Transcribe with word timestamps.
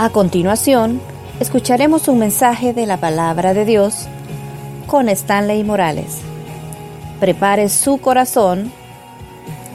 A 0.00 0.10
continuación, 0.10 1.00
escucharemos 1.40 2.06
un 2.06 2.20
mensaje 2.20 2.72
de 2.72 2.86
la 2.86 2.98
palabra 2.98 3.52
de 3.52 3.64
Dios 3.64 4.06
con 4.86 5.08
Stanley 5.08 5.64
Morales. 5.64 6.20
Prepare 7.18 7.68
su 7.68 8.00
corazón. 8.00 8.70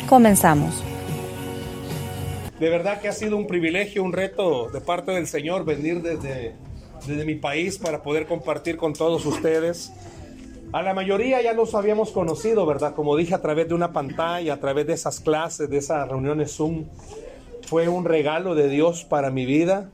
Comenzamos. 0.07 0.81
De 2.57 2.70
verdad 2.70 3.01
que 3.01 3.09
ha 3.09 3.12
sido 3.12 3.36
un 3.36 3.47
privilegio, 3.47 4.02
un 4.02 4.14
reto 4.14 4.70
de 4.70 4.80
parte 4.80 5.12
del 5.12 5.28
Señor 5.28 5.66
venir 5.66 6.02
desde, 6.02 6.55
desde 7.05 7.26
mi 7.26 7.36
país 7.36 7.78
para 7.78 8.02
poder 8.02 8.26
compartir 8.26 8.78
con 8.78 8.94
todos 8.94 9.26
ustedes. 9.26 9.92
A 10.71 10.82
la 10.84 10.94
mayoría 10.94 11.42
ya 11.42 11.52
los 11.52 11.76
habíamos 11.76 12.12
conocido, 12.12 12.66
¿verdad? 12.66 12.96
Como 12.96 13.18
dije, 13.18 13.36
a 13.36 13.42
través 13.42 13.68
de 13.68 13.74
una 13.74 13.92
pantalla, 13.92 14.54
a 14.54 14.60
través 14.62 14.88
de 14.88 14.94
esas 14.94 15.20
clases, 15.20 15.70
de 15.70 15.80
esas 15.80 16.08
reuniones 16.08 16.55
Zoom. 16.55 16.86
Fue 17.68 17.90
un 17.90 18.05
regalo 18.05 18.55
de 18.55 18.70
Dios 18.70 19.04
para 19.04 19.30
mi 19.30 19.46
vida 19.46 19.91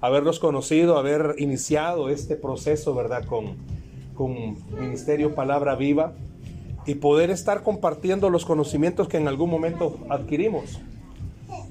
haberlos 0.00 0.38
conocido, 0.38 0.98
haber 0.98 1.34
iniciado 1.38 2.08
este 2.08 2.36
proceso, 2.36 2.94
¿verdad? 2.94 3.24
Con, 3.24 3.56
con 4.14 4.56
Ministerio 4.78 5.34
Palabra 5.34 5.74
Viva 5.74 6.12
y 6.86 6.94
poder 6.94 7.30
estar 7.30 7.62
compartiendo 7.62 8.30
los 8.30 8.44
conocimientos 8.44 9.08
que 9.08 9.16
en 9.16 9.28
algún 9.28 9.50
momento 9.50 9.98
adquirimos. 10.08 10.80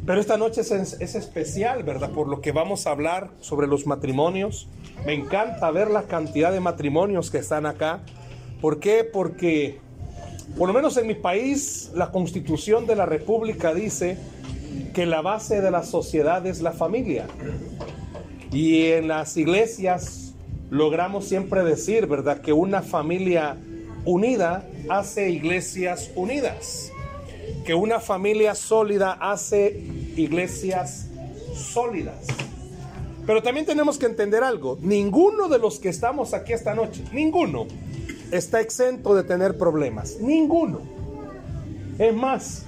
Pero 0.06 0.20
esta 0.20 0.38
noche 0.38 0.62
es, 0.62 0.72
es, 0.72 1.16
especial, 1.16 1.84
¿verdad? 1.84 2.12
Por 2.12 2.28
lo 2.28 2.42
que 2.42 2.52
vamos 2.52 2.86
a 2.86 2.92
hablar 2.92 3.32
sobre 3.40 3.68
los 3.68 3.88
matrimonios. 3.88 4.68
Me 5.06 5.14
encanta 5.14 5.72
ver 5.72 5.90
la 5.90 6.04
cantidad 6.04 6.52
de 6.52 6.60
matrimonios 6.60 7.32
que 7.32 7.40
están 7.40 7.66
acá. 7.66 8.02
¿Por 8.62 8.80
qué? 8.80 9.04
Porque, 9.04 9.80
por 10.58 10.68
lo 10.68 10.74
menos 10.74 10.98
en 10.98 11.08
mi 11.08 11.16
país, 11.16 11.92
la 11.94 12.12
constitución 12.12 12.86
de 12.86 12.96
la 12.96 13.06
República 13.06 13.74
dice 13.74 14.18
que 14.94 15.06
la 15.06 15.22
base 15.22 15.62
de 15.62 15.72
la 15.72 15.84
sociedad 15.84 16.46
es 16.46 16.62
la 16.62 16.72
familia. 16.72 17.28
Y 18.52 18.88
en 18.88 19.08
las 19.08 19.38
iglesias 19.38 20.34
logramos 20.70 21.26
siempre 21.26 21.64
decir, 21.64 22.08
¿verdad?, 22.08 22.42
que 22.42 22.54
una 22.54 22.82
familia 22.82 23.58
unida 24.06 24.68
hace 24.90 25.30
iglesias 25.30 26.12
unidas, 26.16 26.92
que 27.66 27.74
una 27.74 28.00
familia 28.00 28.56
sólida 28.56 29.14
hace 29.14 29.80
iglesias 30.16 31.08
sólidas. 31.56 32.28
Pero 33.26 33.42
también 33.42 33.66
tenemos 33.66 33.98
que 33.98 34.06
entender 34.06 34.44
algo, 34.44 34.78
ninguno 34.82 35.48
de 35.48 35.58
los 35.58 35.80
que 35.80 35.90
estamos 35.90 36.34
aquí 36.34 36.54
esta 36.54 36.76
noche, 36.76 37.04
ninguno 37.12 37.66
está 38.32 38.62
exento 38.62 39.16
de 39.16 39.24
tener 39.24 39.58
problemas, 39.58 40.18
ninguno. 40.20 40.82
Es 41.98 42.14
más, 42.14 42.66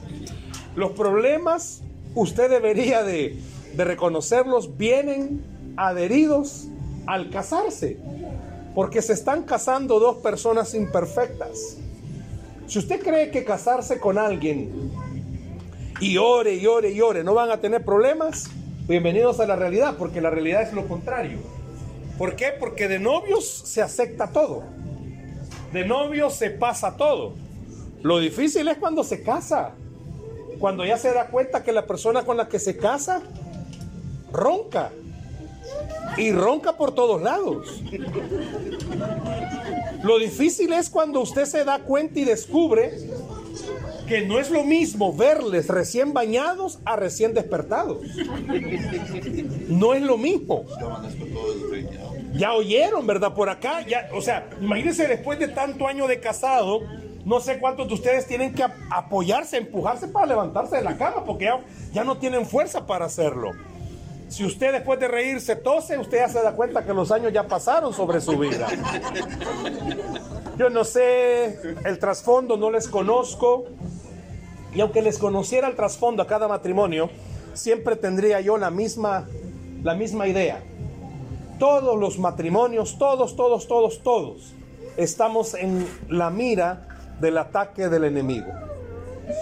los 0.76 0.92
problemas 0.92 1.82
usted 2.16 2.50
debería 2.50 3.04
de, 3.04 3.38
de 3.76 3.84
reconocerlos, 3.84 4.78
vienen 4.78 5.44
adheridos 5.78 6.68
al 7.06 7.30
casarse, 7.30 7.98
porque 8.76 9.02
se 9.02 9.14
están 9.14 9.44
casando 9.44 10.00
dos 10.00 10.18
personas 10.18 10.74
imperfectas. 10.74 11.78
Si 12.68 12.80
usted 12.80 13.02
cree 13.02 13.32
que 13.32 13.46
casarse 13.46 14.00
con 14.00 14.18
alguien 14.18 14.92
y 16.02 16.18
ore 16.18 16.56
y 16.56 16.66
ore 16.66 16.92
y 16.92 17.00
ore 17.00 17.24
no 17.24 17.34
van 17.34 17.50
a 17.52 17.62
tener 17.62 17.86
problemas, 17.86 18.50
bienvenidos 18.88 19.40
a 19.40 19.48
la 19.48 19.56
realidad, 19.56 19.96
porque 19.98 20.20
la 20.20 20.30
realidad 20.30 20.64
es 20.64 20.74
lo 20.74 20.88
contrario. 20.88 21.38
¿Por 22.18 22.36
qué? 22.36 22.48
Porque 22.60 22.88
de 22.88 23.00
novios 23.00 23.48
se 23.48 23.82
acepta 23.82 24.32
todo. 24.32 24.64
De 25.72 25.86
novios 25.86 26.34
se 26.34 26.50
pasa 26.50 26.98
todo. 26.98 27.36
Lo 28.02 28.20
difícil 28.20 28.68
es 28.68 28.78
cuando 28.78 29.04
se 29.04 29.22
casa. 29.22 29.72
Cuando 30.60 30.84
ya 30.84 30.98
se 30.98 31.14
da 31.14 31.28
cuenta 31.28 31.64
que 31.64 31.72
la 31.72 31.86
persona 31.86 32.24
con 32.26 32.36
la 32.36 32.48
que 32.48 32.58
se 32.58 32.78
casa 32.78 33.22
ronca 34.32 34.92
y 36.18 36.32
ronca 36.32 36.74
por 36.78 36.94
todos 36.94 37.22
lados. 37.22 37.82
Lo 40.04 40.20
difícil 40.20 40.74
es 40.74 40.90
cuando 40.90 41.22
usted 41.22 41.46
se 41.46 41.64
da 41.64 41.80
cuenta 41.80 42.20
y 42.20 42.26
descubre 42.26 42.92
que 44.08 44.26
no 44.26 44.40
es 44.40 44.50
lo 44.50 44.64
mismo 44.64 45.14
verles 45.14 45.68
recién 45.68 46.14
bañados 46.14 46.80
a 46.86 46.96
recién 46.96 47.34
despertados. 47.34 48.00
No 49.68 49.94
es 49.94 50.02
lo 50.02 50.18
mismo. 50.18 50.66
Ya 52.34 52.54
oyeron, 52.54 53.06
¿verdad? 53.06 53.34
Por 53.34 53.50
acá, 53.50 53.82
ya, 53.86 54.10
o 54.14 54.22
sea, 54.22 54.50
imagínense 54.62 55.08
después 55.08 55.40
de 55.40 55.48
tanto 55.50 55.88
año 55.88 56.08
de 56.08 56.20
casado, 56.20 56.82
no 57.26 57.40
sé 57.40 57.60
cuántos 57.60 57.88
de 57.88 57.96
ustedes 57.96 58.26
tienen 58.28 58.54
que 58.54 58.66
apoyarse, 58.90 59.58
empujarse 59.58 60.08
para 60.08 60.28
levantarse 60.28 60.78
de 60.78 60.84
la 60.84 60.98
cama, 60.98 61.26
porque 61.26 61.46
ya, 61.46 61.60
ya 61.94 62.04
no 62.04 62.18
tienen 62.18 62.46
fuerza 62.46 62.86
para 62.86 63.06
hacerlo. 63.06 63.52
Si 64.30 64.44
usted 64.44 64.74
después 64.74 65.00
de 65.00 65.08
reírse 65.08 65.56
tose, 65.56 65.98
usted 65.98 66.18
ya 66.18 66.30
se 66.30 66.42
da 66.42 66.54
cuenta 66.54 66.86
que 66.86 66.94
los 66.94 67.12
años 67.12 67.32
ya 67.32 67.48
pasaron 67.48 67.94
sobre 67.94 68.20
su 68.20 68.38
vida. 68.38 68.68
Yo 70.58 70.70
no 70.70 70.84
sé 70.84 71.76
el 71.86 71.98
trasfondo, 72.00 72.58
no 72.58 72.70
les 72.70 72.88
conozco. 72.88 73.66
Y 74.76 74.82
aunque 74.82 75.02
les 75.02 75.18
conociera 75.18 75.68
el 75.68 75.76
trasfondo 75.76 76.22
a 76.22 76.28
cada 76.28 76.48
matrimonio, 76.48 77.10
siempre 77.54 77.96
tendría 77.96 78.42
yo 78.42 78.58
la 78.58 78.70
misma, 78.70 79.28
la 79.82 79.96
misma 79.96 80.28
idea. 80.28 80.62
Todos 81.58 81.98
los 81.98 82.20
matrimonios, 82.20 82.98
todos, 83.00 83.36
todos, 83.36 83.68
todos, 83.68 84.04
todos, 84.04 84.54
estamos 84.98 85.54
en 85.54 85.88
la 86.10 86.30
mira 86.30 87.16
del 87.20 87.38
ataque 87.38 87.88
del 87.88 88.04
enemigo. 88.04 88.48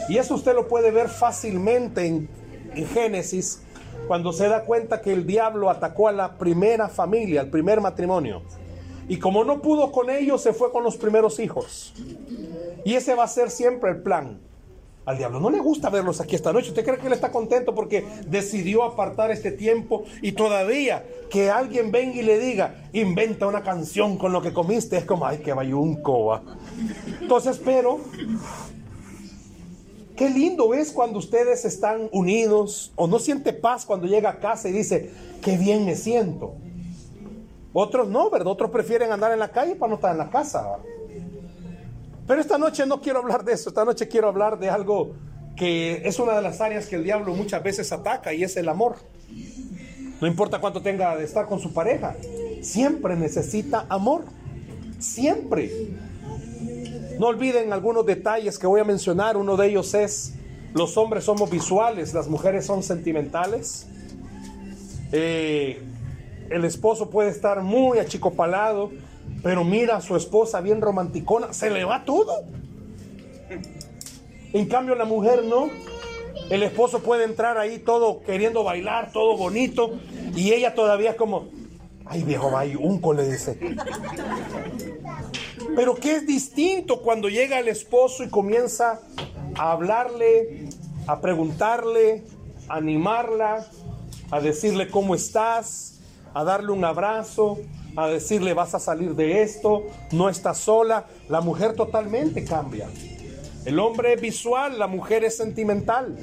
Y 0.10 0.18
eso 0.18 0.36
usted 0.36 0.54
lo 0.54 0.68
puede 0.68 0.92
ver 0.92 1.10
fácilmente 1.10 2.06
en, 2.06 2.30
en 2.74 2.88
Génesis 2.88 3.65
cuando 4.08 4.32
se 4.34 4.48
da 4.48 4.64
cuenta 4.64 5.02
que 5.02 5.14
el 5.14 5.26
diablo 5.26 5.70
atacó 5.70 6.08
a 6.08 6.12
la 6.12 6.38
primera 6.38 6.90
familia, 6.90 7.42
al 7.42 7.50
primer 7.50 7.82
matrimonio. 7.82 8.42
Y 9.08 9.18
como 9.18 9.44
no 9.44 9.62
pudo 9.62 9.92
con 9.92 10.10
ellos, 10.10 10.42
se 10.42 10.54
fue 10.54 10.72
con 10.72 10.84
los 10.84 10.98
primeros 10.98 11.40
hijos. 11.40 11.94
Y 12.84 12.96
ese 12.96 13.14
va 13.16 13.24
a 13.24 13.28
ser 13.28 13.50
siempre 13.52 13.92
el 13.92 14.02
plan. 14.02 14.40
Al 15.06 15.20
diablo 15.20 15.40
no 15.40 15.52
le 15.52 15.60
gusta 15.60 15.92
verlos 15.92 16.20
aquí 16.20 16.36
esta 16.36 16.52
noche. 16.52 16.70
¿Usted 16.70 16.84
cree 16.84 16.98
que 16.98 17.06
él 17.06 17.14
está 17.14 17.32
contento 17.32 17.76
porque 17.76 18.04
decidió 18.28 18.84
apartar 18.84 19.30
este 19.30 19.52
tiempo 19.52 20.04
y 20.24 20.32
todavía 20.32 21.06
que 21.30 21.52
alguien 21.52 21.92
venga 21.92 22.16
y 22.16 22.24
le 22.24 22.40
diga, 22.40 22.90
inventa 22.92 23.46
una 23.46 23.62
canción 23.62 24.18
con 24.18 24.32
lo 24.32 24.42
que 24.42 24.52
comiste? 24.52 24.98
Es 24.98 25.06
como, 25.06 25.28
ay, 25.28 25.40
que 25.40 25.54
vaya 25.54 25.76
un 25.76 26.02
coba. 26.02 26.42
Entonces, 27.22 27.62
pero 27.64 28.00
Qué 30.16 30.30
lindo 30.30 30.74
es 30.74 30.92
cuando 30.92 31.20
ustedes 31.20 31.66
están 31.66 32.10
unidos 32.12 32.94
o 32.96 33.08
no 33.08 33.20
siente 33.20 33.52
paz 33.52 33.86
cuando 33.86 34.08
llega 34.08 34.30
a 34.30 34.40
casa 34.40 34.70
y 34.70 34.72
dice, 34.72 35.12
qué 35.42 35.58
bien 35.58 35.86
me 35.86 35.96
siento. 35.96 36.56
Otros 37.74 38.08
no, 38.08 38.30
¿verdad? 38.30 38.48
Otros 38.48 38.72
prefieren 38.72 39.12
andar 39.12 39.34
en 39.34 39.40
la 39.40 39.50
calle 39.50 39.76
para 39.76 39.90
no 39.90 39.96
estar 39.96 40.12
en 40.14 40.18
la 40.18 40.30
casa. 40.30 40.78
Pero 42.26 42.40
esta 42.40 42.58
noche 42.58 42.86
no 42.86 43.02
quiero 43.02 43.20
hablar 43.20 43.44
de 43.44 43.54
eso, 43.54 43.70
esta 43.70 43.84
noche 43.84 44.08
quiero 44.08 44.30
hablar 44.30 44.58
de 44.58 44.70
algo 44.70 45.14
que 45.56 46.02
es 46.08 46.20
una 46.20 46.36
de 46.36 46.42
las 46.42 46.60
áreas 46.62 46.88
que 46.88 46.96
el 46.96 47.04
diablo 47.04 47.34
muchas 47.34 47.62
veces 47.62 47.92
ataca 47.92 48.34
y 48.34 48.44
es 48.44 48.56
el 48.58 48.70
amor. 48.70 48.96
No 50.22 50.28
importa 50.28 50.60
cuánto 50.60 50.82
tenga 50.82 51.16
de 51.18 51.26
estar 51.26 51.46
con 51.46 51.60
su 51.60 51.74
pareja, 51.74 52.16
siempre 52.62 53.16
necesita 53.16 53.86
amor. 53.90 54.24
Siempre. 55.00 55.70
No 57.20 57.28
olviden 57.28 57.72
algunos 57.72 58.06
detalles 58.06 58.60
que 58.60 58.68
voy 58.68 58.82
a 58.82 58.84
mencionar. 58.84 59.38
Uno 59.38 59.56
de 59.56 59.68
ellos 59.68 59.94
es, 59.94 60.34
los 60.74 60.98
hombres 60.98 61.24
somos 61.24 61.50
visuales, 61.50 62.14
las 62.14 62.28
mujeres 62.28 62.66
son 62.66 62.84
sentimentales. 62.84 63.88
Eh, 65.12 65.82
el 66.50 66.66
esposo 66.66 67.10
puede 67.10 67.30
estar 67.30 67.62
muy 67.62 68.00
achicopalado, 68.00 68.92
pero 69.42 69.64
mira 69.64 69.98
a 69.98 70.02
su 70.02 70.16
esposa 70.16 70.62
bien 70.62 70.82
romanticona, 70.82 71.54
se 71.54 71.70
le 71.70 71.86
va 71.86 72.04
todo. 72.04 72.44
En 74.54 74.66
cambio 74.68 74.96
la 74.96 75.06
mujer 75.06 75.44
no. 75.44 75.70
El 76.50 76.64
esposo 76.64 77.00
puede 77.00 77.24
entrar 77.24 77.58
ahí 77.58 77.80
todo 77.80 78.22
queriendo 78.22 78.64
bailar, 78.64 79.12
todo 79.12 79.38
bonito, 79.38 79.98
y 80.36 80.52
ella 80.52 80.76
todavía 80.76 81.16
como, 81.16 81.48
ay 82.06 82.24
viejo, 82.24 82.52
vaya, 82.52 82.78
un 82.78 83.02
le 83.16 83.32
dice. 83.32 83.58
Pero 85.76 85.96
¿qué 85.96 86.16
es 86.16 86.26
distinto 86.26 87.02
cuando 87.02 87.28
llega 87.28 87.60
el 87.60 87.68
esposo 87.68 88.24
y 88.24 88.30
comienza 88.30 89.02
a 89.56 89.72
hablarle, 89.72 90.70
a 91.06 91.20
preguntarle, 91.20 92.24
a 92.70 92.78
animarla, 92.78 93.68
a 94.32 94.40
decirle 94.40 94.90
cómo 94.90 95.16
estás, 95.16 96.00
a 96.34 96.44
darle 96.46 96.72
un 96.72 96.86
abrazo, 96.86 97.60
a 97.98 98.08
decirle 98.08 98.54
vas 98.54 98.74
a 98.74 98.80
salir 98.80 99.16
de 99.16 99.42
esto, 99.42 99.84
no 100.12 100.30
estás 100.30 100.60
sola? 100.60 101.08
La 101.28 101.42
mujer 101.42 101.74
totalmente 101.74 102.46
cambia. 102.46 102.90
El 103.66 103.80
hombre 103.80 104.14
es 104.14 104.22
visual, 104.22 104.80
la 104.80 104.88
mujer 104.88 105.26
es 105.26 105.36
sentimental. 105.36 106.16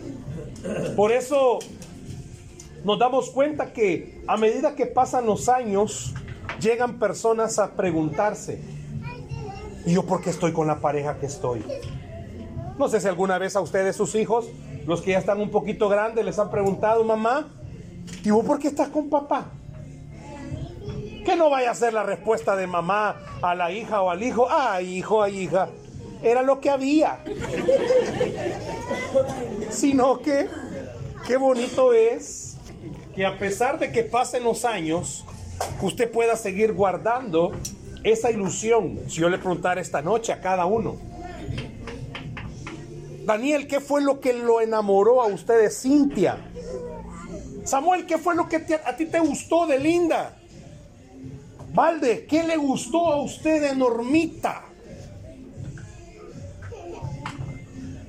Por 0.97 1.13
eso 1.13 1.59
nos 2.85 2.99
damos 2.99 3.31
cuenta 3.31 3.73
que 3.73 4.23
a 4.27 4.37
medida 4.37 4.75
que 4.75 4.87
pasan 4.87 5.27
los 5.27 5.49
años, 5.49 6.15
llegan 6.61 6.99
personas 6.99 7.59
a 7.59 7.73
preguntarse, 7.73 8.61
¿Y 9.85 9.95
yo 9.95 10.05
por 10.05 10.23
qué 10.23 10.31
estoy 10.31 10.53
con 10.53 10.67
la 10.67 10.81
pareja 10.81 11.19
que 11.19 11.27
estoy? 11.27 11.65
No 12.79 12.89
sé 12.89 13.01
si 13.01 13.09
alguna 13.09 13.39
vez 13.39 13.57
a 13.57 13.61
ustedes, 13.61 13.97
sus 13.97 14.15
hijos, 14.15 14.47
los 14.87 15.03
que 15.03 15.13
ya 15.13 15.19
están 15.19 15.41
un 15.41 15.51
poquito 15.51 15.89
grandes, 15.89 16.25
les 16.25 16.39
han 16.39 16.51
preguntado, 16.51 17.05
mamá, 17.05 17.49
¿y 18.25 18.31
vos 18.31 18.45
por 18.45 18.59
qué 18.59 18.69
estás 18.69 18.89
con 18.89 19.11
papá? 19.11 19.47
Que 21.25 21.37
no 21.37 21.51
vaya 21.51 21.71
a 21.71 21.75
ser 21.75 21.93
la 21.93 22.03
respuesta 22.03 22.57
de 22.57 22.67
mamá 22.67 23.17
a 23.43 23.55
la 23.55 23.71
hija 23.71 24.03
o 24.03 24.11
al 24.11 24.23
hijo. 24.23 24.49
Ay, 24.51 24.99
hijo, 24.99 25.23
ay, 25.23 25.41
hija. 25.41 25.69
Era 26.23 26.43
lo 26.43 26.61
que 26.61 26.71
había. 26.71 27.23
Sino 29.71 30.21
que, 30.21 30.49
qué 31.27 31.37
bonito 31.37 31.93
es 31.93 32.57
que 33.15 33.27
a 33.27 33.39
pesar 33.39 33.79
de 33.79 33.93
que 33.93 34.03
pasen 34.03 34.45
los 34.45 34.65
años, 34.65 35.25
usted 35.81 36.11
pueda 36.11 36.37
seguir 36.37 36.73
guardando 36.73 37.53
esa 38.05 38.31
ilusión. 38.31 39.01
Si 39.09 39.21
yo 39.21 39.29
le 39.29 39.39
preguntara 39.39 39.81
esta 39.81 40.03
noche 40.03 40.33
a 40.33 40.41
cada 40.41 40.67
uno, 40.67 40.97
Daniel, 43.25 43.67
¿qué 43.69 43.81
fue 43.81 44.03
lo 44.03 44.21
que 44.21 44.33
lo 44.33 44.61
enamoró 44.61 45.23
a 45.23 45.27
usted 45.27 45.61
de 45.61 45.71
Cintia? 45.71 46.39
Samuel, 47.65 48.07
¿qué 48.07 48.19
fue 48.19 48.35
lo 48.35 48.49
que 48.49 48.57
a 48.85 48.97
ti 48.97 49.07
te 49.07 49.21
gustó 49.21 49.67
de 49.67 49.79
Linda? 49.79 50.37
Valde, 51.73 52.27
¿qué 52.27 52.43
le 52.43 52.57
gustó 52.57 53.13
a 53.13 53.23
usted 53.23 53.63
de 53.63 53.77
Normita? 53.77 54.65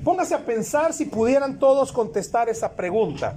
Póngase 0.03 0.35
a 0.35 0.45
pensar 0.45 0.93
si 0.93 1.05
pudieran 1.05 1.59
todos 1.59 1.91
contestar 1.93 2.49
esa 2.49 2.75
pregunta. 2.75 3.35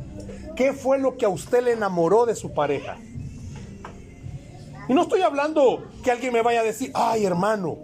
¿Qué 0.56 0.72
fue 0.72 0.98
lo 0.98 1.16
que 1.16 1.26
a 1.26 1.28
usted 1.28 1.62
le 1.62 1.72
enamoró 1.72 2.26
de 2.26 2.34
su 2.34 2.52
pareja? 2.52 2.96
Y 4.88 4.94
no 4.94 5.02
estoy 5.02 5.22
hablando 5.22 5.84
que 6.02 6.10
alguien 6.10 6.32
me 6.32 6.42
vaya 6.42 6.60
a 6.60 6.64
decir, 6.64 6.90
ay 6.94 7.24
hermano, 7.24 7.78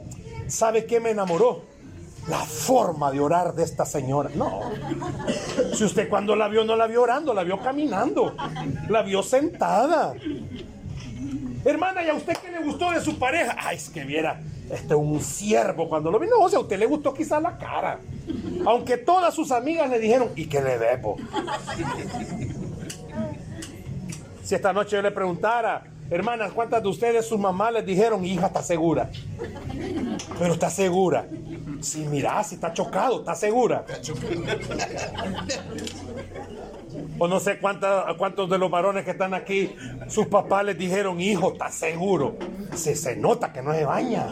¿sabe 0.46 0.86
qué 0.86 1.00
me 1.00 1.10
enamoró? 1.10 1.62
La 2.28 2.38
forma 2.38 3.10
de 3.10 3.18
orar 3.18 3.54
de 3.54 3.64
esta 3.64 3.84
señora. 3.84 4.30
No. 4.34 4.60
Si 5.74 5.82
usted 5.82 6.08
cuando 6.08 6.36
la 6.36 6.46
vio 6.46 6.64
no 6.64 6.76
la 6.76 6.86
vio 6.86 7.02
orando, 7.02 7.34
la 7.34 7.42
vio 7.42 7.58
caminando. 7.60 8.34
La 8.88 9.02
vio 9.02 9.24
sentada. 9.24 10.14
Hermana, 11.64 12.04
¿y 12.04 12.08
a 12.08 12.14
usted 12.14 12.36
qué 12.36 12.50
le 12.50 12.62
gustó 12.62 12.90
de 12.92 13.00
su 13.00 13.18
pareja? 13.18 13.56
Ay, 13.58 13.76
es 13.76 13.88
que 13.88 14.04
viera, 14.04 14.40
este 14.70 14.94
un 14.94 15.20
siervo 15.20 15.88
cuando 15.88 16.10
lo 16.10 16.18
vino. 16.18 16.36
o 16.38 16.48
sea, 16.48 16.58
a 16.58 16.62
usted 16.62 16.78
le 16.78 16.86
gustó 16.86 17.12
quizá 17.12 17.40
la 17.40 17.58
cara. 17.58 17.98
Aunque 18.66 18.96
todas 18.98 19.34
sus 19.34 19.50
amigas 19.50 19.90
le 19.90 19.98
dijeron, 19.98 20.30
¿y 20.36 20.46
qué 20.46 20.60
le 20.62 20.78
debo? 20.78 21.16
Si 24.42 24.54
esta 24.54 24.72
noche 24.72 24.96
yo 24.96 25.02
le 25.02 25.10
preguntara, 25.10 25.84
hermanas, 26.14 26.52
¿cuántas 26.52 26.82
de 26.82 26.88
ustedes 26.88 27.26
sus 27.26 27.38
mamás 27.38 27.72
les 27.72 27.86
dijeron, 27.86 28.24
hija, 28.24 28.46
está 28.46 28.62
segura? 28.62 29.10
Pero 30.38 30.54
está 30.54 30.70
segura. 30.70 31.26
Si 31.80 32.00
mira, 32.00 32.42
si 32.44 32.56
está 32.56 32.72
chocado, 32.72 33.20
está 33.20 33.34
segura. 33.34 33.84
O 37.18 37.28
no 37.28 37.40
sé 37.40 37.58
cuántos 37.58 38.50
de 38.50 38.58
los 38.58 38.70
varones 38.70 39.04
que 39.04 39.12
están 39.12 39.34
aquí, 39.34 39.74
sus 40.08 40.26
papás 40.26 40.64
les 40.64 40.78
dijeron, 40.78 41.20
hijo, 41.20 41.52
está 41.52 41.70
seguro? 41.70 42.36
Se, 42.74 42.94
se 42.94 43.16
nota 43.16 43.52
que 43.52 43.62
no 43.62 43.72
se 43.72 43.84
baña. 43.84 44.28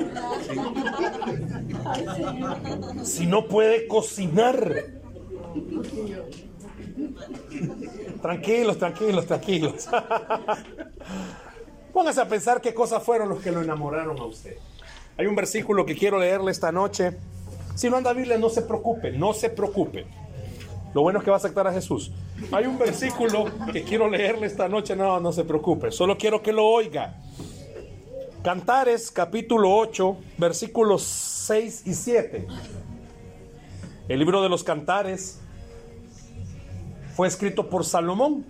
Si 3.02 3.26
no 3.26 3.46
puede 3.46 3.86
cocinar. 3.86 4.84
Tranquilos, 8.20 8.78
tranquilos, 8.78 9.26
tranquilos. 9.26 9.88
Póngase 11.92 12.20
a 12.20 12.28
pensar 12.28 12.60
qué 12.60 12.72
cosas 12.72 13.02
fueron 13.02 13.28
los 13.28 13.40
que 13.40 13.50
lo 13.50 13.62
enamoraron 13.62 14.18
a 14.18 14.24
usted. 14.24 14.56
Hay 15.16 15.26
un 15.26 15.34
versículo 15.34 15.84
que 15.84 15.96
quiero 15.96 16.18
leerle 16.18 16.50
esta 16.50 16.72
noche 16.72 17.16
si 17.80 17.88
no 17.88 17.96
anda 17.96 18.12
Biblia, 18.12 18.36
no 18.36 18.50
se 18.50 18.60
preocupe, 18.60 19.10
no 19.10 19.32
se 19.32 19.48
preocupe. 19.48 20.06
Lo 20.92 21.00
bueno 21.00 21.18
es 21.18 21.24
que 21.24 21.30
va 21.30 21.36
a 21.36 21.38
aceptar 21.38 21.66
a 21.66 21.72
Jesús. 21.72 22.12
Hay 22.52 22.66
un 22.66 22.76
versículo 22.78 23.46
que 23.72 23.84
quiero 23.84 24.06
leerle 24.06 24.46
esta 24.46 24.68
noche, 24.68 24.94
no, 24.94 25.18
no 25.18 25.32
se 25.32 25.44
preocupe, 25.44 25.90
solo 25.90 26.18
quiero 26.18 26.42
que 26.42 26.52
lo 26.52 26.66
oiga. 26.66 27.22
Cantares 28.42 29.10
capítulo 29.10 29.74
8, 29.76 30.16
versículos 30.36 31.02
6 31.02 31.86
y 31.86 31.94
7. 31.94 32.46
El 34.08 34.18
libro 34.18 34.42
de 34.42 34.50
los 34.50 34.62
Cantares 34.62 35.40
fue 37.14 37.28
escrito 37.28 37.70
por 37.70 37.86
Salomón. 37.86 38.44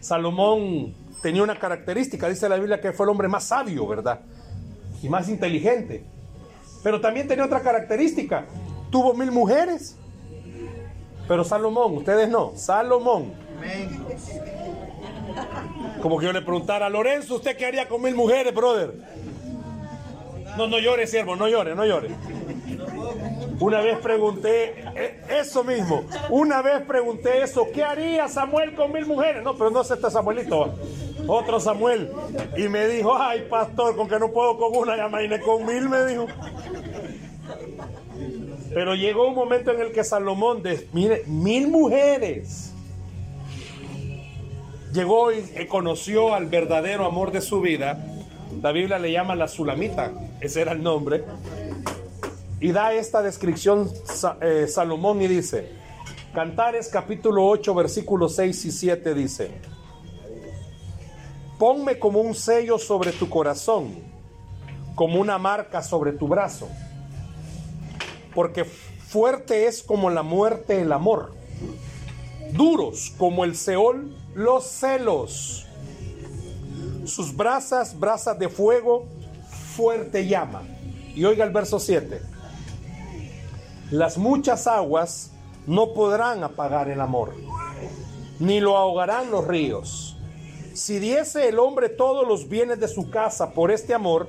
Salomón 0.00 0.94
tenía 1.22 1.42
una 1.42 1.58
característica, 1.58 2.28
dice 2.28 2.48
la 2.48 2.56
Biblia 2.56 2.80
que 2.80 2.92
fue 2.92 3.06
el 3.06 3.10
hombre 3.10 3.28
más 3.28 3.44
sabio, 3.44 3.86
¿verdad? 3.86 4.20
Y 5.02 5.08
más 5.08 5.28
inteligente. 5.28 6.04
Pero 6.82 7.00
también 7.00 7.26
tenía 7.26 7.44
otra 7.44 7.60
característica. 7.60 8.44
Tuvo 8.90 9.14
mil 9.14 9.30
mujeres. 9.30 9.96
Pero 11.26 11.44
Salomón, 11.44 11.96
ustedes 11.96 12.28
no. 12.28 12.52
Salomón. 12.56 13.32
Como 16.02 16.18
que 16.18 16.26
yo 16.26 16.32
le 16.32 16.42
preguntara 16.42 16.86
a 16.86 16.90
Lorenzo, 16.90 17.36
¿usted 17.36 17.56
qué 17.56 17.66
haría 17.66 17.88
con 17.88 18.02
mil 18.02 18.14
mujeres, 18.14 18.54
brother? 18.54 18.92
No, 20.56 20.66
no 20.68 20.78
llore, 20.78 21.06
siervo, 21.06 21.34
no 21.34 21.48
llore, 21.48 21.74
no 21.74 21.84
llore. 21.84 22.10
Una 23.60 23.80
vez 23.80 23.98
pregunté 23.98 24.74
eh, 24.96 25.22
eso 25.40 25.64
mismo. 25.64 26.04
Una 26.30 26.62
vez 26.62 26.82
pregunté 26.82 27.42
eso. 27.42 27.66
¿Qué 27.72 27.82
haría 27.82 28.28
Samuel 28.28 28.74
con 28.74 28.92
mil 28.92 29.06
mujeres? 29.06 29.42
No, 29.42 29.56
pero 29.56 29.70
no 29.70 29.82
es 29.82 29.90
este 29.90 30.10
Samuelito. 30.10 30.74
Otro 31.26 31.60
Samuel. 31.60 32.10
Y 32.56 32.68
me 32.68 32.86
dijo, 32.88 33.16
ay, 33.16 33.46
pastor, 33.48 33.96
con 33.96 34.08
que 34.08 34.18
no 34.18 34.30
puedo 34.30 34.58
con 34.58 34.76
una, 34.76 34.96
ya 34.96 35.08
me 35.08 35.40
con 35.40 35.64
mil, 35.66 35.88
me 35.88 36.04
dijo. 36.06 36.26
Pero 38.72 38.94
llegó 38.94 39.28
un 39.28 39.34
momento 39.34 39.70
en 39.70 39.80
el 39.80 39.92
que 39.92 40.02
Salomón, 40.02 40.62
de, 40.62 40.88
mire, 40.92 41.22
mil 41.26 41.68
mujeres, 41.68 42.72
llegó 44.92 45.30
y 45.32 45.66
conoció 45.68 46.34
al 46.34 46.46
verdadero 46.46 47.04
amor 47.06 47.30
de 47.30 47.40
su 47.40 47.60
vida. 47.60 48.04
La 48.62 48.72
Biblia 48.72 48.98
le 48.98 49.12
llama 49.12 49.34
la 49.34 49.48
Sulamita, 49.48 50.12
ese 50.40 50.60
era 50.60 50.72
el 50.72 50.82
nombre. 50.82 51.24
Y 52.64 52.72
da 52.72 52.94
esta 52.94 53.20
descripción 53.20 53.92
eh, 54.40 54.66
Salomón 54.66 55.20
y 55.20 55.28
dice, 55.28 55.68
Cantares 56.32 56.88
capítulo 56.88 57.46
8 57.46 57.74
versículos 57.74 58.36
6 58.36 58.64
y 58.64 58.72
7 58.72 59.12
dice, 59.12 59.50
ponme 61.58 61.98
como 61.98 62.22
un 62.22 62.34
sello 62.34 62.78
sobre 62.78 63.12
tu 63.12 63.28
corazón, 63.28 63.90
como 64.94 65.20
una 65.20 65.36
marca 65.36 65.82
sobre 65.82 66.12
tu 66.12 66.26
brazo 66.26 66.66
porque 68.34 68.64
fuerte 68.64 69.66
es 69.66 69.82
como 69.82 70.08
la 70.08 70.22
muerte 70.22 70.80
el 70.80 70.92
amor, 70.92 71.34
duros 72.52 73.12
como 73.18 73.44
el 73.44 73.56
Seol 73.56 74.16
los 74.34 74.64
celos, 74.64 75.66
sus 77.04 77.36
brasas, 77.36 78.00
brasas 78.00 78.38
de 78.38 78.48
fuego, 78.48 79.04
fuerte 79.76 80.26
llama. 80.26 80.62
Y 81.14 81.26
oiga 81.26 81.44
el 81.44 81.52
verso 81.52 81.78
7, 81.78 82.33
las 83.94 84.18
muchas 84.18 84.66
aguas 84.66 85.30
no 85.68 85.94
podrán 85.94 86.42
apagar 86.42 86.88
el 86.88 87.00
amor, 87.00 87.32
ni 88.40 88.58
lo 88.58 88.76
ahogarán 88.76 89.30
los 89.30 89.46
ríos. 89.46 90.18
Si 90.74 90.98
diese 90.98 91.48
el 91.48 91.60
hombre 91.60 91.88
todos 91.88 92.26
los 92.26 92.48
bienes 92.48 92.80
de 92.80 92.88
su 92.88 93.08
casa 93.08 93.52
por 93.52 93.70
este 93.70 93.94
amor, 93.94 94.28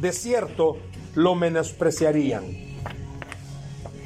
de 0.00 0.12
cierto 0.12 0.78
lo 1.14 1.36
menospreciarían. 1.36 2.44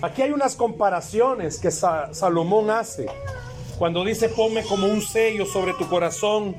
Aquí 0.02 0.21
hay 0.21 0.33
unas 0.33 0.54
comparaciones 0.54 1.59
que 1.59 1.71
Salomón 1.71 2.69
hace 2.69 3.07
cuando 3.78 4.04
dice 4.04 4.28
ponme 4.28 4.64
como 4.64 4.87
un 4.87 5.00
sello 5.00 5.47
sobre 5.47 5.73
tu 5.73 5.88
corazón 5.88 6.54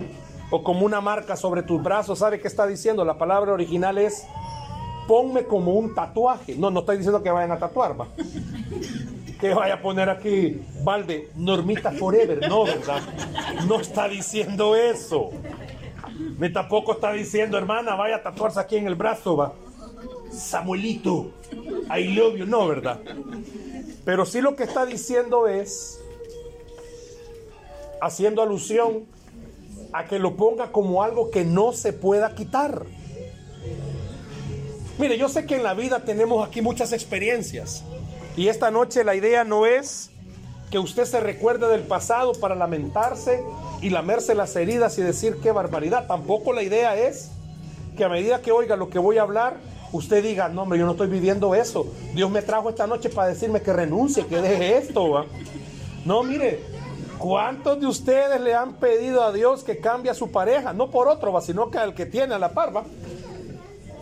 o 0.50 0.64
como 0.64 0.84
una 0.84 1.00
marca 1.00 1.36
sobre 1.36 1.62
tus 1.62 1.82
brazos. 1.82 2.18
¿Sabe 2.18 2.40
qué 2.40 2.48
está 2.48 2.66
diciendo? 2.66 3.06
La 3.06 3.20
palabra 3.20 3.54
original 3.54 4.00
es 4.00 4.26
ponme 5.08 5.44
como 5.44 5.74
un 5.74 5.94
tatuaje. 5.94 6.56
No, 6.56 6.72
no 6.72 6.82
estoy 6.82 6.98
diciendo 6.98 7.22
que 7.22 7.30
vayan 7.30 7.52
a 7.52 7.60
tatuar, 7.60 8.00
va. 8.00 8.08
Que 9.40 9.54
vaya 9.54 9.76
a 9.76 9.82
poner 9.82 10.10
aquí, 10.10 10.62
Valde, 10.84 11.30
Normita 11.36 11.92
Forever. 11.92 12.48
No, 12.48 12.66
¿verdad? 12.66 13.02
No 13.68 13.80
está 13.80 14.08
diciendo 14.08 14.76
eso. 14.76 15.32
Ni 16.38 16.52
tampoco 16.52 16.94
está 16.94 17.12
diciendo, 17.14 17.58
hermana, 17.58 17.96
vaya 17.96 18.18
a 18.18 18.24
tatuarse 18.24 18.60
aquí 18.60 18.78
en 18.78 18.88
el 18.88 18.96
brazo, 18.96 19.38
va. 19.38 19.54
Samuelito, 20.32 21.32
I 21.96 22.14
love 22.14 22.38
you. 22.38 22.46
No, 22.46 22.68
¿verdad? 22.68 23.00
Pero 24.06 24.26
sí 24.26 24.42
lo 24.42 24.56
que 24.56 24.64
está 24.64 24.86
diciendo 24.86 25.48
es, 25.48 26.00
haciendo 28.02 28.42
alusión 28.42 29.06
a 29.94 30.06
que 30.06 30.20
lo 30.20 30.36
ponga 30.36 30.72
como 30.72 31.04
algo 31.04 31.32
que 31.32 31.46
no 31.46 31.74
se 31.74 31.94
pueda 31.94 32.34
quitar. 32.34 32.86
Mire, 35.02 35.18
yo 35.18 35.30
sé 35.30 35.48
que 35.48 35.56
en 35.56 35.64
la 35.64 35.74
vida 35.74 36.02
tenemos 36.02 36.48
aquí 36.48 36.62
muchas 36.62 36.94
experiencias. 36.94 37.84
Y 38.38 38.50
esta 38.50 38.70
noche 38.70 39.04
la 39.04 39.16
idea 39.16 39.44
no 39.44 39.66
es 39.66 40.12
que 40.70 40.78
usted 40.78 41.06
se 41.06 41.20
recuerde 41.20 41.68
del 41.70 41.82
pasado 41.82 42.34
para 42.34 42.54
lamentarse 42.54 43.44
y 43.82 43.90
lamerse 43.90 44.36
las 44.36 44.56
heridas 44.56 45.00
y 45.00 45.02
decir 45.02 45.38
qué 45.42 45.52
barbaridad. 45.52 46.06
Tampoco 46.06 46.54
la 46.54 46.62
idea 46.62 46.96
es 46.96 47.32
que 47.98 48.04
a 48.04 48.10
medida 48.10 48.44
que 48.44 48.52
oiga 48.52 48.76
lo 48.76 48.92
que 48.92 49.00
voy 49.00 49.18
a 49.18 49.24
hablar, 49.24 49.58
usted 49.92 50.22
diga, 50.22 50.50
no, 50.50 50.62
hombre, 50.62 50.78
yo 50.78 50.86
no 50.86 50.92
estoy 50.92 51.08
viviendo 51.08 51.56
eso. 51.56 51.92
Dios 52.14 52.30
me 52.30 52.44
trajo 52.44 52.70
esta 52.70 52.86
noche 52.86 53.10
para 53.10 53.30
decirme 53.30 53.64
que 53.64 53.74
renuncie, 53.74 54.28
que 54.28 54.40
deje 54.40 54.78
esto. 54.78 55.26
No, 56.06 56.22
mire, 56.22 56.60
¿Cuántos 57.22 57.80
de 57.80 57.86
ustedes 57.86 58.42
le 58.42 58.56
han 58.56 58.74
pedido 58.74 59.22
a 59.24 59.32
Dios 59.32 59.64
que 59.64 59.78
cambie 59.78 60.10
a 60.10 60.16
su 60.16 60.32
pareja? 60.32 60.74
No 60.74 60.90
por 60.90 61.08
otro, 61.08 61.40
sino 61.40 61.70
que 61.70 61.78
al 61.78 61.94
que 61.94 62.08
tiene 62.08 62.34
a 62.34 62.40
la 62.40 62.52
parva. 62.52 62.84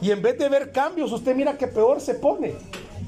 Y 0.02 0.12
en 0.12 0.22
vez 0.22 0.38
de 0.38 0.50
ver 0.50 0.72
cambios, 0.72 1.12
usted 1.12 1.36
mira 1.36 1.58
que 1.58 1.68
peor 1.68 2.00
se 2.00 2.16
pone. 2.16 2.56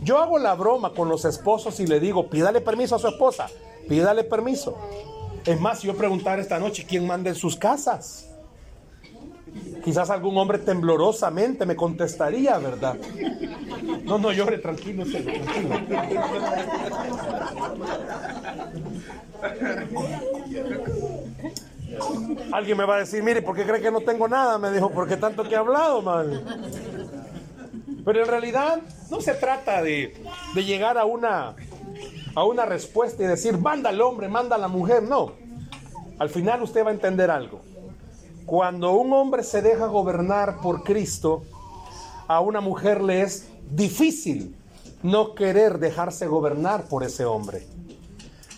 Yo 0.03 0.17
hago 0.17 0.39
la 0.39 0.55
broma 0.55 0.93
con 0.93 1.09
los 1.09 1.25
esposos 1.25 1.79
y 1.79 1.87
le 1.87 1.99
digo, 1.99 2.29
pídale 2.29 2.59
permiso 2.59 2.95
a 2.95 2.99
su 2.99 3.07
esposa, 3.07 3.47
pídale 3.87 4.23
permiso. 4.23 4.77
Es 5.45 5.59
más, 5.59 5.81
yo 5.81 5.95
preguntar 5.95 6.39
esta 6.39 6.59
noche 6.59 6.85
quién 6.87 7.05
manda 7.05 7.29
en 7.29 7.35
sus 7.35 7.55
casas. 7.55 8.27
Quizás 9.83 10.09
algún 10.09 10.37
hombre 10.37 10.59
temblorosamente 10.59 11.65
me 11.65 11.75
contestaría, 11.75 12.57
¿verdad? 12.57 12.97
No, 14.03 14.17
no 14.17 14.31
llore, 14.31 14.59
tranquilo, 14.59 15.03
tranquilo. 15.05 15.75
Alguien 22.51 22.77
me 22.77 22.85
va 22.85 22.95
a 22.95 22.99
decir, 22.99 23.23
mire, 23.23 23.41
¿por 23.41 23.55
qué 23.55 23.65
cree 23.65 23.81
que 23.81 23.91
no 23.91 24.01
tengo 24.01 24.27
nada? 24.27 24.57
Me 24.57 24.71
dijo, 24.71 24.89
porque 24.91 25.17
tanto 25.17 25.43
que 25.43 25.55
he 25.55 25.57
hablado, 25.57 26.01
man. 26.01 26.43
Pero 28.03 28.21
en 28.21 28.27
realidad 28.27 28.81
no 29.09 29.21
se 29.21 29.33
trata 29.33 29.81
de, 29.81 30.23
de 30.55 30.63
llegar 30.63 30.97
a 30.97 31.05
una, 31.05 31.55
a 32.35 32.43
una 32.43 32.65
respuesta 32.65 33.23
y 33.23 33.27
decir, 33.27 33.57
manda 33.57 33.89
al 33.89 34.01
hombre, 34.01 34.27
manda 34.27 34.55
a 34.55 34.59
la 34.59 34.67
mujer. 34.67 35.03
No. 35.03 35.33
Al 36.17 36.29
final 36.29 36.61
usted 36.61 36.83
va 36.83 36.89
a 36.89 36.93
entender 36.93 37.29
algo. 37.29 37.61
Cuando 38.45 38.91
un 38.93 39.13
hombre 39.13 39.43
se 39.43 39.61
deja 39.61 39.85
gobernar 39.85 40.59
por 40.61 40.83
Cristo, 40.83 41.43
a 42.27 42.39
una 42.39 42.61
mujer 42.61 43.01
le 43.01 43.21
es 43.21 43.49
difícil 43.69 44.55
no 45.03 45.35
querer 45.35 45.79
dejarse 45.79 46.27
gobernar 46.27 46.85
por 46.85 47.03
ese 47.03 47.25
hombre. 47.25 47.67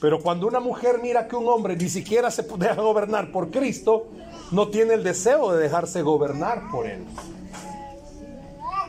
Pero 0.03 0.19
cuando 0.19 0.48
una 0.48 0.60
mujer 0.60 1.00
mira 1.01 1.29
que 1.29 1.38
un 1.38 1.48
hombre 1.48 1.77
ni 1.77 1.88
siquiera 1.88 2.29
se 2.29 2.43
deja 2.57 2.74
gobernar 2.74 3.31
por 3.31 3.51
Cristo, 3.51 4.10
no 4.51 4.67
tiene 4.67 4.95
el 4.95 5.01
deseo 5.01 5.53
de 5.53 5.63
dejarse 5.63 6.01
gobernar 6.01 6.63
por 6.69 6.88
él. 6.88 7.05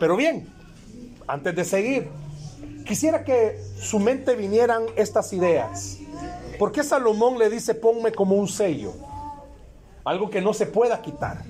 Pero 0.00 0.16
bien, 0.16 0.52
antes 1.28 1.54
de 1.54 1.64
seguir, 1.64 2.08
quisiera 2.84 3.22
que 3.22 3.60
su 3.78 4.00
mente 4.00 4.34
vinieran 4.34 4.86
estas 4.96 5.32
ideas. 5.32 6.00
¿Por 6.58 6.72
qué 6.72 6.82
Salomón 6.82 7.38
le 7.38 7.48
dice 7.48 7.76
ponme 7.76 8.10
como 8.10 8.34
un 8.34 8.48
sello? 8.48 8.92
Algo 10.02 10.30
que 10.30 10.40
no 10.40 10.52
se 10.52 10.66
pueda 10.66 11.00
quitar. 11.00 11.44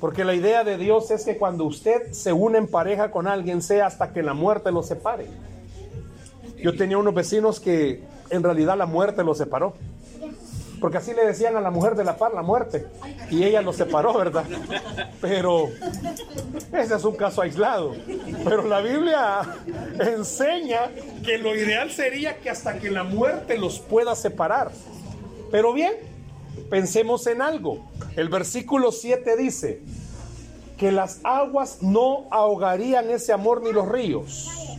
Porque 0.00 0.24
la 0.24 0.34
idea 0.34 0.64
de 0.64 0.76
Dios 0.76 1.08
es 1.12 1.24
que 1.24 1.38
cuando 1.38 1.66
usted 1.66 2.10
se 2.10 2.32
une 2.32 2.58
en 2.58 2.66
pareja 2.66 3.12
con 3.12 3.28
alguien, 3.28 3.62
sea 3.62 3.86
hasta 3.86 4.12
que 4.12 4.24
la 4.24 4.34
muerte 4.34 4.72
lo 4.72 4.82
separe. 4.82 5.28
Yo 6.60 6.76
tenía 6.76 6.98
unos 6.98 7.14
vecinos 7.14 7.60
que 7.60 8.10
en 8.32 8.42
realidad 8.42 8.76
la 8.76 8.86
muerte 8.86 9.22
los 9.22 9.38
separó. 9.38 9.74
Porque 10.80 10.98
así 10.98 11.14
le 11.14 11.24
decían 11.24 11.56
a 11.56 11.60
la 11.60 11.70
mujer 11.70 11.94
de 11.94 12.02
la 12.02 12.16
par 12.16 12.34
la 12.34 12.42
muerte. 12.42 12.88
Y 13.30 13.44
ella 13.44 13.62
los 13.62 13.76
separó, 13.76 14.14
¿verdad? 14.14 14.44
Pero 15.20 15.68
ese 16.72 16.96
es 16.96 17.04
un 17.04 17.14
caso 17.14 17.40
aislado. 17.40 17.94
Pero 18.42 18.66
la 18.66 18.80
Biblia 18.80 19.42
enseña 20.00 20.90
que 21.24 21.38
lo 21.38 21.54
ideal 21.54 21.92
sería 21.92 22.38
que 22.38 22.50
hasta 22.50 22.80
que 22.80 22.90
la 22.90 23.04
muerte 23.04 23.58
los 23.58 23.78
pueda 23.78 24.16
separar. 24.16 24.72
Pero 25.52 25.72
bien, 25.72 25.92
pensemos 26.68 27.28
en 27.28 27.42
algo. 27.42 27.88
El 28.16 28.28
versículo 28.28 28.90
7 28.90 29.36
dice 29.36 29.82
que 30.76 30.90
las 30.90 31.20
aguas 31.22 31.80
no 31.80 32.26
ahogarían 32.32 33.08
ese 33.08 33.32
amor 33.32 33.62
ni 33.62 33.72
los 33.72 33.88
ríos. 33.88 34.71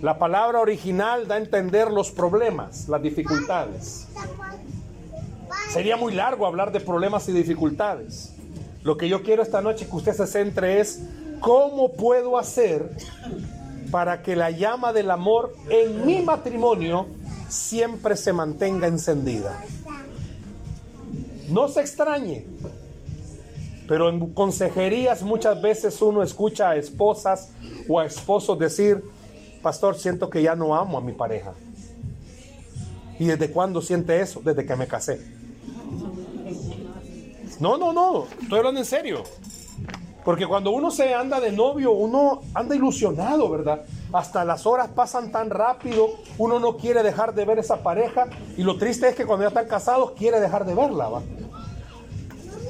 La 0.00 0.16
palabra 0.16 0.60
original 0.60 1.26
da 1.26 1.34
a 1.34 1.38
entender 1.38 1.90
los 1.90 2.12
problemas, 2.12 2.88
las 2.88 3.02
dificultades. 3.02 4.06
Sería 5.72 5.96
muy 5.96 6.14
largo 6.14 6.46
hablar 6.46 6.70
de 6.70 6.78
problemas 6.78 7.28
y 7.28 7.32
dificultades. 7.32 8.32
Lo 8.84 8.96
que 8.96 9.08
yo 9.08 9.24
quiero 9.24 9.42
esta 9.42 9.60
noche 9.60 9.86
que 9.86 9.96
usted 9.96 10.14
se 10.14 10.26
centre 10.28 10.78
es 10.80 11.02
cómo 11.40 11.92
puedo 11.94 12.38
hacer 12.38 12.96
para 13.90 14.22
que 14.22 14.36
la 14.36 14.50
llama 14.50 14.92
del 14.92 15.10
amor 15.10 15.54
en 15.68 16.06
mi 16.06 16.22
matrimonio 16.22 17.06
siempre 17.48 18.16
se 18.16 18.32
mantenga 18.32 18.86
encendida. 18.86 19.64
No 21.48 21.66
se 21.66 21.80
extrañe, 21.80 22.46
pero 23.88 24.10
en 24.10 24.32
consejerías 24.32 25.22
muchas 25.22 25.60
veces 25.60 26.00
uno 26.02 26.22
escucha 26.22 26.70
a 26.70 26.76
esposas 26.76 27.50
o 27.88 27.98
a 27.98 28.06
esposos 28.06 28.58
decir, 28.58 29.02
pastor, 29.62 29.96
siento 29.96 30.30
que 30.30 30.42
ya 30.42 30.54
no 30.54 30.74
amo 30.74 30.98
a 30.98 31.00
mi 31.00 31.12
pareja. 31.12 31.52
¿Y 33.18 33.26
desde 33.26 33.50
cuándo 33.50 33.80
siente 33.80 34.20
eso? 34.20 34.40
Desde 34.44 34.64
que 34.64 34.76
me 34.76 34.86
casé. 34.86 35.20
No, 37.60 37.76
no, 37.76 37.92
no, 37.92 38.26
estoy 38.40 38.58
hablando 38.58 38.80
en 38.80 38.86
serio. 38.86 39.24
Porque 40.24 40.46
cuando 40.46 40.70
uno 40.72 40.90
se 40.90 41.14
anda 41.14 41.40
de 41.40 41.50
novio, 41.50 41.92
uno 41.92 42.42
anda 42.54 42.76
ilusionado, 42.76 43.48
¿verdad? 43.48 43.84
Hasta 44.12 44.44
las 44.44 44.66
horas 44.66 44.88
pasan 44.88 45.32
tan 45.32 45.48
rápido, 45.48 46.10
uno 46.36 46.60
no 46.60 46.76
quiere 46.76 47.02
dejar 47.02 47.34
de 47.34 47.44
ver 47.44 47.58
esa 47.58 47.82
pareja 47.82 48.26
y 48.56 48.62
lo 48.62 48.76
triste 48.76 49.08
es 49.08 49.14
que 49.14 49.24
cuando 49.24 49.44
ya 49.44 49.48
están 49.48 49.66
casados 49.66 50.12
quiere 50.12 50.38
dejar 50.38 50.66
de 50.66 50.74
verla, 50.74 51.08
¿va? 51.08 51.22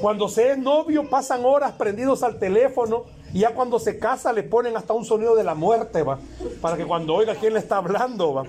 Cuando 0.01 0.29
se 0.29 0.51
es 0.51 0.57
novio 0.57 1.09
pasan 1.09 1.43
horas 1.43 1.73
prendidos 1.73 2.23
al 2.23 2.39
teléfono 2.39 3.03
y 3.33 3.39
ya 3.39 3.53
cuando 3.53 3.79
se 3.79 3.99
casa 3.99 4.33
le 4.33 4.43
ponen 4.43 4.75
hasta 4.75 4.93
un 4.93 5.05
sonido 5.05 5.35
de 5.35 5.43
la 5.43 5.55
muerte, 5.55 6.03
va, 6.03 6.19
para 6.61 6.77
que 6.77 6.85
cuando 6.85 7.15
oiga 7.15 7.35
quién 7.35 7.53
le 7.53 7.59
está 7.59 7.77
hablando, 7.77 8.33
va. 8.33 8.43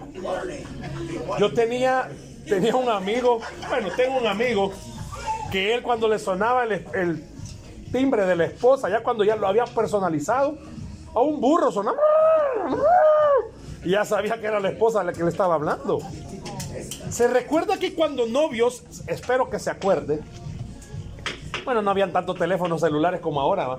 Yo 1.39 1.53
tenía, 1.53 2.09
tenía 2.47 2.75
un 2.77 2.89
amigo, 2.89 3.41
bueno, 3.69 3.89
tengo 3.97 4.19
un 4.19 4.27
amigo 4.27 4.73
que 5.53 5.75
él 5.75 5.83
cuando 5.83 6.09
le 6.09 6.19
sonaba 6.19 6.65
el, 6.65 7.25
timbre 7.93 8.25
de 8.25 8.37
la 8.37 8.45
esposa, 8.45 8.89
ya 8.89 9.03
cuando 9.03 9.25
ya 9.25 9.35
lo 9.35 9.49
había 9.49 9.65
personalizado, 9.65 10.57
a 11.13 11.21
un 11.21 11.41
burro 11.41 11.73
sonaba, 11.73 11.99
y 13.85 13.91
ya 13.91 14.05
sabía 14.05 14.41
que 14.41 14.47
era 14.47 14.61
la 14.61 14.71
esposa 14.71 15.01
a 15.01 15.05
la 15.05 15.13
que 15.13 15.25
le 15.25 15.31
estaba 15.31 15.57
hablando. 15.57 15.99
Se 17.11 17.27
recuerda 17.27 17.79
que 17.79 17.95
cuando 17.95 18.27
novios, 18.27 18.85
espero 19.09 19.51
que 19.51 19.59
se 19.59 19.71
acuerde, 19.71 20.21
bueno, 21.65 21.83
no 21.83 21.91
habían 21.91 22.13
tantos 22.13 22.39
teléfonos 22.39 22.81
celulares 22.81 23.21
como 23.21 23.41
ahora, 23.41 23.67
¿va? 23.67 23.79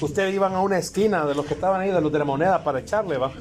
Ustedes 0.00 0.34
iban 0.34 0.54
a 0.54 0.60
una 0.60 0.78
esquina 0.78 1.26
de 1.26 1.34
los 1.34 1.46
que 1.46 1.54
estaban 1.54 1.80
ahí, 1.80 1.90
de 1.90 2.00
los 2.00 2.10
de 2.10 2.18
la 2.18 2.24
moneda, 2.24 2.64
para 2.64 2.80
echarle, 2.80 3.18
¿va? 3.18 3.32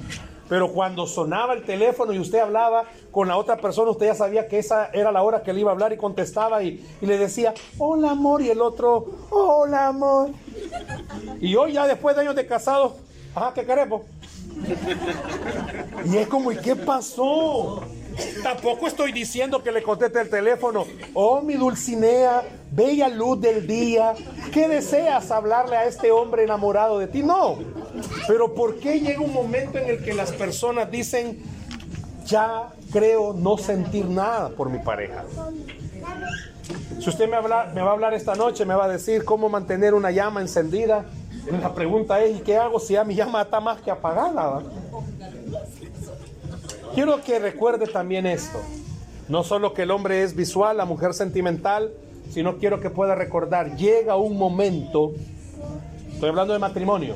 Pero 0.49 0.71
cuando 0.71 1.05
sonaba 1.05 1.53
el 1.53 1.63
teléfono 1.63 2.11
y 2.11 2.19
usted 2.19 2.39
hablaba 2.39 2.85
con 3.11 3.27
la 3.27 3.37
otra 3.37 3.57
persona, 3.57 3.91
usted 3.91 4.07
ya 4.07 4.15
sabía 4.15 4.47
que 4.47 4.57
esa 4.57 4.87
era 4.87 5.11
la 5.11 5.21
hora 5.21 5.43
que 5.43 5.53
le 5.53 5.61
iba 5.61 5.69
a 5.69 5.73
hablar 5.73 5.93
y 5.93 5.97
contestaba 5.97 6.63
y, 6.63 6.83
le 7.01 7.17
decía, 7.19 7.53
hola 7.77 8.11
amor, 8.11 8.41
y 8.41 8.49
el 8.49 8.59
otro, 8.59 9.05
hola 9.29 9.87
amor. 9.87 10.31
Y 11.39 11.55
hoy 11.55 11.73
ya 11.73 11.85
después 11.85 12.15
de 12.15 12.23
años 12.23 12.35
de 12.35 12.47
casados, 12.47 12.93
ajá, 13.35 13.53
qué 13.53 13.63
carepo. 13.63 14.05
Y 16.05 16.17
es 16.17 16.27
como, 16.27 16.51
¿y 16.51 16.57
qué 16.57 16.75
pasó? 16.75 17.83
Tampoco 18.43 18.87
estoy 18.87 19.11
diciendo 19.11 19.61
que 19.61 19.71
le 19.71 19.81
conteste 19.83 20.21
el 20.21 20.29
teléfono. 20.29 20.85
Oh, 21.13 21.41
mi 21.41 21.55
Dulcinea, 21.55 22.43
bella 22.71 23.07
luz 23.09 23.39
del 23.41 23.67
día. 23.67 24.13
¿Qué 24.51 24.67
deseas 24.67 25.31
hablarle 25.31 25.75
a 25.75 25.85
este 25.85 26.11
hombre 26.11 26.43
enamorado 26.43 26.99
de 26.99 27.07
ti? 27.07 27.23
No. 27.23 27.57
Pero 28.27 28.53
¿por 28.53 28.79
qué 28.79 28.99
llega 28.99 29.21
un 29.21 29.33
momento 29.33 29.77
en 29.77 29.89
el 29.89 30.03
que 30.03 30.13
las 30.13 30.31
personas 30.31 30.89
dicen, 30.89 31.39
ya 32.25 32.69
creo 32.91 33.33
no 33.33 33.57
sentir 33.57 34.05
nada 34.05 34.49
por 34.49 34.69
mi 34.69 34.79
pareja? 34.79 35.25
Si 36.99 37.09
usted 37.09 37.29
me, 37.29 37.39
va 37.39 37.63
a 37.63 37.91
hablar 37.91 38.13
esta 38.13 38.35
noche, 38.35 38.65
me 38.65 38.75
va 38.75 38.85
a 38.85 38.89
decir 38.89 39.23
cómo 39.23 39.49
mantener 39.49 39.93
una 39.93 40.11
llama 40.11 40.41
encendida. 40.41 41.05
La 41.61 41.73
pregunta 41.73 42.21
es, 42.23 42.37
¿y 42.37 42.41
qué 42.41 42.57
hago 42.57 42.79
si 42.79 42.93
ya 42.93 43.03
mi 43.03 43.15
llama 43.15 43.41
está 43.41 43.59
más 43.59 43.81
que 43.81 43.89
apagada? 43.89 44.61
Quiero 46.99 47.23
que 47.23 47.39
recuerde 47.39 47.87
también 47.87 48.25
esto. 48.25 48.59
No 49.29 49.45
solo 49.45 49.73
que 49.73 49.83
el 49.83 49.91
hombre 49.91 50.21
es 50.21 50.35
visual, 50.35 50.75
la 50.75 50.83
mujer 50.83 51.13
sentimental, 51.13 51.93
sino 52.29 52.57
quiero 52.57 52.81
que 52.81 52.89
pueda 52.89 53.15
recordar, 53.15 53.77
llega 53.77 54.17
un 54.17 54.37
momento, 54.37 55.13
estoy 56.11 56.27
hablando 56.27 56.51
de 56.51 56.59
matrimonio, 56.59 57.15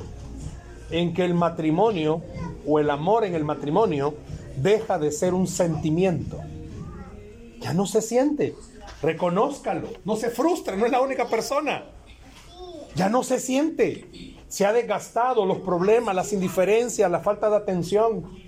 en 0.89 1.13
que 1.13 1.25
el 1.25 1.33
matrimonio 1.33 2.21
o 2.65 2.79
el 2.79 2.89
amor 2.89 3.25
en 3.25 3.35
el 3.35 3.43
matrimonio 3.43 4.13
deja 4.55 4.97
de 4.97 5.11
ser 5.11 5.33
un 5.33 5.47
sentimiento. 5.47 6.39
Ya 7.59 7.73
no 7.73 7.85
se 7.85 8.01
siente. 8.01 8.55
Reconózcalo. 9.01 9.89
No 10.05 10.15
se 10.15 10.29
frustre, 10.29 10.77
no 10.77 10.85
es 10.85 10.93
la 10.93 11.01
única 11.01 11.27
persona. 11.27 11.83
Ya 12.95 13.09
no 13.09 13.21
se 13.21 13.37
siente. 13.37 14.37
Se 14.47 14.65
ha 14.65 14.71
desgastado 14.71 15.45
los 15.45 15.57
problemas, 15.57 16.15
las 16.15 16.31
indiferencias, 16.31 17.11
la 17.11 17.19
falta 17.19 17.49
de 17.49 17.57
atención. 17.57 18.42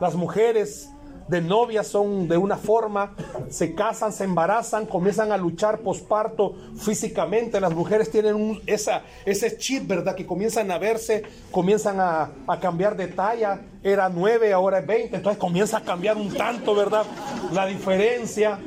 Las 0.00 0.14
mujeres 0.14 0.90
de 1.28 1.40
novia 1.40 1.84
son 1.84 2.26
de 2.26 2.36
una 2.36 2.56
forma, 2.56 3.14
se 3.50 3.74
casan, 3.74 4.12
se 4.12 4.24
embarazan, 4.24 4.86
comienzan 4.86 5.30
a 5.30 5.36
luchar 5.36 5.78
posparto 5.78 6.56
físicamente. 6.76 7.60
Las 7.60 7.72
mujeres 7.72 8.10
tienen 8.10 8.60
esa, 8.66 9.02
ese 9.24 9.56
chip, 9.56 9.86
¿verdad? 9.86 10.16
Que 10.16 10.26
comienzan 10.26 10.70
a 10.72 10.78
verse, 10.78 11.22
comienzan 11.52 12.00
a, 12.00 12.30
a, 12.48 12.58
cambiar 12.58 12.96
de 12.96 13.06
talla. 13.06 13.60
Era 13.82 14.08
9, 14.08 14.52
ahora 14.52 14.80
es 14.80 14.86
20, 14.86 15.16
entonces 15.16 15.38
comienza 15.38 15.78
a 15.78 15.82
cambiar 15.82 16.16
un 16.16 16.34
tanto, 16.34 16.74
¿verdad? 16.74 17.04
La 17.52 17.66
diferencia. 17.66 18.58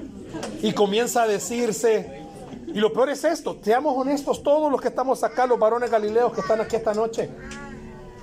Y 0.62 0.72
comienza 0.72 1.24
a 1.24 1.28
decirse, 1.28 2.24
y 2.68 2.80
lo 2.80 2.92
peor 2.94 3.10
es 3.10 3.24
esto, 3.24 3.58
seamos 3.62 3.96
honestos 3.96 4.42
todos 4.42 4.72
los 4.72 4.82
que 4.82 4.88
estamos 4.88 5.24
acá, 5.24 5.46
los 5.46 5.60
varones 5.60 5.92
galileos 5.92 6.34
que 6.34 6.42
están 6.42 6.62
aquí 6.62 6.76
esta 6.76 6.94
noche. 6.94 7.30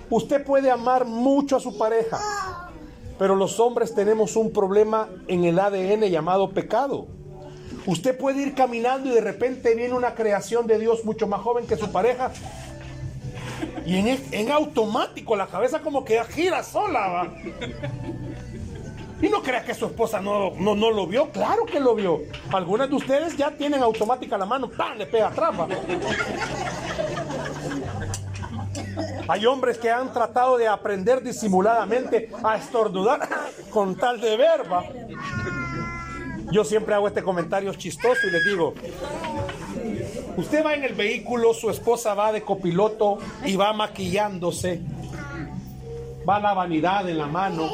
Usted 0.08 0.44
puede 0.44 0.70
amar 0.70 1.04
mucho 1.04 1.56
a 1.56 1.60
su 1.60 1.78
pareja, 1.78 2.69
pero 3.20 3.36
los 3.36 3.60
hombres 3.60 3.94
tenemos 3.94 4.34
un 4.34 4.50
problema 4.50 5.10
en 5.28 5.44
el 5.44 5.58
ADN 5.58 6.04
llamado 6.04 6.52
pecado. 6.52 7.06
Usted 7.84 8.16
puede 8.16 8.40
ir 8.40 8.54
caminando 8.54 9.10
y 9.10 9.12
de 9.12 9.20
repente 9.20 9.74
viene 9.74 9.92
una 9.92 10.14
creación 10.14 10.66
de 10.66 10.78
Dios 10.78 11.04
mucho 11.04 11.26
más 11.26 11.42
joven 11.42 11.66
que 11.66 11.76
su 11.76 11.92
pareja. 11.92 12.32
Y 13.84 13.98
en, 14.32 14.50
automático 14.50 15.36
la 15.36 15.48
cabeza 15.48 15.80
como 15.80 16.02
que 16.02 16.24
gira 16.30 16.62
sola. 16.62 17.08
¿va? 17.08 17.34
Y 19.20 19.28
no 19.28 19.42
crea 19.42 19.66
que 19.66 19.74
su 19.74 19.84
esposa 19.84 20.22
no, 20.22 20.52
no, 20.52 20.74
no, 20.74 20.90
lo 20.90 21.06
vio, 21.06 21.28
claro 21.28 21.66
que 21.66 21.78
lo 21.78 21.94
vio. 21.94 22.22
Algunas 22.50 22.88
de 22.88 22.96
ustedes 22.96 23.36
ya 23.36 23.50
tienen 23.50 23.82
automática 23.82 24.38
la 24.38 24.46
mano, 24.46 24.70
¡pam! 24.70 24.96
le 24.96 25.04
pega 25.04 25.28
atrás. 25.28 25.54
Hay 29.30 29.46
hombres 29.46 29.78
que 29.78 29.88
han 29.88 30.12
tratado 30.12 30.58
de 30.58 30.66
aprender 30.66 31.22
disimuladamente 31.22 32.30
a 32.42 32.56
estornudar 32.56 33.28
con 33.70 33.94
tal 33.94 34.20
de 34.20 34.36
verba. 34.36 34.82
Yo 36.50 36.64
siempre 36.64 36.96
hago 36.96 37.06
este 37.06 37.22
comentario 37.22 37.72
chistoso 37.74 38.26
y 38.26 38.30
les 38.32 38.44
digo, 38.44 38.74
usted 40.36 40.66
va 40.66 40.74
en 40.74 40.82
el 40.82 40.94
vehículo, 40.94 41.54
su 41.54 41.70
esposa 41.70 42.12
va 42.14 42.32
de 42.32 42.42
copiloto 42.42 43.18
y 43.44 43.54
va 43.54 43.72
maquillándose, 43.72 44.80
va 46.28 46.40
la 46.40 46.52
vanidad 46.52 47.08
en 47.08 47.18
la 47.18 47.26
mano, 47.26 47.70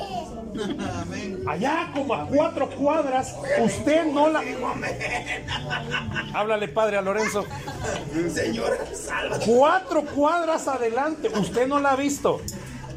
Allá 1.47 1.91
como 1.95 2.15
a 2.15 2.27
cuatro 2.27 2.69
cuadras, 2.71 3.35
usted 3.63 4.07
no 4.13 4.29
la. 4.29 4.43
Háblale, 6.35 6.69
padre, 6.69 6.97
a 6.97 7.03
Lorenzo. 7.03 7.45
Señor, 8.33 8.79
Cuatro 9.45 10.05
cuadras 10.05 10.67
adelante, 10.69 11.29
usted 11.29 11.67
no 11.67 11.81
la 11.81 11.93
ha 11.93 11.97
visto. 11.97 12.41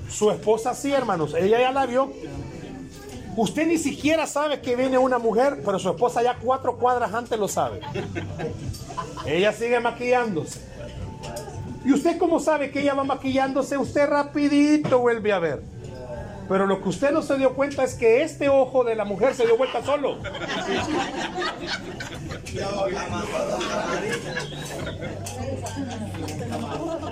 Su 0.09 0.31
esposa 0.31 0.73
sí, 0.73 0.91
hermanos, 0.91 1.33
ella 1.33 1.59
ya 1.59 1.71
la 1.71 1.85
vio. 1.85 2.11
Usted 3.35 3.67
ni 3.67 3.77
siquiera 3.77 4.25
sabe 4.27 4.59
que 4.59 4.75
viene 4.75 4.97
una 4.97 5.17
mujer, 5.17 5.61
pero 5.63 5.79
su 5.79 5.89
esposa 5.89 6.21
ya 6.23 6.35
cuatro 6.35 6.77
cuadras 6.77 7.13
antes 7.13 7.39
lo 7.39 7.47
sabe. 7.47 7.79
Ella 9.25 9.53
sigue 9.53 9.79
maquillándose. 9.79 10.59
¿Y 11.85 11.93
usted 11.93 12.17
cómo 12.17 12.39
sabe 12.39 12.71
que 12.71 12.81
ella 12.81 12.95
va 12.95 13.03
maquillándose? 13.03 13.77
Usted 13.77 14.09
rapidito 14.09 14.99
vuelve 14.99 15.31
a 15.31 15.39
ver. 15.39 15.78
Pero 16.49 16.65
lo 16.65 16.81
que 16.81 16.89
usted 16.89 17.11
no 17.11 17.21
se 17.21 17.37
dio 17.37 17.53
cuenta 17.53 17.83
es 17.83 17.93
que 17.93 18.23
este 18.23 18.49
ojo 18.49 18.83
de 18.83 18.95
la 18.95 19.05
mujer 19.05 19.35
se 19.35 19.45
dio 19.45 19.55
vuelta 19.55 19.83
solo. 19.83 20.17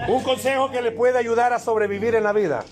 Un 0.08 0.24
consejo 0.24 0.72
que 0.72 0.82
le 0.82 0.91
puede 0.91 1.20
ayudar 1.20 1.53
a 1.53 1.60
sobrevivir 1.60 2.15
en 2.15 2.24
la 2.24 2.34
vida. 2.34 2.65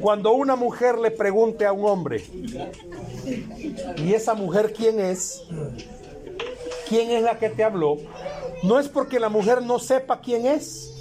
Cuando 0.00 0.32
una 0.32 0.56
mujer 0.56 0.98
le 0.98 1.12
pregunte 1.12 1.64
a 1.64 1.72
un 1.72 1.88
hombre, 1.88 2.24
¿y 3.96 4.14
esa 4.14 4.34
mujer 4.34 4.72
quién 4.76 4.98
es? 4.98 5.44
¿Quién 6.88 7.12
es 7.12 7.22
la 7.22 7.38
que 7.38 7.50
te 7.50 7.62
habló? 7.62 7.98
No 8.64 8.80
es 8.80 8.88
porque 8.88 9.20
la 9.20 9.28
mujer 9.28 9.62
no 9.62 9.78
sepa 9.78 10.20
quién 10.20 10.44
es 10.44 10.95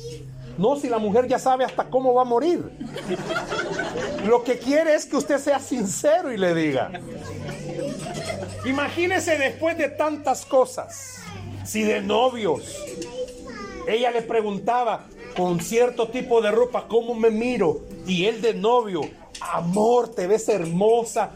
no, 0.57 0.77
si 0.77 0.87
la 0.87 0.99
mujer 0.99 1.27
ya 1.27 1.37
sabe 1.37 1.65
hasta 1.65 1.89
cómo 1.89 2.13
va 2.13 2.21
a 2.21 2.25
morir. 2.25 2.69
Lo 4.25 4.43
que 4.43 4.57
quiere 4.57 4.95
es 4.95 5.05
que 5.05 5.17
usted 5.17 5.37
sea 5.37 5.59
sincero 5.59 6.31
y 6.31 6.37
le 6.37 6.53
diga. 6.53 6.91
Imagínese 8.65 9.37
después 9.37 9.77
de 9.77 9.89
tantas 9.89 10.45
cosas, 10.45 11.19
si 11.65 11.83
de 11.83 12.01
novios, 12.01 12.83
ella 13.87 14.11
le 14.11 14.21
preguntaba 14.21 15.05
con 15.35 15.59
cierto 15.59 16.07
tipo 16.07 16.41
de 16.41 16.51
ropa, 16.51 16.87
¿cómo 16.87 17.13
me 17.13 17.29
miro? 17.29 17.81
Y 18.07 18.25
él 18.25 18.41
de 18.41 18.53
novio, 18.53 19.01
amor, 19.41 20.09
te 20.09 20.25
ves 20.25 20.47
hermosa. 20.47 21.31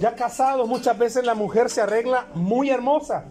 Ya 0.00 0.14
casado, 0.16 0.66
muchas 0.66 0.98
veces 0.98 1.24
la 1.24 1.34
mujer 1.34 1.70
se 1.70 1.80
arregla 1.80 2.26
muy 2.34 2.68
hermosa. 2.68 3.26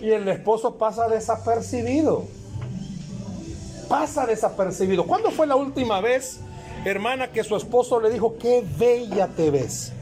Y 0.00 0.10
el 0.10 0.26
esposo 0.28 0.78
pasa 0.78 1.08
desapercibido 1.08 2.24
pasa 3.90 4.24
desapercibido. 4.24 5.04
¿Cuándo 5.04 5.32
fue 5.32 5.48
la 5.48 5.56
última 5.56 6.00
vez, 6.00 6.38
hermana, 6.84 7.32
que 7.32 7.42
su 7.42 7.56
esposo 7.56 8.00
le 8.00 8.08
dijo, 8.08 8.38
qué 8.38 8.64
bella 8.78 9.26
te 9.26 9.50
ves? 9.50 9.92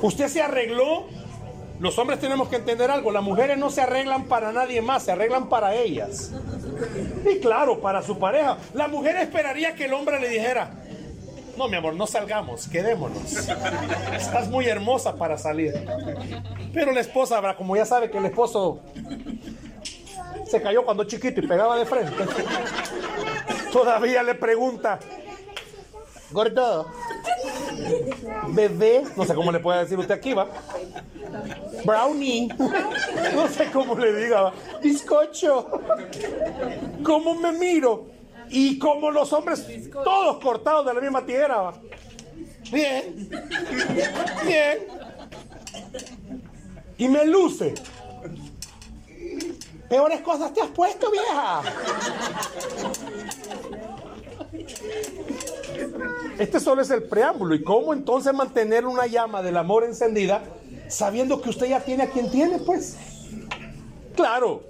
¿Usted 0.00 0.26
se 0.28 0.40
arregló? 0.40 1.04
Los 1.80 1.98
hombres 1.98 2.18
tenemos 2.18 2.48
que 2.48 2.56
entender 2.56 2.90
algo, 2.90 3.10
las 3.10 3.22
mujeres 3.22 3.58
no 3.58 3.68
se 3.68 3.82
arreglan 3.82 4.24
para 4.24 4.52
nadie 4.52 4.80
más, 4.80 5.02
se 5.02 5.12
arreglan 5.12 5.50
para 5.50 5.74
ellas. 5.74 6.32
Y 7.30 7.40
claro, 7.40 7.80
para 7.80 8.02
su 8.02 8.18
pareja. 8.18 8.56
La 8.72 8.88
mujer 8.88 9.16
esperaría 9.16 9.74
que 9.74 9.84
el 9.84 9.92
hombre 9.92 10.18
le 10.18 10.30
dijera, 10.30 10.70
no, 11.58 11.68
mi 11.68 11.76
amor, 11.76 11.94
no 11.94 12.06
salgamos, 12.06 12.66
quedémonos. 12.68 13.48
Estás 14.16 14.48
muy 14.48 14.66
hermosa 14.66 15.16
para 15.16 15.36
salir. 15.36 15.74
Pero 16.72 16.92
la 16.92 17.00
esposa, 17.00 17.54
como 17.54 17.76
ya 17.76 17.84
sabe 17.84 18.10
que 18.10 18.16
el 18.16 18.24
esposo 18.24 18.80
se 20.46 20.62
cayó 20.62 20.84
cuando 20.84 21.04
chiquito 21.04 21.40
y 21.40 21.46
pegaba 21.46 21.76
de 21.76 21.86
frente. 21.86 22.24
Todavía 23.72 24.22
le 24.22 24.34
pregunta, 24.34 24.98
gordo, 26.30 26.86
bebé, 28.48 29.04
no 29.16 29.24
sé 29.24 29.34
cómo 29.34 29.50
le 29.50 29.60
puede 29.60 29.80
decir 29.80 29.98
usted 29.98 30.14
aquí, 30.14 30.32
va. 30.32 30.48
Brownie, 31.84 32.48
no 33.34 33.48
sé 33.48 33.70
cómo 33.72 33.96
le 33.96 34.14
diga, 34.14 34.52
bizcocho, 34.82 35.80
¿cómo 37.02 37.34
me 37.34 37.52
miro? 37.52 38.06
Y 38.48 38.78
como 38.78 39.10
los 39.10 39.32
hombres, 39.32 39.66
todos 39.92 40.42
cortados 40.42 40.86
de 40.86 40.94
la 40.94 41.00
misma 41.00 41.24
tierra, 41.24 41.56
va. 41.56 41.74
Bien, 42.70 43.28
bien. 44.46 44.78
Y 46.96 47.08
me 47.08 47.24
luce. 47.26 47.74
Peores 49.88 50.20
cosas 50.20 50.52
te 50.52 50.60
has 50.60 50.68
puesto, 50.68 51.10
vieja. 51.10 51.62
Este 56.38 56.60
solo 56.60 56.82
es 56.82 56.90
el 56.90 57.04
preámbulo. 57.04 57.54
¿Y 57.54 57.62
cómo 57.62 57.92
entonces 57.92 58.32
mantener 58.32 58.86
una 58.86 59.06
llama 59.06 59.42
del 59.42 59.56
amor 59.56 59.84
encendida 59.84 60.42
sabiendo 60.88 61.40
que 61.40 61.50
usted 61.50 61.66
ya 61.66 61.80
tiene 61.80 62.04
a 62.04 62.10
quien 62.10 62.30
tiene, 62.30 62.58
pues? 62.58 62.96
Claro, 64.14 64.62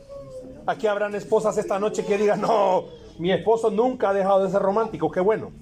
aquí 0.66 0.86
habrán 0.86 1.14
esposas 1.14 1.56
esta 1.58 1.78
noche 1.78 2.04
que 2.04 2.16
digan, 2.16 2.40
no, 2.40 2.84
mi 3.18 3.32
esposo 3.32 3.70
nunca 3.70 4.10
ha 4.10 4.14
dejado 4.14 4.44
de 4.44 4.50
ser 4.50 4.62
romántico, 4.62 5.10
qué 5.10 5.20
bueno. 5.20 5.52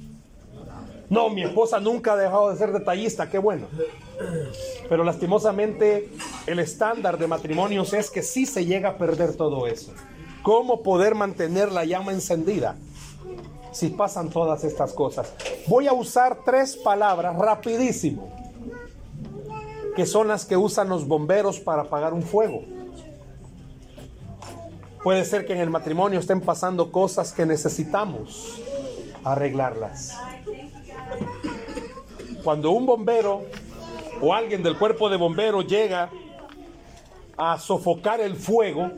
No, 1.09 1.29
mi 1.29 1.43
esposa 1.43 1.79
nunca 1.79 2.15
ha 2.15 2.17
dejado 2.17 2.51
de 2.51 2.57
ser 2.57 2.73
detallista, 2.73 3.29
qué 3.29 3.39
bueno. 3.39 3.67
Pero 4.89 5.05
lastimosamente 5.05 6.11
el 6.47 6.59
estándar 6.59 7.19
de 7.19 7.27
matrimonios 7.27 7.93
es 7.93 8.11
que 8.11 8.23
sí 8.23 8.47
se 8.47 8.65
llega 8.65 8.91
a 8.91 8.99
perder 8.99 9.37
todo 9.37 9.67
eso. 9.67 9.93
¿Cómo 10.43 10.83
poder 10.83 11.15
mantener 11.15 11.71
la 11.71 11.85
llama 11.85 12.13
encendida 12.13 12.77
si 13.73 13.89
pasan 13.89 14.29
todas 14.29 14.65
estas 14.65 14.93
cosas? 14.93 15.33
Voy 15.67 15.87
a 15.87 15.93
usar 15.93 16.41
tres 16.45 16.77
palabras 16.77 17.37
rapidísimo, 17.39 18.29
que 19.95 20.05
son 20.05 20.29
las 20.29 20.45
que 20.45 20.57
usan 20.57 20.89
los 20.89 21.07
bomberos 21.07 21.61
para 21.61 21.83
apagar 21.83 22.13
un 22.13 22.23
fuego. 22.23 22.65
Puede 25.03 25.25
ser 25.25 25.47
que 25.47 25.53
en 25.53 25.61
el 25.61 25.71
matrimonio 25.71 26.21
estén 26.21 26.41
pasando 26.41 26.93
cosas 26.93 27.33
que 27.33 27.47
necesitamos 27.47 28.61
arreglarlas. 29.25 30.17
Cuando 32.45 32.73
un 32.73 32.87
bombero 32.87 33.45
o 34.23 34.33
alguien 34.33 34.63
del 34.63 34.79
cuerpo 34.79 35.11
de 35.11 35.17
bomberos 35.17 35.67
llega 35.67 36.09
a 37.37 37.59
sofocar 37.59 38.21
el 38.21 38.37
fuego, 38.37 38.93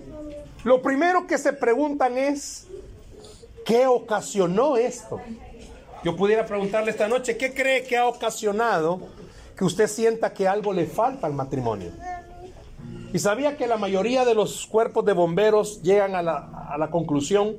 lo 0.64 0.82
primero 0.82 1.26
que 1.26 1.38
se 1.38 1.54
preguntan 1.54 2.18
es, 2.18 2.66
¿qué 3.64 3.86
ocasionó 3.86 4.76
esto? 4.76 5.20
Yo 6.04 6.14
pudiera 6.14 6.44
preguntarle 6.44 6.90
esta 6.90 7.08
noche, 7.08 7.38
¿qué 7.38 7.54
cree 7.54 7.84
que 7.84 7.96
ha 7.96 8.06
ocasionado 8.06 9.00
que 9.56 9.64
usted 9.64 9.86
sienta 9.86 10.34
que 10.34 10.46
algo 10.46 10.74
le 10.74 10.84
falta 10.84 11.26
al 11.26 11.32
matrimonio? 11.32 11.90
Y 13.14 13.18
sabía 13.18 13.56
que 13.56 13.66
la 13.66 13.78
mayoría 13.78 14.26
de 14.26 14.34
los 14.34 14.66
cuerpos 14.66 15.06
de 15.06 15.14
bomberos 15.14 15.80
llegan 15.82 16.14
a 16.14 16.22
la, 16.22 16.68
a 16.68 16.76
la 16.76 16.90
conclusión 16.90 17.56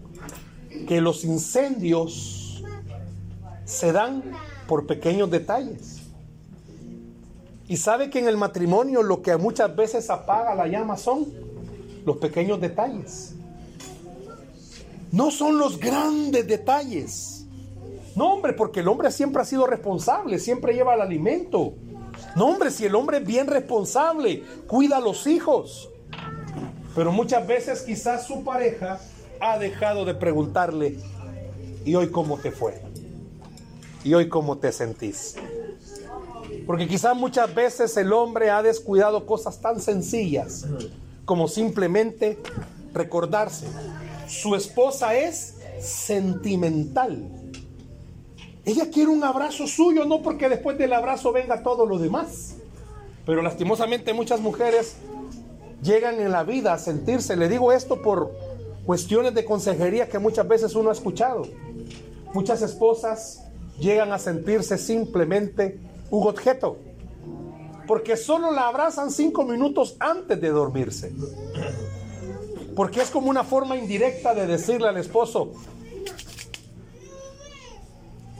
que 0.87 1.01
los 1.01 1.23
incendios 1.23 2.63
se 3.63 3.91
dan 3.91 4.21
por 4.67 4.85
pequeños 4.85 5.31
detalles. 5.31 6.04
Y 7.67 7.77
sabe 7.77 8.09
que 8.09 8.19
en 8.19 8.27
el 8.27 8.37
matrimonio 8.37 9.01
lo 9.01 9.21
que 9.21 9.35
muchas 9.37 9.75
veces 9.75 10.09
apaga 10.09 10.53
la 10.53 10.67
llama 10.67 10.97
son 10.97 11.25
los 12.05 12.17
pequeños 12.17 12.61
detalles. 12.61 13.33
No 15.11 15.31
son 15.31 15.57
los 15.57 15.79
grandes 15.79 16.47
detalles. 16.47 17.45
No, 18.15 18.33
hombre, 18.33 18.53
porque 18.53 18.79
el 18.81 18.87
hombre 18.87 19.11
siempre 19.11 19.41
ha 19.41 19.45
sido 19.45 19.65
responsable, 19.67 20.39
siempre 20.39 20.73
lleva 20.73 20.93
el 20.95 21.01
alimento, 21.01 21.73
No, 22.35 22.47
hombre, 22.47 22.71
si 22.71 22.85
el 22.85 22.95
hombre 22.95 23.17
es 23.17 23.25
bien 23.25 23.47
responsable, 23.47 24.43
cuida 24.67 24.97
a 24.97 25.01
los 25.01 25.27
hijos. 25.27 25.89
Pero 26.95 27.11
muchas 27.11 27.45
veces 27.45 27.81
quizás 27.81 28.25
su 28.25 28.43
pareja 28.43 28.99
ha 29.41 29.57
dejado 29.57 30.05
de 30.05 30.15
preguntarle, 30.15 30.97
¿y 31.83 31.95
hoy 31.95 32.09
cómo 32.09 32.37
te 32.37 32.51
fue? 32.51 32.81
¿Y 34.03 34.13
hoy 34.13 34.29
cómo 34.29 34.57
te 34.57 34.71
sentís? 34.71 35.35
Porque 36.65 36.87
quizás 36.87 37.15
muchas 37.15 37.53
veces 37.53 37.95
el 37.97 38.11
hombre 38.11 38.49
ha 38.49 38.63
descuidado 38.63 39.25
cosas 39.25 39.59
tan 39.59 39.79
sencillas 39.79 40.65
como 41.25 41.47
simplemente 41.47 42.39
recordarse. 42.93 43.67
Su 44.27 44.55
esposa 44.55 45.15
es 45.15 45.55
sentimental. 45.79 47.29
Ella 48.63 48.89
quiere 48.89 49.11
un 49.11 49.23
abrazo 49.23 49.67
suyo, 49.67 50.05
no 50.05 50.23
porque 50.23 50.49
después 50.49 50.77
del 50.77 50.93
abrazo 50.93 51.31
venga 51.31 51.61
todo 51.61 51.85
lo 51.85 51.99
demás. 51.99 52.55
Pero 53.25 53.41
lastimosamente 53.41 54.13
muchas 54.13 54.39
mujeres 54.39 54.95
llegan 55.83 56.19
en 56.19 56.31
la 56.31 56.43
vida 56.43 56.73
a 56.73 56.79
sentirse, 56.79 57.35
le 57.35 57.47
digo 57.47 57.71
esto 57.71 58.01
por 58.01 58.31
cuestiones 58.85 59.33
de 59.35 59.45
consejería 59.45 60.09
que 60.09 60.19
muchas 60.19 60.47
veces 60.47 60.75
uno 60.75 60.89
ha 60.89 60.93
escuchado. 60.93 61.43
Muchas 62.33 62.61
esposas 62.61 63.43
llegan 63.79 64.11
a 64.13 64.19
sentirse 64.19 64.77
simplemente 64.77 65.79
un 66.17 66.27
objeto, 66.27 66.77
porque 67.87 68.17
solo 68.17 68.51
la 68.51 68.67
abrazan 68.67 69.11
cinco 69.11 69.43
minutos 69.43 69.95
antes 69.99 70.39
de 70.39 70.49
dormirse. 70.49 71.13
Porque 72.75 73.01
es 73.01 73.09
como 73.09 73.29
una 73.29 73.43
forma 73.43 73.77
indirecta 73.77 74.33
de 74.33 74.47
decirle 74.47 74.87
al 74.87 74.97
esposo, 74.97 75.53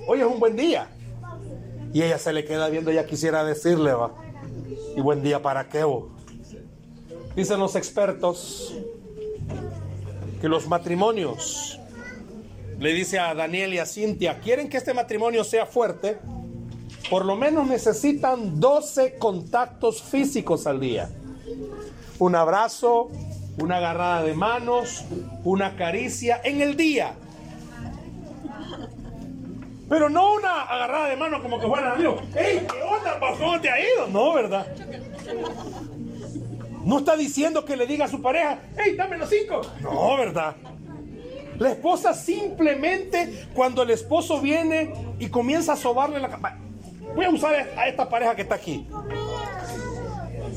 hoy 0.08 0.20
es 0.20 0.26
un 0.26 0.40
buen 0.40 0.56
día. 0.56 0.90
Y 1.94 2.02
ella 2.02 2.18
se 2.18 2.34
le 2.34 2.44
queda 2.44 2.68
viendo, 2.70 2.92
ella 2.92 3.06
quisiera 3.06 3.44
decirle, 3.44 3.94
va, 3.94 4.14
y 4.96 5.02
buen 5.02 5.24
día 5.24 5.42
para 5.42 5.70
qué. 5.70 5.86
Dicen 7.36 7.60
los 7.60 7.76
expertos 7.76 8.76
que 10.42 10.50
los 10.50 10.68
matrimonios, 10.68 11.80
le 12.80 12.94
dice 12.94 13.20
a 13.20 13.34
Daniel 13.34 13.74
y 13.74 13.80
a 13.80 13.86
Cintia, 13.86 14.40
quieren 14.40 14.70
que 14.70 14.78
este 14.78 14.94
matrimonio 14.94 15.46
sea 15.46 15.66
fuerte, 15.66 16.18
por 17.10 17.26
lo 17.26 17.36
menos 17.36 17.68
necesitan 17.68 18.60
12 18.60 19.18
contactos 19.18 20.02
físicos 20.02 20.65
al 20.68 20.80
día. 20.80 21.10
Un 22.18 22.36
abrazo, 22.36 23.10
una 23.60 23.78
agarrada 23.78 24.24
de 24.24 24.34
manos, 24.34 25.06
una 25.44 25.76
caricia 25.76 26.41
en 26.44 26.62
el 26.62 26.76
día. 26.76 27.13
Pero 29.88 30.10
no 30.10 30.34
una 30.34 30.63
agarrada 30.63 31.10
de 31.10 31.15
mano 31.15 31.41
como 31.44 31.60
que 31.60 31.68
fuera 31.68 31.94
amigo. 31.94 32.18
¡Ey, 32.36 32.65
qué 32.68 32.82
onda, 32.82 33.20
¿Cómo 33.20 33.62
te 33.62 33.70
ha 33.70 33.80
ido? 33.80 34.08
No, 34.08 34.34
¿verdad? 34.34 34.65
No 36.84 37.00
está 37.00 37.15
diciendo 37.15 37.65
que 37.65 37.76
le 37.76 37.86
diga 37.86 38.06
a 38.06 38.08
su 38.08 38.22
pareja, 38.22 38.60
hey, 38.78 38.96
dame 38.98 39.18
los 39.18 39.30
cinco. 39.30 39.62
No, 39.82 40.18
¿verdad? 40.18 40.56
La 41.60 41.72
esposa 41.72 42.13
simplemente 42.13 43.48
cuando 43.54 43.84
el 43.84 43.91
esposo 43.91 44.41
viene 44.41 44.94
y 45.20 45.30
comienza 45.30 45.74
a 45.74 45.76
sobarle 45.76 46.20
la 46.20 46.30
cama. 46.30 46.64
Voy 47.15 47.25
a 47.25 47.30
usar 47.30 47.56
a 47.78 47.88
esta 47.88 48.10
pareja 48.10 48.36
que 48.36 48.41
está 48.41 48.56
aquí. 48.56 48.88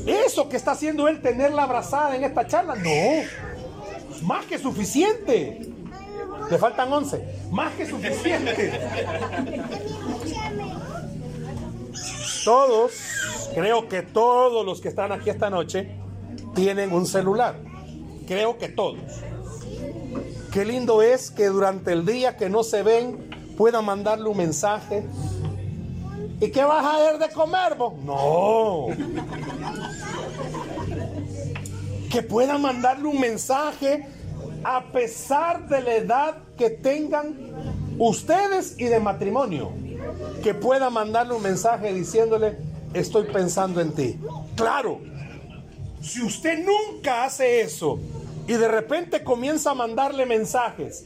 Eso 0.05 0.49
que 0.49 0.57
está 0.57 0.71
haciendo 0.71 1.07
él 1.07 1.21
tenerla 1.21 1.63
abrazada 1.63 2.15
en 2.15 2.23
esta 2.23 2.45
charla, 2.47 2.75
no. 2.75 4.23
Más 4.23 4.45
que 4.45 4.57
suficiente. 4.57 5.61
Le 6.49 6.57
faltan 6.57 6.91
11. 6.91 7.47
Más 7.51 7.73
que 7.73 7.85
suficiente. 7.85 8.79
Todos, 12.43 13.49
creo 13.53 13.87
que 13.87 14.01
todos 14.01 14.65
los 14.65 14.81
que 14.81 14.87
están 14.87 15.11
aquí 15.11 15.29
esta 15.29 15.49
noche, 15.49 15.91
tienen 16.55 16.91
un 16.91 17.05
celular. 17.05 17.55
Creo 18.27 18.57
que 18.57 18.69
todos. 18.69 18.99
Qué 20.51 20.65
lindo 20.65 21.01
es 21.01 21.29
que 21.29 21.47
durante 21.47 21.91
el 21.91 22.05
día 22.05 22.35
que 22.35 22.49
no 22.49 22.63
se 22.63 22.81
ven 22.81 23.29
puedan 23.57 23.85
mandarle 23.85 24.29
un 24.29 24.37
mensaje. 24.37 25.03
¿Y 26.41 26.51
qué 26.51 26.63
vas 26.63 26.85
a 26.85 26.99
ver 26.99 27.19
de 27.19 27.29
comer 27.29 27.75
vos? 27.75 27.93
No. 28.03 28.87
Que 32.09 32.23
puedan 32.23 32.61
mandarle 32.61 33.07
un 33.07 33.19
mensaje 33.19 34.07
a 34.63 34.83
pesar 34.91 35.67
de 35.67 35.81
la 35.81 35.95
edad 35.95 36.37
que 36.57 36.69
tengan 36.69 37.35
ustedes 37.97 38.75
y 38.77 38.85
de 38.85 38.99
matrimonio. 38.99 39.71
Que 40.43 40.53
pueda 40.53 40.89
mandarle 40.89 41.35
un 41.35 41.43
mensaje 41.43 41.93
diciéndole, 41.93 42.57
estoy 42.93 43.25
pensando 43.25 43.81
en 43.81 43.93
ti. 43.93 44.17
Claro, 44.55 45.01
si 46.01 46.21
usted 46.21 46.65
nunca 46.65 47.25
hace 47.25 47.61
eso 47.61 47.99
y 48.47 48.53
de 48.53 48.67
repente 48.67 49.23
comienza 49.23 49.71
a 49.71 49.75
mandarle 49.75 50.25
mensajes, 50.25 51.05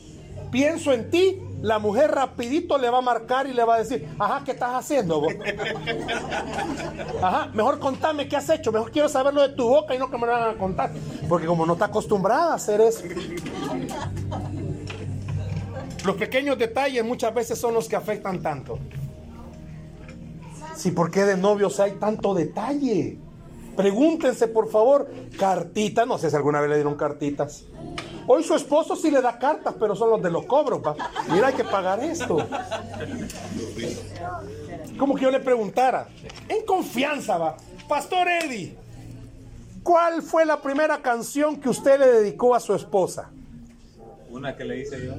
pienso 0.52 0.94
en 0.94 1.10
ti, 1.10 1.42
la 1.64 1.80
mujer 1.80 2.12
rapidito 2.12 2.78
le 2.78 2.90
va 2.90 2.98
a 2.98 3.02
marcar 3.02 3.48
y 3.48 3.54
le 3.54 3.64
va 3.64 3.76
a 3.76 3.78
decir, 3.80 4.14
ajá, 4.20 4.44
¿qué 4.44 4.52
estás 4.52 4.76
haciendo 4.76 5.22
vos? 5.22 5.34
Ajá, 7.22 7.50
mejor 7.54 7.80
contame 7.80 8.28
qué 8.28 8.36
has 8.36 8.50
hecho, 8.50 8.70
mejor 8.74 8.92
quiero 8.92 9.08
saberlo 9.08 9.42
de 9.42 9.56
tu 9.56 9.70
boca 9.70 9.96
y 9.96 9.98
no 9.98 10.12
que 10.12 10.18
me 10.18 10.28
lo 10.28 10.34
van 10.34 10.56
a 10.56 10.58
contar, 10.58 10.92
porque 11.30 11.48
como 11.48 11.66
no 11.66 11.74
está 11.74 11.86
acostumbrada 11.86 12.52
a 12.52 12.56
hacer 12.56 12.82
eso. 12.82 13.04
Los 16.04 16.18
pequeños 16.18 16.58
detalles 16.58 17.06
muchas 17.06 17.34
veces 17.34 17.58
son 17.58 17.74
los 17.74 17.88
que 17.88 17.96
afectan 17.96 18.42
tanto. 18.42 18.78
Sí, 20.76 20.92
¿por 20.92 21.12
qué 21.12 21.24
de 21.24 21.38
novios 21.38 21.80
hay 21.80 21.94
tanto 21.94 22.34
detalle? 22.34 23.20
Pregúntense, 23.78 24.50
por 24.50 24.70
favor, 24.70 25.10
cartitas. 25.40 26.06
No 26.06 26.18
sé 26.18 26.30
si 26.30 26.36
alguna 26.36 26.60
vez 26.60 26.72
le 26.72 26.76
dieron 26.76 26.96
cartitas. 26.96 27.64
Hoy 28.28 28.44
su 28.44 28.56
esposo 28.56 28.96
sí 28.96 29.12
le 29.12 29.22
da 29.22 29.38
cartas, 29.38 29.76
pero 29.80 29.96
son 29.96 30.10
los 30.10 30.22
de 30.22 30.32
los 30.32 30.46
cobros, 30.46 30.82
pa. 30.82 30.96
Mira, 31.30 31.48
hay 31.48 31.54
que 31.54 31.64
pagar 31.64 32.00
esto. 32.04 32.38
Como 34.98 35.16
que 35.16 35.24
yo 35.24 35.32
le 35.32 35.40
preguntara, 35.40 36.08
en 36.48 36.66
confianza, 36.66 37.38
va. 37.38 37.58
Pastor 37.88 38.28
Eddie, 38.30 38.78
¿cuál 39.84 40.22
fue 40.22 40.46
la 40.46 40.62
primera 40.62 41.02
canción 41.02 41.60
que 41.60 41.70
usted 41.70 42.00
le 42.00 42.08
dedicó 42.08 42.56
a 42.56 42.60
su 42.60 42.74
esposa? 42.74 43.30
Una 44.30 44.56
que 44.56 44.64
le 44.64 44.80
hice 44.80 45.06
yo. 45.06 45.14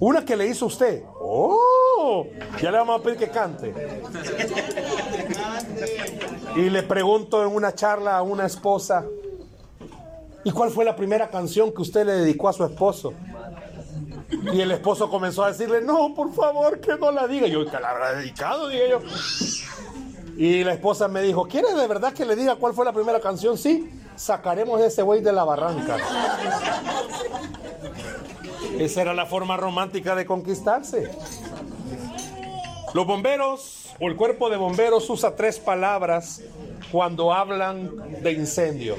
Una 0.00 0.24
que 0.24 0.36
le 0.36 0.46
hizo 0.46 0.66
usted. 0.66 1.02
¡Oh! 1.20 2.26
Ya 2.60 2.70
le 2.70 2.78
vamos 2.78 3.00
a 3.00 3.02
pedir 3.02 3.18
que 3.18 3.28
cante. 3.28 3.72
Y 6.56 6.70
le 6.70 6.82
pregunto 6.82 7.44
en 7.44 7.54
una 7.54 7.74
charla 7.74 8.16
a 8.16 8.22
una 8.22 8.46
esposa, 8.46 9.04
¿y 10.44 10.50
cuál 10.50 10.70
fue 10.70 10.84
la 10.84 10.96
primera 10.96 11.28
canción 11.28 11.72
que 11.72 11.82
usted 11.82 12.06
le 12.06 12.12
dedicó 12.12 12.48
a 12.48 12.52
su 12.52 12.64
esposo? 12.64 13.12
Y 14.52 14.60
el 14.60 14.70
esposo 14.72 15.08
comenzó 15.08 15.44
a 15.44 15.52
decirle, 15.52 15.80
no, 15.80 16.14
por 16.14 16.32
favor, 16.32 16.80
que 16.80 16.96
no 16.96 17.10
la 17.10 17.26
diga. 17.26 17.46
Yo, 17.46 17.64
que 17.64 17.80
la 17.80 17.90
habrá 17.90 18.12
dedicado, 18.14 18.68
dije 18.68 18.90
yo. 18.90 19.00
Y 20.36 20.62
la 20.64 20.74
esposa 20.74 21.08
me 21.08 21.22
dijo, 21.22 21.48
¿quiere 21.48 21.74
de 21.74 21.86
verdad 21.86 22.12
que 22.12 22.24
le 22.24 22.36
diga 22.36 22.56
cuál 22.56 22.74
fue 22.74 22.84
la 22.84 22.92
primera 22.92 23.20
canción? 23.20 23.56
Sí, 23.58 23.90
sacaremos 24.16 24.80
ese 24.80 25.02
güey 25.02 25.20
de 25.20 25.32
la 25.32 25.44
barranca. 25.44 25.96
Esa 28.78 29.02
era 29.02 29.14
la 29.14 29.26
forma 29.26 29.56
romántica 29.56 30.14
de 30.14 30.26
conquistarse. 30.26 31.10
Los 32.94 33.06
bomberos 33.06 33.90
o 34.00 34.08
el 34.08 34.16
cuerpo 34.16 34.48
de 34.48 34.56
bomberos 34.56 35.08
usa 35.10 35.36
tres 35.36 35.58
palabras 35.58 36.42
cuando 36.90 37.32
hablan 37.32 38.22
de 38.22 38.32
incendio. 38.32 38.96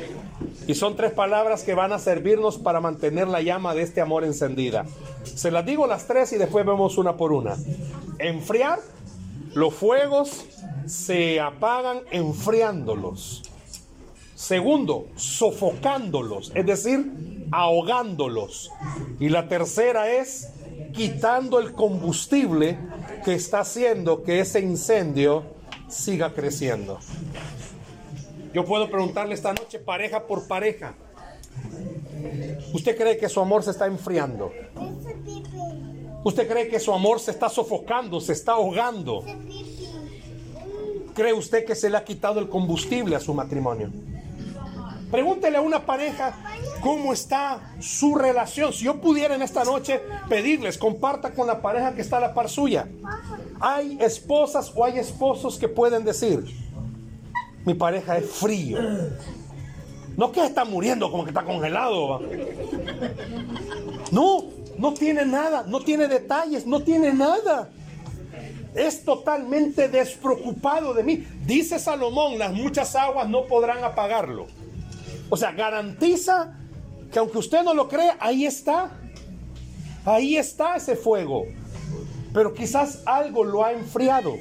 Y 0.68 0.76
son 0.76 0.96
tres 0.96 1.12
palabras 1.12 1.64
que 1.64 1.74
van 1.74 1.92
a 1.92 2.00
servirnos 2.00 2.58
para 2.58 2.80
mantener 2.80 3.28
la 3.28 3.42
llama 3.42 3.74
de 3.74 3.82
este 3.82 4.02
amor 4.02 4.24
encendida. 4.24 4.86
Se 5.24 5.50
las 5.50 5.66
digo 5.66 5.88
las 5.88 6.06
tres 6.06 6.32
y 6.34 6.38
después 6.38 6.66
vemos 6.66 6.98
una 6.98 7.18
por 7.18 7.34
una. 7.34 7.56
Enfriar, 8.20 8.80
los 9.54 9.74
fuegos 9.74 10.46
se 10.86 11.40
apagan 11.40 12.02
enfriándolos. 12.12 13.44
Segundo, 14.36 15.08
sofocándolos, 15.16 16.52
es 16.56 16.66
decir, 16.66 17.48
ahogándolos. 17.52 18.72
Y 19.20 19.30
la 19.30 19.48
tercera 19.48 20.12
es 20.12 20.50
quitando 20.94 21.60
el 21.60 21.74
combustible 21.74 22.78
que 23.24 23.34
está 23.34 23.62
haciendo 23.62 24.24
que 24.24 24.40
ese 24.40 24.60
incendio 24.60 25.44
siga 25.88 26.34
creciendo. 26.34 27.00
Yo 28.54 28.66
puedo 28.66 28.90
preguntarle 28.90 29.36
esta 29.36 29.54
noche 29.54 29.80
pareja 29.80 30.26
por 30.26 30.48
pareja. 30.48 30.96
¿Usted 32.74 32.98
cree 32.98 33.18
que 33.18 33.30
su 33.30 33.40
amor 33.40 33.64
se 33.64 33.72
está 33.72 33.86
enfriando? 33.86 34.52
¿Usted 36.24 36.48
cree 36.48 36.68
que 36.68 36.80
su 36.80 36.92
amor 36.92 37.20
se 37.20 37.32
está 37.32 37.50
sofocando, 37.50 38.20
se 38.20 38.34
está 38.34 38.54
ahogando? 38.54 39.24
¿Cree 41.14 41.34
usted 41.34 41.66
que 41.66 41.76
se 41.76 41.90
le 41.90 41.98
ha 41.98 42.04
quitado 42.04 42.40
el 42.40 42.50
combustible 42.50 43.16
a 43.16 43.20
su 43.20 43.34
matrimonio? 43.34 43.90
Pregúntele 45.12 45.58
a 45.58 45.62
una 45.62 45.86
pareja 45.86 46.34
cómo 46.82 47.14
está 47.14 47.74
su 47.80 48.16
relación. 48.16 48.72
Si 48.74 48.86
yo 48.86 49.02
pudiera 49.02 49.36
en 49.36 49.42
esta 49.42 49.64
noche 49.64 50.02
pedirles, 50.28 50.78
comparta 50.78 51.34
con 51.34 51.48
la 51.48 51.62
pareja 51.62 51.96
que 51.96 52.02
está 52.02 52.18
a 52.18 52.22
la 52.22 52.34
par 52.34 52.50
suya. 52.50 52.88
Hay 53.60 53.98
esposas 54.00 54.72
o 54.76 54.86
hay 54.86 55.00
esposos 55.00 55.58
que 55.58 55.68
pueden 55.68 56.04
decir, 56.04 56.46
Mi 57.66 57.74
pareja 57.74 58.18
es 58.18 58.30
frío. 58.30 58.80
No 60.16 60.32
que 60.32 60.44
está 60.44 60.64
muriendo 60.64 61.12
como 61.12 61.24
que 61.24 61.30
está 61.30 61.44
congelado. 61.44 62.22
No, 64.12 64.44
no 64.78 64.94
tiene 64.94 65.26
nada, 65.26 65.66
no 65.68 65.82
tiene 65.82 66.08
detalles, 66.08 66.66
no 66.66 66.82
tiene 66.82 67.14
nada. 67.14 67.70
Es 68.76 69.04
totalmente 69.04 69.88
despreocupado 69.88 70.94
de 70.94 71.04
mí. 71.04 71.28
Dice 71.46 71.80
Salomón, 71.80 72.38
las 72.38 72.54
muchas 72.54 72.96
aguas 72.96 73.28
no 73.28 73.46
podrán 73.46 73.84
apagarlo. 73.84 74.48
O 75.30 75.38
sea, 75.38 75.52
garantiza 75.52 76.56
que 77.12 77.20
aunque 77.20 77.38
usted 77.38 77.64
no 77.64 77.74
lo 77.74 77.88
crea, 77.88 78.18
ahí 78.20 78.46
está. 78.46 78.92
Ahí 80.06 80.38
está 80.38 80.76
ese 80.76 80.96
fuego. 80.96 81.46
Pero 82.34 82.54
quizás 82.54 83.02
algo 83.06 83.44
lo 83.44 83.64
ha 83.64 83.74
enfriado. 83.74 84.36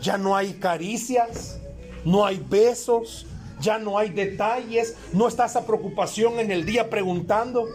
Ya 0.00 0.18
no 0.18 0.36
hay 0.36 0.54
caricias, 0.54 1.58
no 2.04 2.26
hay 2.26 2.38
besos, 2.38 3.26
ya 3.60 3.78
no 3.78 3.98
hay 3.98 4.10
detalles, 4.10 4.96
no 5.12 5.28
está 5.28 5.46
esa 5.46 5.66
preocupación 5.66 6.38
en 6.38 6.50
el 6.50 6.66
día 6.66 6.90
preguntando 6.90 7.66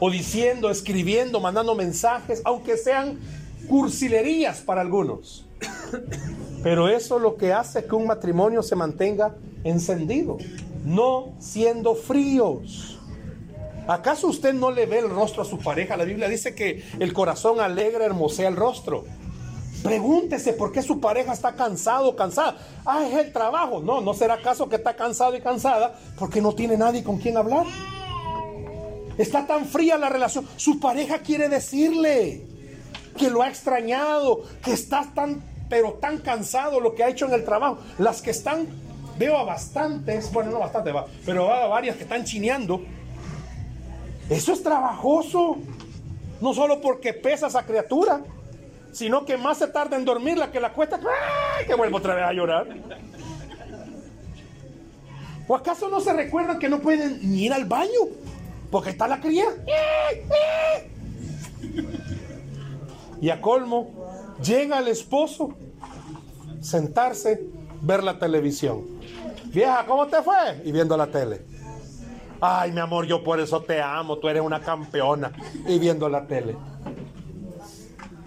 o 0.00 0.10
diciendo, 0.10 0.70
escribiendo, 0.70 1.40
mandando 1.40 1.74
mensajes, 1.74 2.42
aunque 2.44 2.76
sean 2.76 3.18
cursilerías 3.68 4.60
para 4.60 4.80
algunos. 4.80 5.46
Pero 6.62 6.88
eso 6.88 7.16
es 7.16 7.22
lo 7.22 7.36
que 7.36 7.52
hace 7.52 7.84
que 7.84 7.94
un 7.94 8.06
matrimonio 8.06 8.62
se 8.62 8.76
mantenga 8.76 9.34
encendido, 9.64 10.38
no 10.88 11.34
siendo 11.38 11.94
fríos. 11.94 12.98
¿Acaso 13.86 14.26
usted 14.26 14.52
no 14.52 14.70
le 14.70 14.86
ve 14.86 14.98
el 14.98 15.10
rostro 15.10 15.42
a 15.42 15.44
su 15.44 15.58
pareja? 15.58 15.96
La 15.96 16.04
Biblia 16.04 16.28
dice 16.28 16.54
que 16.54 16.82
el 16.98 17.12
corazón 17.12 17.60
alegre 17.60 18.04
hermosea 18.04 18.48
el 18.48 18.56
rostro. 18.56 19.04
Pregúntese 19.82 20.52
por 20.54 20.72
qué 20.72 20.82
su 20.82 20.98
pareja 20.98 21.32
está 21.32 21.54
cansado 21.54 22.08
o 22.08 22.16
cansada. 22.16 22.56
Ah, 22.84 23.06
es 23.06 23.14
el 23.14 23.32
trabajo. 23.32 23.80
No, 23.80 24.00
no 24.00 24.12
será 24.12 24.42
caso 24.42 24.68
que 24.68 24.76
está 24.76 24.96
cansado 24.96 25.36
y 25.36 25.40
cansada 25.40 25.98
porque 26.18 26.40
no 26.40 26.52
tiene 26.52 26.76
nadie 26.76 27.04
con 27.04 27.18
quien 27.18 27.36
hablar. 27.36 27.66
Está 29.16 29.46
tan 29.46 29.66
fría 29.66 29.96
la 29.98 30.08
relación. 30.08 30.46
Su 30.56 30.80
pareja 30.80 31.18
quiere 31.18 31.48
decirle 31.48 32.46
que 33.16 33.30
lo 33.30 33.42
ha 33.42 33.48
extrañado, 33.48 34.42
que 34.64 34.72
está 34.72 35.12
tan, 35.14 35.42
pero 35.68 35.94
tan 35.94 36.18
cansado 36.18 36.80
lo 36.80 36.94
que 36.94 37.04
ha 37.04 37.08
hecho 37.08 37.26
en 37.26 37.32
el 37.32 37.44
trabajo. 37.44 37.78
Las 37.98 38.22
que 38.22 38.30
están, 38.30 38.68
veo 39.18 39.36
a 39.36 39.44
bastantes, 39.44 40.32
bueno, 40.32 40.50
no 40.50 40.60
bastante, 40.60 40.92
pero 41.24 41.52
a 41.52 41.66
varias 41.66 41.96
que 41.96 42.02
están 42.04 42.24
chineando. 42.24 42.82
Eso 44.30 44.52
es 44.52 44.62
trabajoso. 44.62 45.58
No 46.40 46.54
solo 46.54 46.80
porque 46.80 47.12
pesa 47.12 47.48
esa 47.48 47.64
criatura 47.64 48.22
sino 48.92 49.24
que 49.24 49.36
más 49.36 49.58
se 49.58 49.68
tarda 49.68 49.96
en 49.96 50.04
dormir 50.04 50.38
la 50.38 50.50
que 50.50 50.60
la 50.60 50.72
cuesta, 50.72 50.98
que 51.66 51.74
vuelvo 51.74 51.98
otra 51.98 52.14
vez 52.14 52.24
a 52.24 52.32
llorar. 52.32 52.66
¿O 55.46 55.54
acaso 55.54 55.88
no 55.88 56.00
se 56.00 56.12
recuerdan 56.12 56.58
que 56.58 56.68
no 56.68 56.80
pueden 56.80 57.20
ni 57.30 57.44
ir 57.44 57.52
al 57.52 57.64
baño? 57.64 58.00
Porque 58.70 58.90
está 58.90 59.08
la 59.08 59.20
cría. 59.20 59.46
Y 63.20 63.30
a 63.30 63.40
colmo, 63.40 63.90
llega 64.42 64.78
el 64.78 64.88
esposo, 64.88 65.54
sentarse, 66.60 67.42
ver 67.80 68.02
la 68.02 68.18
televisión. 68.18 68.97
Vieja, 69.48 69.84
¿cómo 69.86 70.06
te 70.06 70.22
fue? 70.22 70.62
Y 70.64 70.72
viendo 70.72 70.96
la 70.96 71.06
tele. 71.06 71.42
Ay, 72.40 72.70
mi 72.72 72.80
amor, 72.80 73.06
yo 73.06 73.24
por 73.24 73.40
eso 73.40 73.62
te 73.62 73.80
amo, 73.80 74.18
tú 74.18 74.28
eres 74.28 74.42
una 74.42 74.60
campeona. 74.60 75.32
Y 75.66 75.78
viendo 75.78 76.08
la 76.08 76.26
tele. 76.26 76.56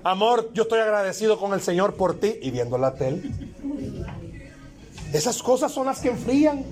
Amor, 0.04 0.52
yo 0.54 0.64
estoy 0.64 0.80
agradecido 0.80 1.40
con 1.40 1.54
el 1.54 1.62
Señor 1.62 1.94
por 1.94 2.20
ti 2.20 2.40
y 2.42 2.52
viendo 2.52 2.78
la 2.78 2.96
tele. 2.96 3.22
Esas 5.14 5.42
cosas 5.44 5.72
son 5.72 5.86
las 5.86 6.00
que 6.00 6.10
enfrían. 6.10 6.66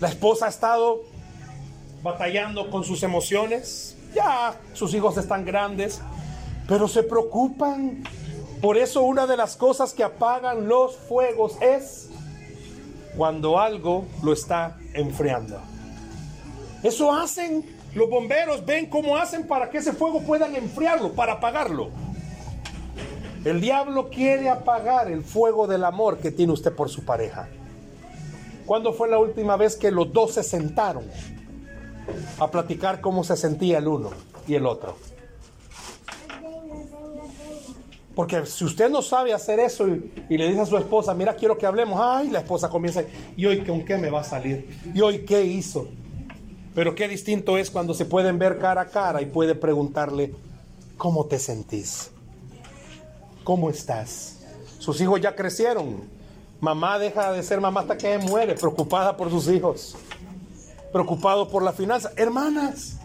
La 0.00 0.08
esposa 0.08 0.46
ha 0.46 0.48
estado 0.48 1.00
batallando 2.02 2.70
con 2.70 2.84
sus 2.84 3.02
emociones. 3.02 3.96
Ya 4.14 4.58
sus 4.74 4.94
hijos 4.94 5.16
están 5.16 5.44
grandes, 5.44 6.00
pero 6.68 6.86
se 6.86 7.02
preocupan. 7.02 8.04
Por 8.62 8.76
eso 8.76 9.02
una 9.02 9.26
de 9.26 9.36
las 9.36 9.56
cosas 9.56 9.92
que 9.92 10.04
apagan 10.04 10.68
los 10.68 10.96
fuegos 10.96 11.56
es 11.60 12.07
cuando 13.18 13.58
algo 13.58 14.06
lo 14.22 14.32
está 14.32 14.78
enfriando. 14.94 15.60
Eso 16.84 17.12
hacen 17.12 17.64
los 17.94 18.08
bomberos 18.08 18.64
ven 18.64 18.86
cómo 18.86 19.16
hacen 19.16 19.48
para 19.48 19.70
que 19.70 19.78
ese 19.78 19.92
fuego 19.92 20.22
puedan 20.22 20.54
enfriarlo, 20.54 21.12
para 21.12 21.34
apagarlo. 21.34 21.90
El 23.44 23.60
diablo 23.60 24.08
quiere 24.08 24.48
apagar 24.48 25.10
el 25.10 25.24
fuego 25.24 25.66
del 25.66 25.84
amor 25.84 26.18
que 26.18 26.30
tiene 26.30 26.52
usted 26.52 26.72
por 26.72 26.90
su 26.90 27.04
pareja. 27.04 27.48
¿Cuándo 28.66 28.92
fue 28.92 29.08
la 29.08 29.18
última 29.18 29.56
vez 29.56 29.74
que 29.74 29.90
los 29.90 30.12
dos 30.12 30.34
se 30.34 30.44
sentaron 30.44 31.04
a 32.38 32.48
platicar 32.50 33.00
cómo 33.00 33.24
se 33.24 33.36
sentía 33.36 33.78
el 33.78 33.88
uno 33.88 34.10
y 34.46 34.54
el 34.54 34.64
otro? 34.64 34.96
Porque 38.18 38.44
si 38.46 38.64
usted 38.64 38.90
no 38.90 39.00
sabe 39.00 39.32
hacer 39.32 39.60
eso 39.60 39.86
y, 39.86 40.36
le 40.36 40.48
dice 40.48 40.62
a 40.62 40.66
su 40.66 40.76
esposa, 40.76 41.14
mira, 41.14 41.36
quiero 41.36 41.56
que 41.56 41.64
hablemos, 41.64 42.00
ay, 42.02 42.30
la 42.30 42.40
esposa 42.40 42.68
comienza, 42.68 43.04
¿y 43.36 43.46
hoy 43.46 43.64
con 43.64 43.84
qué 43.84 43.96
me 43.96 44.10
va 44.10 44.22
a 44.22 44.24
salir? 44.24 44.76
¿Y 44.92 45.00
hoy 45.02 45.20
qué 45.20 45.44
hizo? 45.44 45.86
Pero 46.74 46.96
qué 46.96 47.06
distinto 47.06 47.56
es 47.56 47.70
cuando 47.70 47.94
se 47.94 48.06
pueden 48.06 48.36
ver 48.36 48.58
cara 48.58 48.80
a 48.80 48.86
cara 48.86 49.22
y 49.22 49.26
puede 49.26 49.54
preguntarle, 49.54 50.34
¿cómo 50.96 51.26
te 51.26 51.38
sentís? 51.38 52.10
¿Cómo 53.44 53.70
estás? 53.70 54.40
Sus 54.80 55.00
hijos 55.00 55.20
ya 55.20 55.36
crecieron. 55.36 56.02
Mamá 56.58 56.98
deja 56.98 57.30
de 57.30 57.44
ser 57.44 57.60
mamá 57.60 57.82
hasta 57.82 57.96
que 57.96 58.18
muere, 58.18 58.56
preocupada 58.56 59.16
por 59.16 59.30
sus 59.30 59.46
hijos, 59.48 59.96
preocupado 60.92 61.48
por 61.48 61.62
la 61.62 61.72
finanza. 61.72 62.10
Hermanas, 62.16 62.98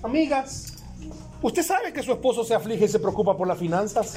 amigas, 0.00 0.74
¿usted 1.42 1.64
sabe 1.64 1.92
que 1.92 2.04
su 2.04 2.12
esposo 2.12 2.44
se 2.44 2.54
aflige 2.54 2.84
y 2.84 2.88
se 2.88 3.00
preocupa 3.00 3.36
por 3.36 3.48
las 3.48 3.58
finanzas? 3.58 4.16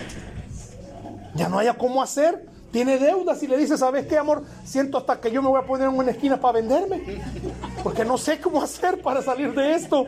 Ya 1.36 1.50
no 1.50 1.60
haya 1.60 1.74
cómo 1.78 2.02
hacer 2.02 2.54
tiene 2.74 2.98
deudas 2.98 3.41
y 3.43 3.48
le 3.48 3.56
dice, 3.56 3.78
¿sabes 3.78 4.08
qué, 4.08 4.17
amor? 4.17 4.43
Siento 4.65 4.98
hasta 4.98 5.22
que 5.22 5.30
yo 5.30 5.43
me 5.43 5.48
voy 5.48 5.62
a 5.62 5.63
poner 5.63 5.89
en 5.89 5.96
una 5.96 6.10
esquina 6.10 6.41
para 6.41 6.54
venderme. 6.54 7.22
Porque 7.84 8.04
no 8.04 8.17
sé 8.17 8.41
cómo 8.41 8.63
hacer 8.63 9.00
para 9.00 9.22
salir 9.22 9.54
de 9.54 9.76
esto. 9.76 10.08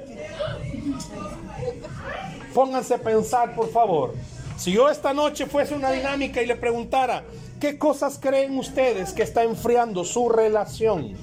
Pónganse 2.55 2.95
a 2.95 2.97
pensar, 2.97 3.53
por 3.53 3.69
favor. 3.69 4.15
Si 4.57 4.71
yo 4.71 4.89
esta 4.89 5.13
noche 5.13 5.45
fuese 5.45 5.75
una 5.75 5.91
dinámica 5.91 6.41
y 6.41 6.47
le 6.47 6.55
preguntara, 6.55 7.23
¿qué 7.59 7.77
cosas 7.77 8.17
creen 8.19 8.57
ustedes 8.57 9.13
que 9.13 9.21
está 9.21 9.43
enfriando 9.43 10.03
su 10.03 10.27
relación? 10.27 11.13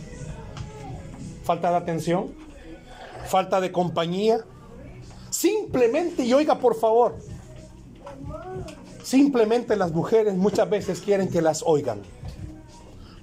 Falta 1.42 1.70
de 1.70 1.76
atención, 1.76 2.32
falta 3.26 3.60
de 3.60 3.72
compañía. 3.72 4.44
Simplemente, 5.30 6.22
y 6.22 6.32
oiga 6.34 6.60
por 6.60 6.78
favor, 6.78 7.16
Simplemente 9.02 9.76
las 9.76 9.92
mujeres 9.92 10.34
muchas 10.34 10.68
veces 10.68 11.00
quieren 11.00 11.28
que 11.28 11.42
las 11.42 11.62
oigan. 11.66 12.00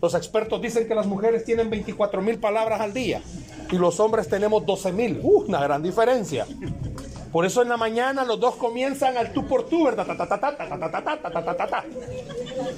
Los 0.01 0.13
expertos 0.13 0.61
dicen 0.61 0.87
que 0.87 0.95
las 0.95 1.07
mujeres 1.07 1.43
tienen 1.43 1.69
24 1.69 2.21
mil 2.21 2.39
palabras 2.39 2.79
al 2.79 2.93
día 2.93 3.21
y 3.71 3.77
los 3.77 3.99
hombres 3.99 4.27
tenemos 4.27 4.65
12 4.65 4.91
mil. 4.91 5.19
Uh, 5.21 5.43
una 5.47 5.61
gran 5.61 5.83
diferencia. 5.83 6.45
Por 7.31 7.45
eso 7.45 7.61
en 7.61 7.69
la 7.69 7.77
mañana 7.77 8.23
los 8.23 8.39
dos 8.39 8.55
comienzan 8.55 9.15
al 9.17 9.31
tú 9.31 9.45
por 9.45 9.69
tú, 9.69 9.83
¿verdad? 9.83 10.07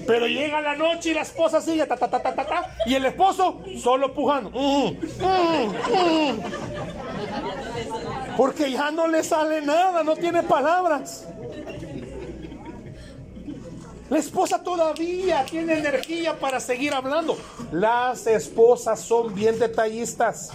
Pero 0.06 0.28
llega 0.28 0.60
la 0.60 0.76
noche 0.76 1.12
y 1.12 1.14
la 1.14 1.22
esposa 1.22 1.62
sigue, 1.62 1.88
y 2.86 2.94
el 2.96 3.06
esposo 3.06 3.62
solo 3.78 4.14
pujando. 4.14 4.52
Porque 8.36 8.72
ya 8.72 8.92
no 8.92 9.08
le 9.08 9.24
sale 9.24 9.62
nada, 9.62 10.04
no 10.04 10.18
tiene 10.18 10.44
palabras. 10.44 11.28
La 14.12 14.18
esposa 14.18 14.62
todavía 14.62 15.46
tiene 15.50 15.80
energía 15.80 16.38
para 16.38 16.60
seguir 16.60 16.94
hablando. 16.94 17.38
Las 17.72 18.28
esposas 18.28 19.00
son 19.00 19.34
bien 19.34 19.58
detallistas. 19.58 20.50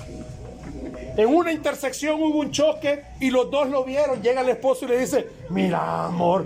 En 1.16 1.34
una 1.34 1.50
intersección 1.52 2.22
hubo 2.22 2.40
un 2.40 2.50
choque 2.50 3.02
y 3.18 3.30
los 3.30 3.50
dos 3.50 3.70
lo 3.70 3.82
vieron. 3.82 4.20
Llega 4.20 4.42
el 4.42 4.50
esposo 4.50 4.84
y 4.84 4.88
le 4.88 4.98
dice, 4.98 5.26
mira 5.48 6.04
amor, 6.04 6.44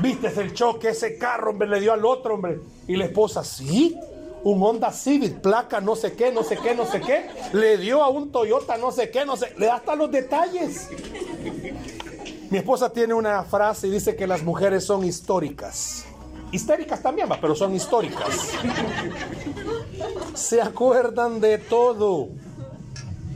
viste 0.00 0.26
el 0.40 0.52
choque, 0.52 0.88
ese 0.88 1.18
carro, 1.18 1.50
hombre, 1.50 1.68
le 1.68 1.78
dio 1.78 1.92
al 1.92 2.04
otro, 2.04 2.34
hombre. 2.34 2.58
Y 2.88 2.96
la 2.96 3.04
esposa, 3.04 3.44
sí, 3.44 3.96
un 4.42 4.60
Honda 4.60 4.90
Civic, 4.90 5.40
placa 5.40 5.80
no 5.80 5.94
sé 5.94 6.14
qué, 6.14 6.32
no 6.32 6.42
sé 6.42 6.56
qué, 6.56 6.74
no 6.74 6.84
sé 6.84 7.00
qué. 7.00 7.26
Le 7.52 7.78
dio 7.78 8.02
a 8.02 8.08
un 8.08 8.32
Toyota 8.32 8.76
no 8.76 8.90
sé 8.90 9.08
qué, 9.08 9.24
no 9.24 9.36
sé. 9.36 9.54
Le 9.56 9.66
da 9.66 9.76
hasta 9.76 9.94
los 9.94 10.10
detalles. 10.10 10.88
Mi 12.50 12.58
esposa 12.58 12.92
tiene 12.92 13.14
una 13.14 13.44
frase 13.44 13.86
y 13.86 13.90
dice 13.90 14.16
que 14.16 14.26
las 14.26 14.42
mujeres 14.42 14.84
son 14.84 15.04
históricas. 15.04 16.06
Histéricas 16.54 17.02
también, 17.02 17.28
va, 17.28 17.36
pero 17.40 17.56
son 17.56 17.74
históricas. 17.74 18.52
Se 20.34 20.62
acuerdan 20.62 21.40
de 21.40 21.58
todo. 21.58 22.28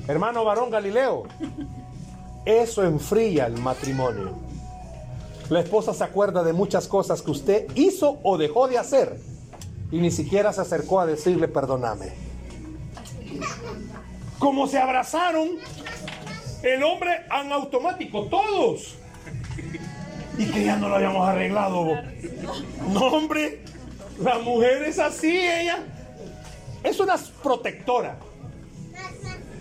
Hermano 0.07 0.44
varón 0.44 0.70
Galileo, 0.70 1.24
eso 2.44 2.85
enfría 2.85 3.46
el 3.46 3.61
matrimonio. 3.61 4.37
La 5.48 5.59
esposa 5.59 5.92
se 5.94 6.04
acuerda 6.04 6.44
de 6.44 6.52
muchas 6.52 6.87
cosas 6.87 7.20
que 7.20 7.33
usted 7.33 7.66
hizo 7.74 8.20
o 8.22 8.38
dejó 8.38 8.68
de 8.68 8.78
hacer 8.78 9.18
y 9.90 9.98
ni 9.98 10.12
siquiera 10.12 10.52
se 10.52 10.61
acercó 10.61 11.00
a 11.00 11.07
decirle 11.07 11.48
perdóname. 11.48 12.12
Como 14.38 14.68
se 14.68 14.78
abrazaron, 14.78 15.48
el 16.62 16.85
hombre 16.85 17.26
en 17.33 17.50
automático, 17.50 18.26
todos. 18.26 18.94
Y 20.38 20.46
que 20.46 20.64
ya 20.64 20.77
no 20.77 20.88
lo 20.88 20.94
habíamos 20.94 21.29
arreglado. 21.29 21.85
No, 22.88 23.07
hombre, 23.07 23.61
la 24.20 24.38
mujer 24.38 24.85
es 24.85 24.98
así, 24.98 25.37
ella. 25.37 25.81
Es 26.83 27.01
una 27.01 27.16
protectora. 27.42 28.16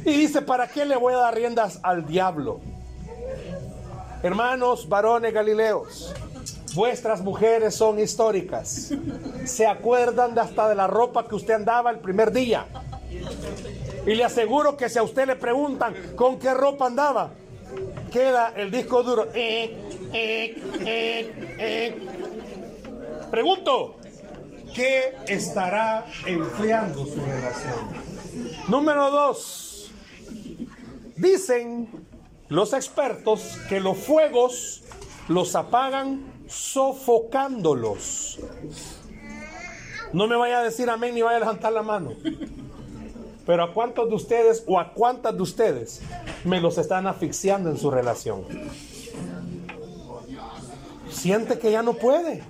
Y 0.05 0.11
dice, 0.11 0.41
¿para 0.41 0.67
qué 0.67 0.85
le 0.85 0.95
voy 0.95 1.13
a 1.13 1.17
dar 1.17 1.35
riendas 1.35 1.79
al 1.83 2.05
diablo? 2.05 2.61
Hermanos, 4.23 4.87
varones 4.87 5.33
galileos, 5.33 6.13
vuestras 6.73 7.21
mujeres 7.21 7.75
son 7.75 7.99
históricas. 7.99 8.93
Se 9.45 9.67
acuerdan 9.67 10.37
hasta 10.37 10.69
de 10.69 10.75
la 10.75 10.87
ropa 10.87 11.27
que 11.27 11.35
usted 11.35 11.55
andaba 11.55 11.89
el 11.91 11.99
primer 11.99 12.31
día. 12.31 12.65
Y 14.05 14.15
le 14.15 14.23
aseguro 14.23 14.77
que 14.77 14.89
si 14.89 14.97
a 14.99 15.03
usted 15.03 15.27
le 15.27 15.35
preguntan 15.35 15.93
con 16.15 16.39
qué 16.39 16.53
ropa 16.53 16.85
andaba, 16.85 17.31
queda 18.11 18.53
el 18.55 18.71
disco 18.71 19.03
duro. 19.03 19.27
Eh, 19.33 19.75
eh, 20.13 20.55
eh, 20.85 22.07
Pregunto, 23.31 23.97
¿qué 24.73 25.15
estará 25.27 26.05
enfriando 26.25 27.05
su 27.05 27.19
relación? 27.19 28.07
Número 28.69 29.11
dos, 29.11 29.91
dicen 31.17 31.89
los 32.47 32.73
expertos 32.73 33.57
que 33.67 33.81
los 33.81 33.97
fuegos 33.97 34.83
los 35.27 35.55
apagan 35.55 36.21
sofocándolos. 36.47 38.39
No 40.13 40.27
me 40.27 40.37
vaya 40.37 40.59
a 40.59 40.63
decir 40.63 40.89
amén 40.89 41.13
ni 41.13 41.21
vaya 41.21 41.37
a 41.37 41.39
levantar 41.41 41.73
la 41.73 41.83
mano. 41.83 42.13
Pero 43.47 43.63
a 43.63 43.73
cuántos 43.73 44.10
de 44.10 44.15
ustedes 44.15 44.63
o 44.67 44.77
a 44.77 44.93
cuántas 44.93 45.36
de 45.36 45.41
ustedes 45.41 46.01
me 46.43 46.60
los 46.60 46.77
están 46.77 47.07
asfixiando 47.07 47.69
en 47.69 47.77
su 47.77 47.89
relación. 47.89 48.45
Siente 51.10 51.57
que 51.57 51.71
ya 51.71 51.81
no 51.81 51.93
puede. 51.93 52.43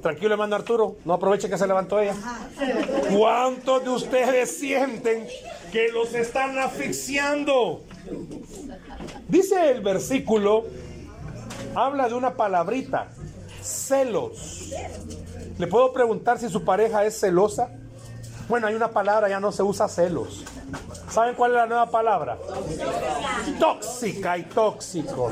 Tranquilo, 0.00 0.34
hermano 0.34 0.54
Arturo, 0.54 0.96
no 1.04 1.14
aproveche 1.14 1.50
que 1.50 1.58
se 1.58 1.66
levantó 1.66 1.98
ella. 1.98 2.14
¿Cuántos 3.18 3.82
de 3.82 3.90
ustedes 3.90 4.56
sienten 4.56 5.26
que 5.72 5.88
los 5.88 6.14
están 6.14 6.56
asfixiando? 6.60 7.82
Dice 9.26 9.72
el 9.72 9.80
versículo, 9.80 10.64
habla 11.74 12.08
de 12.08 12.14
una 12.14 12.34
palabrita, 12.34 13.08
celos. 13.60 14.70
¿Le 15.58 15.66
puedo 15.66 15.92
preguntar 15.92 16.38
si 16.38 16.48
su 16.48 16.64
pareja 16.64 17.04
es 17.04 17.18
celosa? 17.18 17.70
Bueno, 18.48 18.68
hay 18.68 18.74
una 18.74 18.88
palabra, 18.88 19.28
ya 19.28 19.40
no 19.40 19.50
se 19.50 19.62
usa 19.62 19.88
celos. 19.88 20.44
¿Saben 21.10 21.34
cuál 21.34 21.52
es 21.52 21.56
la 21.56 21.66
nueva 21.66 21.90
palabra? 21.90 22.38
Tóxica 23.58 24.38
y 24.38 24.42
tóxico. 24.44 25.30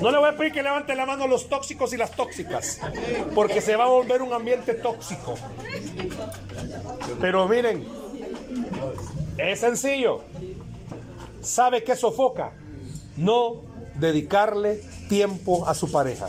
No 0.00 0.10
le 0.10 0.18
voy 0.18 0.28
a 0.28 0.36
pedir 0.36 0.52
que 0.52 0.62
levante 0.62 0.94
la 0.94 1.06
mano 1.06 1.26
los 1.26 1.48
tóxicos 1.48 1.92
y 1.92 1.96
las 1.96 2.12
tóxicas, 2.12 2.78
porque 3.34 3.60
se 3.60 3.76
va 3.76 3.84
a 3.84 3.88
volver 3.88 4.22
un 4.22 4.32
ambiente 4.32 4.74
tóxico. 4.74 5.34
Pero 7.20 7.48
miren, 7.48 7.86
es 9.36 9.60
sencillo. 9.60 10.22
¿Sabe 11.42 11.82
qué 11.84 11.96
sofoca? 11.96 12.52
No 13.16 13.62
dedicarle 13.94 14.82
tiempo 15.08 15.66
a 15.66 15.74
su 15.74 15.90
pareja. 15.90 16.28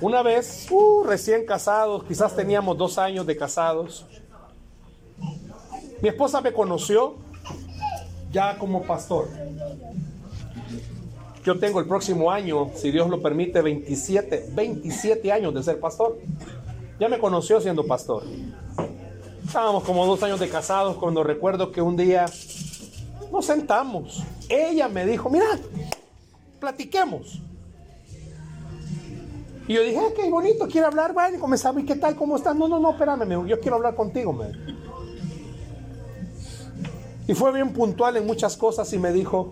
Una 0.00 0.22
vez, 0.22 0.66
uh, 0.70 1.04
recién 1.04 1.46
casados, 1.46 2.04
quizás 2.04 2.36
teníamos 2.36 2.76
dos 2.76 2.98
años 2.98 3.26
de 3.26 3.34
casados, 3.34 4.04
mi 6.02 6.10
esposa 6.10 6.42
me 6.42 6.52
conoció 6.52 7.14
ya 8.30 8.58
como 8.58 8.82
pastor. 8.82 9.28
Yo 11.42 11.58
tengo 11.58 11.80
el 11.80 11.86
próximo 11.86 12.30
año, 12.30 12.70
si 12.74 12.90
Dios 12.90 13.08
lo 13.08 13.22
permite, 13.22 13.62
27, 13.62 14.50
27 14.52 15.32
años 15.32 15.54
de 15.54 15.62
ser 15.62 15.80
pastor. 15.80 16.18
Ya 17.00 17.08
me 17.08 17.18
conoció 17.18 17.60
siendo 17.60 17.86
pastor. 17.86 18.24
Estábamos 19.46 19.84
como 19.84 20.04
dos 20.04 20.22
años 20.22 20.40
de 20.40 20.48
casados 20.48 20.96
cuando 20.96 21.22
recuerdo 21.22 21.72
que 21.72 21.80
un 21.80 21.96
día 21.96 22.26
nos 23.32 23.46
sentamos. 23.46 24.22
Ella 24.48 24.88
me 24.88 25.06
dijo, 25.06 25.30
mira, 25.30 25.46
platiquemos. 26.60 27.40
Y 29.68 29.74
yo 29.74 29.82
dije, 29.82 30.00
qué 30.14 30.30
bonito, 30.30 30.68
quiere 30.68 30.86
hablar. 30.86 31.14
Y 31.34 31.38
comenzamos, 31.38 31.82
¿y 31.82 31.86
qué 31.86 31.96
tal? 31.96 32.14
¿Cómo 32.14 32.36
estás? 32.36 32.54
No, 32.54 32.68
no, 32.68 32.78
no, 32.78 32.90
espérame, 32.90 33.46
yo 33.46 33.60
quiero 33.60 33.76
hablar 33.76 33.94
contigo. 33.94 34.32
Me. 34.32 34.52
Y 37.26 37.34
fue 37.34 37.52
bien 37.52 37.72
puntual 37.72 38.16
en 38.16 38.26
muchas 38.26 38.56
cosas 38.56 38.92
y 38.92 38.98
me 38.98 39.12
dijo, 39.12 39.50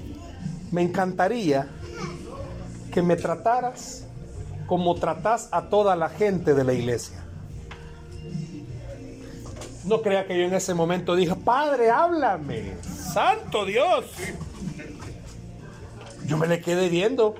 me 0.70 0.83
encantaría 0.83 1.68
que 2.92 3.03
me 3.03 3.16
trataras 3.16 4.07
como 4.66 4.94
tratas 4.94 5.48
a 5.50 5.68
toda 5.68 5.96
la 5.96 6.09
gente 6.09 6.55
de 6.55 6.62
la 6.62 6.72
iglesia. 6.72 7.24
No 9.85 10.00
crea 10.00 10.27
que 10.27 10.38
yo 10.38 10.44
en 10.44 10.55
ese 10.55 10.72
momento 10.72 11.16
dije, 11.16 11.35
Padre, 11.35 11.90
háblame, 11.90 12.74
Santo 12.83 13.66
Dios. 13.66 14.07
Yo 16.27 16.38
me 16.38 16.46
le 16.46 16.61
quedé 16.61 16.88
viendo. 16.88 17.35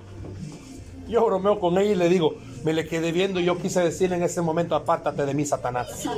Yo 1.08 1.24
bromeo 1.24 1.60
con 1.60 1.78
ella 1.78 1.92
y 1.92 1.94
le 1.94 2.08
digo, 2.08 2.34
me 2.64 2.72
le 2.72 2.87
quedé 2.88 3.12
viendo 3.12 3.40
y 3.40 3.44
yo 3.44 3.59
quise 3.59 3.81
decir 3.81 4.12
en 4.14 4.22
ese 4.22 4.40
momento, 4.40 4.74
apártate 4.74 5.27
de 5.27 5.35
mí, 5.35 5.44
Satanás. 5.44 6.09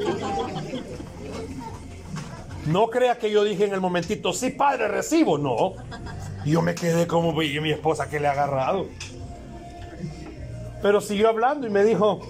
No 2.67 2.87
crea 2.89 3.19
que 3.19 3.33
yo 3.33 3.43
dije 3.43 3.65
en 3.65 3.75
el 3.75 3.81
momentito, 3.81 4.33
sí, 4.33 4.51
padre, 4.51 4.87
recibo. 4.87 5.39
No. 5.39 5.75
Yo 6.45 6.63
me 6.63 6.77
quedé 6.77 7.09
como, 7.09 7.43
y 7.43 7.61
mi 7.61 7.73
esposa 7.73 8.09
que 8.09 8.21
le 8.21 8.29
ha 8.29 8.33
agarrado. 8.33 8.87
Pero 10.83 11.01
siguió 11.01 11.29
hablando 11.29 11.67
y 11.67 11.71
me 11.71 11.83
dijo, 11.83 12.21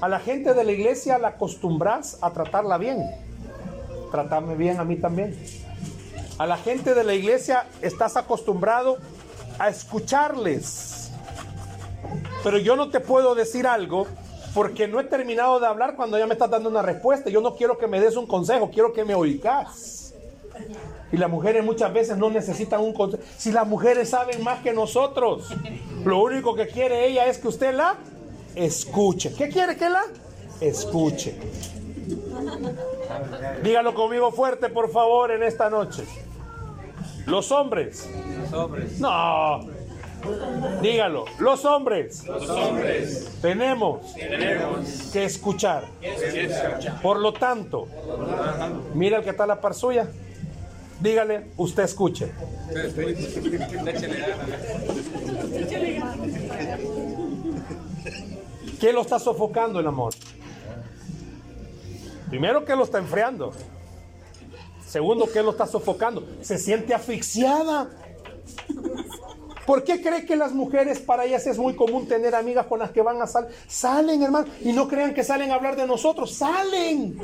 a 0.00 0.08
la 0.08 0.20
gente 0.20 0.54
de 0.54 0.62
la 0.62 0.70
iglesia 0.70 1.18
la 1.18 1.28
acostumbras 1.28 2.18
a 2.20 2.30
tratarla 2.30 2.78
bien. 2.78 3.04
Tratarme 4.12 4.54
bien 4.54 4.78
a 4.78 4.84
mí 4.84 4.94
también. 4.94 5.36
A 6.38 6.46
la 6.46 6.56
gente 6.56 6.94
de 6.94 7.02
la 7.02 7.14
iglesia 7.14 7.66
estás 7.82 8.16
acostumbrado 8.16 8.98
a 9.58 9.68
escucharles. 9.68 10.97
Pero 12.48 12.56
yo 12.56 12.76
no 12.76 12.88
te 12.88 13.00
puedo 13.00 13.34
decir 13.34 13.66
algo 13.66 14.06
porque 14.54 14.88
no 14.88 15.00
he 15.00 15.04
terminado 15.04 15.60
de 15.60 15.66
hablar 15.66 15.96
cuando 15.96 16.18
ya 16.18 16.26
me 16.26 16.32
estás 16.32 16.48
dando 16.48 16.70
una 16.70 16.80
respuesta. 16.80 17.28
Yo 17.28 17.42
no 17.42 17.54
quiero 17.54 17.76
que 17.76 17.86
me 17.86 18.00
des 18.00 18.16
un 18.16 18.26
consejo, 18.26 18.70
quiero 18.70 18.94
que 18.94 19.04
me 19.04 19.14
oigas. 19.14 20.14
Y 21.12 21.18
las 21.18 21.28
mujeres 21.28 21.62
muchas 21.62 21.92
veces 21.92 22.16
no 22.16 22.30
necesitan 22.30 22.80
un 22.80 22.94
consejo. 22.94 23.22
Si 23.36 23.52
las 23.52 23.66
mujeres 23.66 24.08
saben 24.08 24.42
más 24.42 24.62
que 24.62 24.72
nosotros, 24.72 25.50
lo 26.06 26.22
único 26.22 26.54
que 26.54 26.68
quiere 26.68 27.06
ella 27.06 27.26
es 27.26 27.36
que 27.36 27.48
usted 27.48 27.74
la 27.74 27.96
escuche. 28.54 29.34
¿Qué 29.34 29.50
quiere 29.50 29.76
que 29.76 29.90
la 29.90 30.04
escuche? 30.62 31.38
Dígalo 33.62 33.92
conmigo 33.92 34.32
fuerte, 34.32 34.70
por 34.70 34.90
favor, 34.90 35.32
en 35.32 35.42
esta 35.42 35.68
noche. 35.68 36.04
Los 37.26 37.52
hombres. 37.52 38.08
Los 38.40 38.52
hombres. 38.54 38.98
No, 38.98 39.77
Dígalo, 40.82 41.24
los 41.38 41.64
hombres, 41.64 42.24
Los 42.26 42.48
hombres 42.48 43.38
tenemos, 43.40 44.14
tenemos 44.14 45.10
que 45.12 45.24
escuchar. 45.24 45.84
que 46.00 46.44
escuchar. 46.44 47.00
Por 47.02 47.18
lo 47.20 47.32
tanto, 47.32 47.86
mira 48.94 49.18
el 49.18 49.24
que 49.24 49.30
está 49.30 49.44
a 49.44 49.48
la 49.48 49.60
par 49.60 49.74
suya. 49.74 50.08
Dígale, 51.00 51.46
usted 51.56 51.84
escuche. 51.84 52.32
¿Qué 58.80 58.92
lo 58.92 59.02
está 59.02 59.18
sofocando 59.18 59.80
el 59.80 59.86
amor? 59.86 60.14
Primero, 62.28 62.64
¿qué 62.64 62.76
lo 62.76 62.84
está 62.84 62.98
enfriando? 62.98 63.52
Segundo, 64.86 65.28
¿qué 65.32 65.42
lo 65.42 65.50
está 65.50 65.66
sofocando? 65.66 66.26
Se 66.42 66.58
siente 66.58 66.94
asfixiada. 66.94 67.88
¿Por 69.68 69.84
qué 69.84 70.00
cree 70.00 70.24
que 70.24 70.34
las 70.34 70.54
mujeres 70.54 70.98
para 70.98 71.26
ellas 71.26 71.46
es 71.46 71.58
muy 71.58 71.76
común 71.76 72.08
tener 72.08 72.34
amigas 72.34 72.64
con 72.64 72.78
las 72.78 72.90
que 72.90 73.02
van 73.02 73.20
a 73.20 73.26
salir? 73.26 73.50
Salen, 73.66 74.22
hermano, 74.22 74.46
y 74.62 74.72
no 74.72 74.88
crean 74.88 75.12
que 75.12 75.22
salen 75.22 75.50
a 75.50 75.56
hablar 75.56 75.76
de 75.76 75.86
nosotros, 75.86 76.32
salen. 76.32 77.18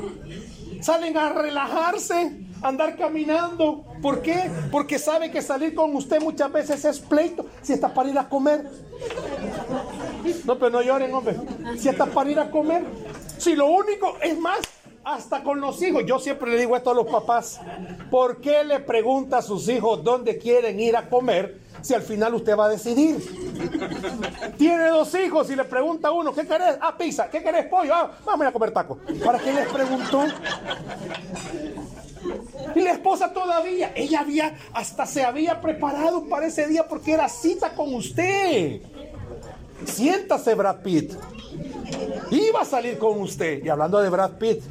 Salen 0.79 1.17
a 1.17 1.33
relajarse, 1.33 2.37
andar 2.61 2.97
caminando. 2.97 3.83
¿Por 3.99 4.21
qué? 4.21 4.51
Porque 4.71 4.99
sabe 4.99 5.31
que 5.31 5.41
salir 5.41 5.73
con 5.73 5.95
usted 5.95 6.21
muchas 6.21 6.51
veces 6.51 6.85
es 6.85 6.99
pleito, 6.99 7.47
si 7.63 7.73
está 7.73 7.91
para 7.91 8.09
ir 8.09 8.19
a 8.19 8.29
comer. 8.29 8.69
No, 10.43 10.59
pero 10.59 10.69
no 10.69 10.83
lloren, 10.83 11.11
hombre. 11.15 11.37
Si 11.79 11.89
está 11.89 12.05
para 12.05 12.29
ir 12.29 12.39
a 12.39 12.51
comer. 12.51 12.85
Si 13.39 13.55
lo 13.55 13.65
único, 13.71 14.17
es 14.21 14.37
más, 14.37 14.59
hasta 15.05 15.43
con 15.43 15.61
los 15.61 15.81
hijos. 15.81 16.03
Yo 16.05 16.19
siempre 16.19 16.51
le 16.51 16.57
digo 16.57 16.75
esto 16.75 16.89
a 16.89 16.93
los 16.95 17.05
papás. 17.07 17.61
¿Por 18.09 18.41
qué 18.41 18.63
le 18.63 18.79
pregunta 18.79 19.37
a 19.37 19.41
sus 19.41 19.69
hijos 19.69 20.03
dónde 20.03 20.37
quieren 20.37 20.79
ir 20.79 20.97
a 20.97 21.07
comer 21.07 21.61
si 21.81 21.93
al 21.93 22.01
final 22.01 22.33
usted 22.33 22.57
va 22.57 22.65
a 22.65 22.69
decidir? 22.69 23.17
Tiene 24.57 24.87
dos 24.87 25.13
hijos 25.15 25.49
y 25.51 25.55
le 25.55 25.63
pregunta 25.63 26.07
a 26.09 26.11
uno, 26.11 26.33
¿qué 26.33 26.45
querés? 26.45 26.77
Ah, 26.81 26.97
pizza. 26.97 27.29
¿Qué 27.29 27.41
querés? 27.41 27.67
Pollo. 27.67 27.93
Ah, 27.93 28.11
vamos 28.25 28.47
a 28.47 28.51
comer 28.51 28.71
tacos. 28.71 28.97
¿Para 29.23 29.39
qué 29.39 29.53
les 29.53 29.67
preguntó? 29.67 30.23
Y 32.75 32.81
la 32.81 32.91
esposa 32.91 33.31
todavía, 33.31 33.93
ella 33.95 34.21
había, 34.21 34.57
hasta 34.73 35.05
se 35.05 35.23
había 35.23 35.61
preparado 35.61 36.27
para 36.27 36.47
ese 36.47 36.67
día 36.67 36.87
porque 36.87 37.13
era 37.13 37.29
cita 37.29 37.73
con 37.75 37.93
usted. 37.93 38.81
Siéntase, 39.85 40.55
Brad 40.55 40.81
Pitt. 40.81 41.13
Iba 42.31 42.61
a 42.61 42.65
salir 42.65 42.97
con 42.97 43.21
usted. 43.21 43.63
Y 43.63 43.69
hablando 43.69 44.01
de 44.01 44.09
Brad 44.09 44.31
Pitt, 44.31 44.63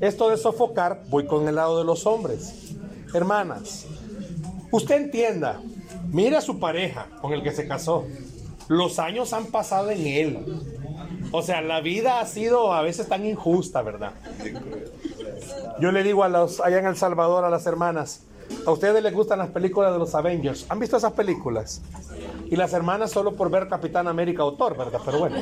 esto 0.00 0.30
de 0.30 0.36
sofocar, 0.36 1.02
voy 1.08 1.26
con 1.26 1.48
el 1.48 1.54
lado 1.54 1.78
de 1.78 1.84
los 1.84 2.06
hombres. 2.06 2.74
Hermanas, 3.14 3.86
usted 4.70 4.96
entienda, 4.96 5.60
mire 6.08 6.36
a 6.36 6.40
su 6.40 6.58
pareja 6.58 7.08
con 7.20 7.32
el 7.32 7.42
que 7.42 7.52
se 7.52 7.66
casó. 7.66 8.04
Los 8.68 8.98
años 8.98 9.32
han 9.32 9.46
pasado 9.46 9.90
en 9.90 10.06
él. 10.06 10.62
O 11.32 11.42
sea, 11.42 11.60
la 11.60 11.80
vida 11.80 12.20
ha 12.20 12.26
sido 12.26 12.72
a 12.72 12.82
veces 12.82 13.08
tan 13.08 13.24
injusta, 13.26 13.82
¿verdad? 13.82 14.12
Yo 15.80 15.92
le 15.92 16.02
digo 16.02 16.24
a 16.24 16.28
los 16.28 16.60
allá 16.60 16.78
en 16.78 16.86
El 16.86 16.96
Salvador 16.96 17.44
a 17.44 17.50
las 17.50 17.66
hermanas, 17.66 18.22
a 18.66 18.70
ustedes 18.70 19.02
les 19.02 19.12
gustan 19.12 19.38
las 19.38 19.48
películas 19.48 19.92
de 19.92 19.98
los 19.98 20.14
Avengers. 20.14 20.66
¿Han 20.68 20.78
visto 20.78 20.96
esas 20.96 21.12
películas? 21.12 21.80
Y 22.48 22.56
las 22.56 22.72
hermanas 22.72 23.10
solo 23.10 23.32
por 23.34 23.50
ver 23.50 23.68
Capitán 23.68 24.08
América 24.08 24.44
o 24.44 24.54
Thor, 24.54 24.76
¿verdad? 24.76 25.00
Pero 25.04 25.18
bueno. 25.18 25.36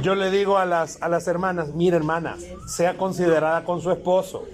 Yo 0.00 0.14
le 0.14 0.30
digo 0.30 0.58
a 0.58 0.64
las, 0.64 1.00
a 1.02 1.08
las 1.08 1.26
hermanas, 1.28 1.74
mire 1.74 1.96
hermana, 1.96 2.36
sea 2.66 2.96
considerada 2.96 3.64
con 3.64 3.80
su 3.80 3.90
esposo. 3.90 4.44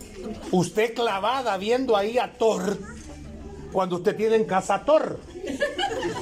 Usted 0.51 0.95
clavada 0.95 1.57
viendo 1.57 1.97
ahí 1.97 2.19
a 2.19 2.33
Thor 2.37 2.77
cuando 3.73 3.97
usted 3.97 4.17
tiene 4.17 4.37
en 4.37 4.45
casa 4.45 4.77
a 4.77 4.85
Thor. 4.85 5.19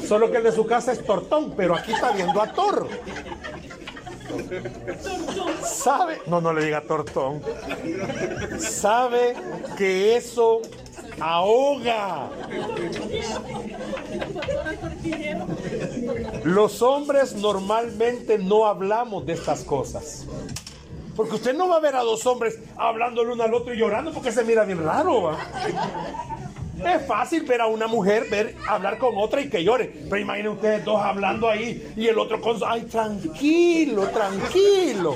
Solo 0.07 0.31
que 0.31 0.39
el 0.39 0.45
de 0.45 0.53
su 0.53 0.67
casa 0.67 0.93
es 0.93 1.05
Tortón, 1.05 1.55
pero 1.57 1.75
aquí 1.75 1.93
está 1.93 2.13
viendo 2.13 2.41
a 2.41 2.53
Thor. 2.53 2.89
¿Sabe? 5.63 6.21
No, 6.27 6.41
no 6.41 6.53
le 6.53 6.65
diga 6.65 6.83
tortón. 6.83 7.43
¿Sabe 8.59 9.35
que 9.77 10.17
eso 10.17 10.61
ahoga? 11.21 12.29
Los 16.45 16.83
hombres 16.83 17.35
normalmente 17.35 18.39
no 18.39 18.67
hablamos 18.67 19.27
de 19.27 19.33
estas 19.35 19.63
cosas. 19.65 20.27
Porque 21.15 21.37
usted 21.37 21.55
no 21.55 21.69
va 21.69 21.77
a 21.77 21.81
ver 21.81 21.97
a 21.97 22.03
dos 22.03 22.27
hombres 22.27 22.59
hablando 22.77 23.23
el 23.23 23.31
uno 23.31 23.43
al 23.43 23.55
otro 23.55 23.73
y 23.73 23.79
llorando 23.79 24.13
porque 24.13 24.33
se 24.33 24.45
mira 24.45 24.65
bien 24.65 24.85
raro. 24.85 25.33
Es 26.85 27.07
fácil 27.07 27.45
ver 27.45 27.63
a 27.63 27.67
una 27.67 27.87
mujer 27.87 28.27
ver 28.31 28.55
hablar 28.69 28.99
con 28.99 29.17
otra 29.17 29.41
y 29.41 29.49
que 29.49 29.65
llore. 29.65 29.87
Pero 30.11 30.19
imaginen 30.19 30.53
ustedes 30.53 30.85
dos 30.85 31.01
hablando 31.01 31.49
ahí 31.49 31.93
y 31.97 32.07
el 32.07 32.19
otro 32.19 32.39
con 32.41 32.59
ay 32.67 32.83
tranquilo, 32.83 34.09
tranquilo. 34.09 35.15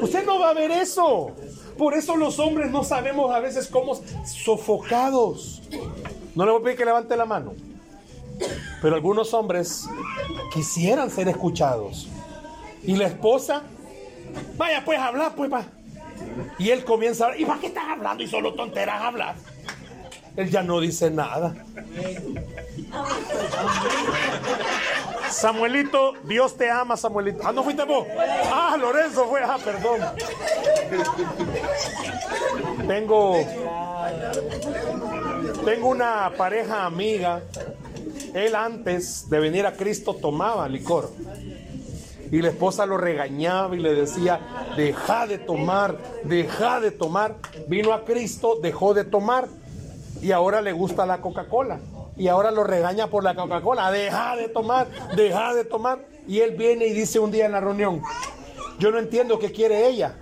Usted 0.00 0.26
no 0.26 0.40
va 0.40 0.50
a 0.50 0.54
ver 0.54 0.72
eso. 0.72 1.30
Por 1.76 1.94
eso 1.94 2.16
los 2.16 2.38
hombres 2.38 2.70
no 2.70 2.84
sabemos 2.84 3.32
a 3.32 3.40
veces 3.40 3.66
cómo 3.68 3.94
sofocados. 4.24 5.62
No 6.34 6.44
le 6.44 6.52
voy 6.52 6.60
a 6.60 6.64
pedir 6.64 6.78
que 6.78 6.84
levante 6.84 7.16
la 7.16 7.24
mano. 7.24 7.54
Pero 8.80 8.94
algunos 8.94 9.32
hombres 9.34 9.88
quisieran 10.52 11.10
ser 11.10 11.28
escuchados. 11.28 12.08
Y 12.82 12.96
la 12.96 13.06
esposa, 13.06 13.62
vaya 14.56 14.84
pues 14.84 14.98
a 14.98 15.06
hablar, 15.06 15.34
pues 15.34 15.52
va. 15.52 15.64
Y 16.58 16.70
él 16.70 16.84
comienza 16.84 17.24
a 17.24 17.26
hablar, 17.28 17.40
¿y 17.40 17.44
para 17.44 17.60
qué 17.60 17.66
estás 17.68 17.84
hablando? 17.88 18.22
Y 18.22 18.28
solo 18.28 18.54
tonteras 18.54 19.02
hablas. 19.02 19.36
Él 20.36 20.50
ya 20.50 20.62
no 20.62 20.80
dice 20.80 21.10
nada. 21.10 21.54
Samuelito, 25.30 26.14
Dios 26.24 26.56
te 26.56 26.70
ama, 26.70 26.96
Samuelito. 26.96 27.42
Ah, 27.44 27.52
no 27.52 27.62
fuiste 27.62 27.84
vos. 27.84 28.06
Ah, 28.50 28.76
Lorenzo 28.78 29.26
fue. 29.26 29.42
Ah, 29.42 29.58
perdón. 29.62 30.00
Tengo. 32.86 33.36
Tengo 35.64 35.88
una 35.88 36.32
pareja 36.36 36.84
amiga. 36.84 37.42
Él 38.34 38.54
antes 38.54 39.28
de 39.28 39.38
venir 39.38 39.66
a 39.66 39.72
Cristo 39.72 40.14
tomaba 40.14 40.68
licor. 40.68 41.10
Y 42.30 42.40
la 42.40 42.48
esposa 42.48 42.86
lo 42.86 42.96
regañaba 42.96 43.76
y 43.76 43.78
le 43.78 43.94
decía, 43.94 44.40
deja 44.74 45.26
de 45.26 45.36
tomar, 45.36 45.98
deja 46.24 46.80
de 46.80 46.90
tomar. 46.90 47.36
Vino 47.68 47.92
a 47.92 48.04
Cristo, 48.04 48.58
dejó 48.62 48.94
de 48.94 49.04
tomar 49.04 49.48
y 50.22 50.32
ahora 50.32 50.62
le 50.62 50.72
gusta 50.72 51.04
la 51.04 51.20
Coca-Cola. 51.20 51.80
Y 52.16 52.28
ahora 52.28 52.50
lo 52.50 52.64
regaña 52.64 53.08
por 53.08 53.24
la 53.24 53.34
Coca-Cola. 53.34 53.90
Deja 53.90 54.36
de 54.36 54.48
tomar, 54.48 54.86
deja 55.14 55.52
de 55.52 55.64
tomar. 55.64 56.06
Y 56.26 56.40
él 56.40 56.56
viene 56.56 56.86
y 56.86 56.92
dice 56.92 57.18
un 57.18 57.30
día 57.30 57.46
en 57.46 57.52
la 57.52 57.60
reunión, 57.60 58.00
yo 58.78 58.90
no 58.90 58.98
entiendo 58.98 59.38
qué 59.38 59.52
quiere 59.52 59.88
ella. 59.88 60.16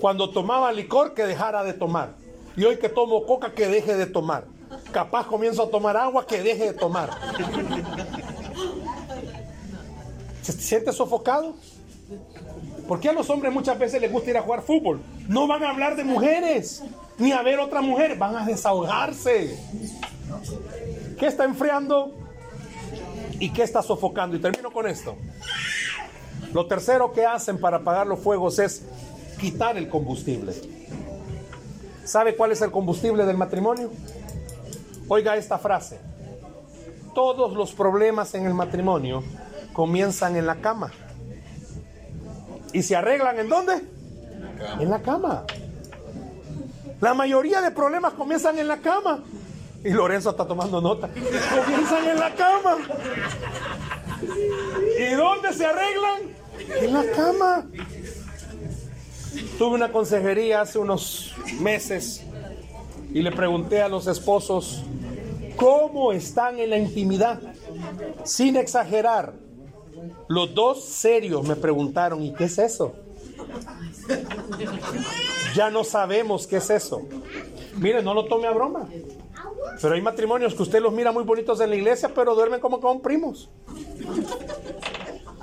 Cuando 0.00 0.30
tomaba 0.30 0.72
licor, 0.72 1.14
que 1.14 1.24
dejara 1.24 1.64
de 1.64 1.72
tomar. 1.72 2.14
Y 2.56 2.64
hoy 2.64 2.76
que 2.78 2.88
tomo 2.88 3.24
coca, 3.26 3.52
que 3.52 3.68
deje 3.68 3.96
de 3.96 4.06
tomar. 4.06 4.44
Capaz 4.92 5.26
comienzo 5.26 5.62
a 5.62 5.70
tomar 5.70 5.96
agua, 5.96 6.26
que 6.26 6.42
deje 6.42 6.66
de 6.66 6.72
tomar. 6.72 7.10
¿Se 10.42 10.52
siente 10.52 10.92
sofocado? 10.92 11.54
¿Por 12.86 13.00
qué 13.00 13.10
a 13.10 13.12
los 13.12 13.28
hombres 13.28 13.52
muchas 13.52 13.78
veces 13.78 14.00
les 14.00 14.10
gusta 14.10 14.30
ir 14.30 14.38
a 14.38 14.42
jugar 14.42 14.62
fútbol? 14.62 15.00
No 15.28 15.46
van 15.46 15.62
a 15.62 15.70
hablar 15.70 15.94
de 15.94 16.04
mujeres, 16.04 16.82
ni 17.18 17.32
a 17.32 17.42
ver 17.42 17.58
otra 17.58 17.82
mujer, 17.82 18.16
van 18.16 18.34
a 18.34 18.46
desahogarse. 18.46 19.58
¿Qué 21.18 21.26
está 21.26 21.44
enfriando? 21.44 22.12
¿Y 23.38 23.52
qué 23.52 23.62
está 23.62 23.82
sofocando? 23.82 24.36
Y 24.36 24.40
termino 24.40 24.70
con 24.70 24.86
esto. 24.86 25.16
Lo 26.54 26.66
tercero 26.66 27.12
que 27.12 27.26
hacen 27.26 27.60
para 27.60 27.78
apagar 27.78 28.06
los 28.06 28.20
fuegos 28.20 28.58
es 28.58 28.82
quitar 29.38 29.76
el 29.76 29.88
combustible. 29.88 30.54
¿Sabe 32.04 32.36
cuál 32.36 32.52
es 32.52 32.62
el 32.62 32.70
combustible 32.70 33.24
del 33.24 33.36
matrimonio? 33.36 33.90
Oiga 35.08 35.36
esta 35.36 35.58
frase. 35.58 35.98
Todos 37.14 37.54
los 37.54 37.72
problemas 37.72 38.34
en 38.34 38.46
el 38.46 38.54
matrimonio 38.54 39.22
comienzan 39.72 40.36
en 40.36 40.46
la 40.46 40.56
cama. 40.56 40.92
¿Y 42.72 42.82
se 42.82 42.96
arreglan 42.96 43.38
en 43.38 43.48
dónde? 43.48 43.82
En 44.80 44.90
la 44.90 45.00
cama. 45.00 45.44
La 47.00 47.14
mayoría 47.14 47.60
de 47.60 47.70
problemas 47.70 48.14
comienzan 48.14 48.58
en 48.58 48.68
la 48.68 48.78
cama. 48.78 49.22
Y 49.84 49.90
Lorenzo 49.90 50.30
está 50.30 50.46
tomando 50.46 50.80
nota. 50.80 51.08
Comienzan 51.08 52.08
en 52.08 52.18
la 52.18 52.34
cama. 52.34 52.76
¿Y 54.98 55.14
dónde 55.14 55.52
se 55.52 55.64
arreglan? 55.64 56.22
En 56.80 56.92
la 56.92 57.04
cama. 57.12 57.66
Tuve 59.58 59.74
una 59.74 59.90
consejería 59.90 60.60
hace 60.60 60.78
unos 60.78 61.34
meses 61.60 62.24
y 63.12 63.22
le 63.22 63.32
pregunté 63.32 63.82
a 63.82 63.88
los 63.88 64.06
esposos 64.06 64.82
cómo 65.56 66.12
están 66.12 66.58
en 66.58 66.70
la 66.70 66.78
intimidad, 66.78 67.40
sin 68.24 68.56
exagerar. 68.56 69.34
Los 70.28 70.54
dos 70.54 70.84
serios 70.84 71.46
me 71.46 71.56
preguntaron, 71.56 72.22
¿y 72.22 72.32
qué 72.32 72.44
es 72.44 72.58
eso? 72.58 72.94
Ya 75.54 75.70
no 75.70 75.84
sabemos 75.84 76.46
qué 76.46 76.58
es 76.58 76.70
eso. 76.70 77.02
Mire, 77.76 78.02
no 78.02 78.14
lo 78.14 78.26
tome 78.26 78.46
a 78.46 78.52
broma. 78.52 78.88
Pero 79.80 79.94
hay 79.94 80.02
matrimonios 80.02 80.54
que 80.54 80.62
usted 80.62 80.80
los 80.80 80.92
mira 80.92 81.12
muy 81.12 81.24
bonitos 81.24 81.60
en 81.60 81.70
la 81.70 81.76
iglesia, 81.76 82.10
pero 82.14 82.34
duermen 82.34 82.60
como 82.60 82.80
con 82.80 83.00
primos. 83.00 83.48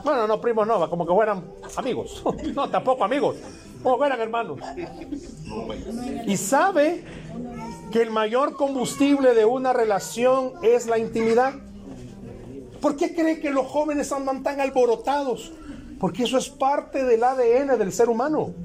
Bueno, 0.03 0.27
no 0.27 0.39
primos, 0.39 0.67
no, 0.67 0.89
como 0.89 1.05
que 1.05 1.13
fueran 1.13 1.43
amigos. 1.75 2.23
No, 2.53 2.69
tampoco 2.69 3.03
amigos, 3.03 3.37
como 3.85 3.99
fueran 3.99 4.19
hermanos. 4.19 4.59
Y 6.25 6.37
sabe 6.37 7.03
que 7.91 8.01
el 8.01 8.09
mayor 8.09 8.55
combustible 8.55 9.35
de 9.35 9.45
una 9.45 9.73
relación 9.73 10.53
es 10.63 10.87
la 10.87 10.97
intimidad. 10.97 11.53
¿Por 12.81 12.97
qué 12.97 13.13
cree 13.13 13.39
que 13.39 13.51
los 13.51 13.67
jóvenes 13.67 14.11
andan 14.11 14.41
tan 14.41 14.59
alborotados? 14.59 15.53
Porque 15.99 16.23
eso 16.23 16.39
es 16.39 16.49
parte 16.49 17.03
del 17.03 17.23
ADN 17.23 17.77
del 17.77 17.93
ser 17.93 18.09
humano. 18.09 18.55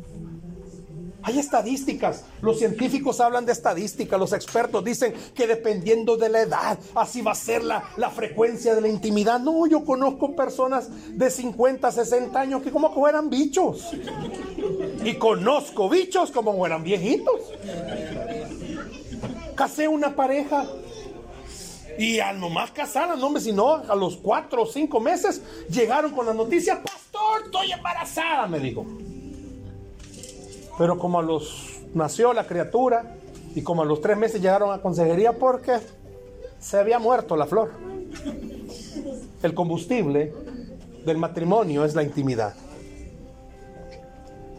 Hay 1.22 1.38
estadísticas, 1.38 2.24
los 2.40 2.58
científicos 2.58 3.20
hablan 3.20 3.44
de 3.44 3.52
estadísticas, 3.52 4.18
los 4.18 4.32
expertos 4.32 4.84
dicen 4.84 5.12
que 5.34 5.46
dependiendo 5.46 6.16
de 6.16 6.28
la 6.28 6.40
edad, 6.40 6.78
así 6.94 7.20
va 7.20 7.32
a 7.32 7.34
ser 7.34 7.62
la, 7.62 7.84
la, 7.96 8.10
frecuencia 8.10 8.74
de 8.74 8.80
la 8.80 8.88
intimidad. 8.88 9.38
No, 9.38 9.66
yo 9.66 9.84
conozco 9.84 10.34
personas 10.34 10.88
de 11.16 11.30
50, 11.30 11.90
60 11.92 12.40
años 12.40 12.62
que 12.62 12.70
como 12.70 12.88
que 12.88 13.00
fueran 13.00 13.28
bichos. 13.28 13.90
Y 15.04 15.14
conozco 15.14 15.88
bichos 15.88 16.30
como 16.30 16.56
fueran 16.56 16.82
viejitos. 16.82 17.52
Casé 19.54 19.88
una 19.88 20.16
pareja 20.16 20.66
y 21.98 22.18
al 22.18 22.40
nomás 22.40 22.70
casada, 22.70 23.14
no 23.14 23.28
me 23.28 23.40
sino 23.40 23.74
a 23.74 23.94
los 23.94 24.16
cuatro 24.16 24.62
o 24.62 24.66
cinco 24.66 25.00
meses 25.00 25.42
llegaron 25.68 26.12
con 26.12 26.24
la 26.24 26.32
noticia, 26.32 26.82
pastor, 26.82 27.42
estoy 27.44 27.72
embarazada, 27.72 28.46
me 28.46 28.58
dijo. 28.58 28.86
Pero 30.80 30.96
como 30.98 31.18
a 31.18 31.22
los 31.22 31.82
nació 31.92 32.32
la 32.32 32.46
criatura 32.46 33.14
y 33.54 33.60
como 33.60 33.82
a 33.82 33.84
los 33.84 34.00
tres 34.00 34.16
meses 34.16 34.40
llegaron 34.40 34.72
a 34.72 34.80
consejería 34.80 35.36
porque 35.38 35.72
se 36.58 36.78
había 36.78 36.98
muerto 36.98 37.36
la 37.36 37.44
flor. 37.44 37.72
El 39.42 39.52
combustible 39.52 40.32
del 41.04 41.18
matrimonio 41.18 41.84
es 41.84 41.94
la 41.94 42.02
intimidad. 42.02 42.54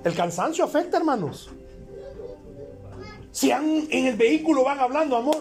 El 0.04 0.14
cansancio 0.14 0.64
afecta, 0.64 0.98
hermanos. 0.98 1.50
Si 3.32 3.52
han- 3.52 3.88
en 3.90 4.06
el 4.06 4.16
vehículo 4.16 4.64
van 4.64 4.78
hablando, 4.80 5.16
amor, 5.18 5.38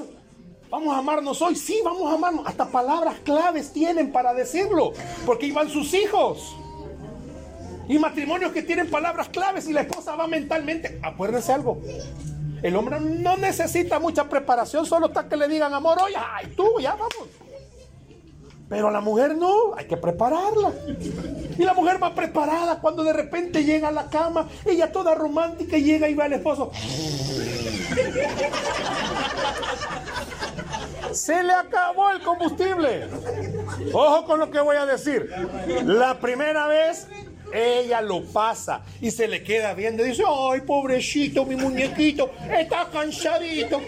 vamos 0.70 0.94
a 0.94 0.98
amarnos 1.00 1.42
hoy. 1.42 1.56
Sí, 1.56 1.78
vamos 1.84 2.10
a 2.10 2.14
amarnos. 2.14 2.46
Hasta 2.46 2.64
palabras 2.66 3.16
claves 3.22 3.70
tienen 3.70 4.10
para 4.12 4.32
decirlo. 4.32 4.92
Porque 5.26 5.44
iban 5.44 5.68
sus 5.68 5.92
hijos. 5.92 6.56
Y 7.90 7.98
matrimonios 7.98 8.52
que 8.52 8.62
tienen 8.62 8.88
palabras 8.88 9.28
claves 9.30 9.66
y 9.66 9.72
la 9.72 9.80
esposa 9.80 10.14
va 10.14 10.28
mentalmente. 10.28 11.00
Acuérdense 11.02 11.52
algo. 11.52 11.82
El 12.62 12.76
hombre 12.76 13.00
no 13.00 13.36
necesita 13.36 13.98
mucha 13.98 14.28
preparación, 14.28 14.86
solo 14.86 15.08
está 15.08 15.28
que 15.28 15.36
le 15.36 15.48
digan 15.48 15.74
amor, 15.74 15.98
oye, 16.00 16.14
ay, 16.16 16.54
tú, 16.56 16.78
ya 16.80 16.92
vamos. 16.92 17.28
Pero 18.68 18.86
a 18.86 18.90
la 18.92 19.00
mujer 19.00 19.34
no, 19.36 19.74
hay 19.76 19.88
que 19.88 19.96
prepararla. 19.96 20.72
Y 21.58 21.64
la 21.64 21.74
mujer 21.74 22.00
va 22.00 22.14
preparada 22.14 22.78
cuando 22.78 23.02
de 23.02 23.12
repente 23.12 23.64
llega 23.64 23.88
a 23.88 23.92
la 23.92 24.08
cama, 24.08 24.48
ella 24.64 24.92
toda 24.92 25.16
romántica 25.16 25.76
y 25.76 25.82
llega 25.82 26.08
y 26.08 26.14
ve 26.14 26.22
al 26.22 26.34
esposo. 26.34 26.70
Se 31.10 31.42
le 31.42 31.52
acabó 31.52 32.12
el 32.12 32.22
combustible. 32.22 33.08
Ojo 33.92 34.24
con 34.26 34.38
lo 34.38 34.48
que 34.48 34.60
voy 34.60 34.76
a 34.76 34.86
decir. 34.86 35.28
La 35.84 36.20
primera 36.20 36.68
vez 36.68 37.08
ella 37.52 38.00
lo 38.00 38.24
pasa 38.24 38.82
y 39.00 39.10
se 39.10 39.28
le 39.28 39.42
queda 39.42 39.74
viendo 39.74 40.02
dice, 40.02 40.22
ay, 40.26 40.60
pobrecito, 40.62 41.44
mi 41.44 41.56
muñequito, 41.56 42.30
está 42.50 42.88
cansadito. 42.90 43.80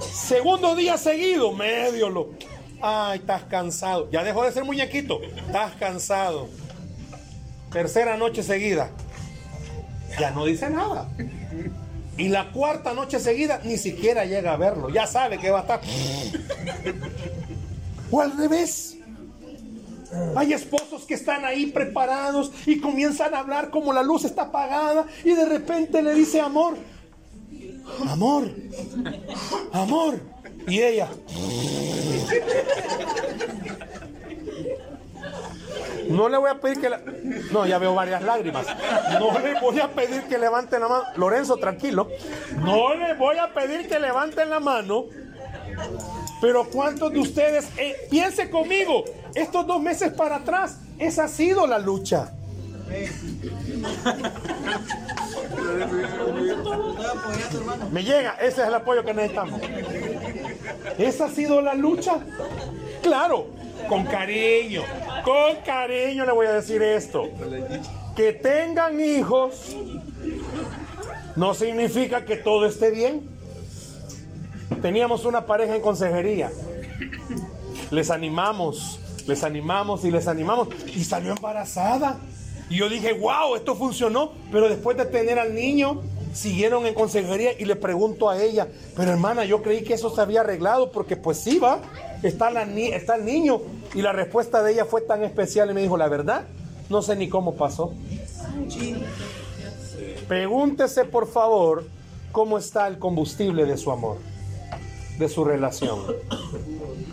Segundo 0.00 0.74
día 0.74 0.96
seguido, 0.96 1.52
medio 1.52 2.10
lo. 2.10 2.30
Ay, 2.80 3.20
estás 3.20 3.44
cansado. 3.44 4.10
Ya 4.10 4.22
dejó 4.22 4.44
de 4.44 4.52
ser 4.52 4.64
muñequito. 4.64 5.22
Estás 5.22 5.72
cansado. 5.76 6.48
Tercera 7.72 8.16
noche 8.16 8.42
seguida. 8.42 8.90
Ya 10.18 10.30
no 10.30 10.44
dice 10.44 10.68
nada. 10.70 11.08
Y 12.16 12.28
la 12.28 12.52
cuarta 12.52 12.92
noche 12.92 13.18
seguida 13.18 13.60
ni 13.64 13.78
siquiera 13.78 14.24
llega 14.24 14.52
a 14.52 14.56
verlo. 14.56 14.90
Ya 14.90 15.06
sabe 15.06 15.38
que 15.38 15.50
va 15.50 15.60
a 15.60 15.62
estar. 15.62 15.80
O 18.10 18.20
al 18.20 18.36
revés. 18.36 18.93
Hay 20.36 20.52
esposos 20.52 21.04
que 21.04 21.14
están 21.14 21.44
ahí 21.44 21.66
preparados 21.66 22.52
y 22.66 22.80
comienzan 22.80 23.34
a 23.34 23.40
hablar 23.40 23.70
como 23.70 23.92
la 23.92 24.02
luz 24.02 24.24
está 24.24 24.42
apagada 24.42 25.06
y 25.24 25.32
de 25.32 25.46
repente 25.46 26.02
le 26.02 26.14
dice 26.14 26.40
amor, 26.40 26.76
amor, 28.08 28.50
amor. 29.72 30.20
Y 30.66 30.80
ella. 30.80 31.08
No 36.08 36.28
le 36.28 36.36
voy 36.36 36.50
a 36.50 36.60
pedir 36.60 36.80
que 36.80 36.88
la... 36.88 37.00
No, 37.52 37.66
ya 37.66 37.78
veo 37.78 37.94
varias 37.94 38.22
lágrimas. 38.22 38.66
No 39.18 39.38
le 39.38 39.60
voy 39.60 39.80
a 39.80 39.90
pedir 39.90 40.22
que 40.24 40.38
levanten 40.38 40.80
la 40.80 40.88
mano. 40.88 41.04
Lorenzo, 41.16 41.56
tranquilo. 41.56 42.08
No 42.58 42.94
le 42.94 43.14
voy 43.14 43.38
a 43.38 43.52
pedir 43.52 43.88
que 43.88 43.98
levanten 43.98 44.50
la 44.50 44.60
mano. 44.60 45.06
Pero 46.40 46.68
¿cuántos 46.68 47.12
de 47.12 47.20
ustedes, 47.20 47.66
eh, 47.76 48.06
piense 48.10 48.50
conmigo, 48.50 49.04
estos 49.34 49.66
dos 49.66 49.80
meses 49.80 50.12
para 50.12 50.36
atrás, 50.36 50.78
esa 50.98 51.24
ha 51.24 51.28
sido 51.28 51.66
la 51.66 51.78
lucha? 51.78 52.32
Me 57.90 58.02
llega, 58.04 58.36
ese 58.40 58.62
es 58.62 58.68
el 58.68 58.74
apoyo 58.74 59.04
que 59.04 59.14
necesitamos. 59.14 59.60
Esa 60.98 61.24
ha 61.26 61.30
sido 61.30 61.60
la 61.60 61.74
lucha. 61.74 62.18
Claro, 63.02 63.48
con 63.88 64.04
cariño, 64.04 64.82
con 65.24 65.56
cariño 65.64 66.24
le 66.24 66.32
voy 66.32 66.46
a 66.46 66.52
decir 66.52 66.82
esto. 66.82 67.28
Que 68.14 68.32
tengan 68.32 69.00
hijos 69.00 69.74
no 71.36 71.54
significa 71.54 72.24
que 72.24 72.36
todo 72.36 72.66
esté 72.66 72.90
bien. 72.90 73.33
Teníamos 74.82 75.24
una 75.24 75.46
pareja 75.46 75.74
en 75.76 75.82
consejería. 75.82 76.50
Les 77.90 78.10
animamos, 78.10 78.98
les 79.26 79.42
animamos 79.44 80.04
y 80.04 80.10
les 80.10 80.26
animamos. 80.28 80.68
Y 80.94 81.04
salió 81.04 81.32
embarazada. 81.32 82.18
Y 82.70 82.76
yo 82.76 82.88
dije, 82.88 83.12
wow, 83.12 83.56
esto 83.56 83.74
funcionó. 83.76 84.32
Pero 84.50 84.68
después 84.68 84.96
de 84.96 85.04
tener 85.06 85.38
al 85.38 85.54
niño, 85.54 86.02
siguieron 86.32 86.86
en 86.86 86.94
consejería 86.94 87.52
y 87.58 87.64
le 87.64 87.76
pregunto 87.76 88.28
a 88.28 88.42
ella, 88.42 88.66
pero 88.96 89.12
hermana, 89.12 89.44
yo 89.44 89.62
creí 89.62 89.84
que 89.84 89.94
eso 89.94 90.12
se 90.12 90.20
había 90.20 90.40
arreglado 90.40 90.90
porque 90.90 91.16
pues 91.16 91.38
sí 91.38 91.58
va, 91.60 91.78
está, 92.24 92.50
ni- 92.64 92.88
está 92.88 93.14
el 93.14 93.24
niño. 93.24 93.60
Y 93.94 94.02
la 94.02 94.12
respuesta 94.12 94.62
de 94.62 94.72
ella 94.72 94.84
fue 94.84 95.00
tan 95.02 95.22
especial 95.22 95.70
y 95.70 95.74
me 95.74 95.82
dijo, 95.82 95.96
la 95.96 96.08
verdad, 96.08 96.44
no 96.90 97.02
sé 97.02 97.14
ni 97.14 97.28
cómo 97.28 97.54
pasó. 97.54 97.92
Pregúntese 100.28 101.04
por 101.04 101.28
favor 101.30 101.84
cómo 102.32 102.58
está 102.58 102.88
el 102.88 102.98
combustible 102.98 103.64
de 103.66 103.76
su 103.76 103.90
amor, 103.92 104.16
de 105.18 105.28
su 105.28 105.44
relación. 105.44 106.00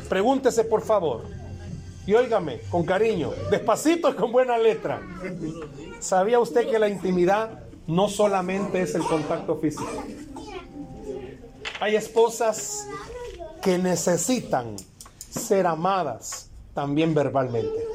Pregúntese 0.09 0.63
por 0.63 0.81
favor. 0.81 1.23
Y 2.05 2.13
óigame, 2.13 2.61
con 2.69 2.83
cariño, 2.83 3.31
despacito 3.49 4.09
y 4.09 4.13
con 4.13 4.31
buena 4.31 4.57
letra. 4.57 5.01
¿Sabía 5.99 6.39
usted 6.39 6.67
que 6.69 6.79
la 6.79 6.89
intimidad 6.89 7.63
no 7.87 8.09
solamente 8.09 8.81
es 8.81 8.95
el 8.95 9.03
contacto 9.03 9.57
físico? 9.57 10.03
Hay 11.79 11.95
esposas 11.95 12.87
que 13.61 13.77
necesitan 13.77 14.75
ser 15.29 15.67
amadas 15.67 16.49
también 16.73 17.13
verbalmente. 17.13 17.87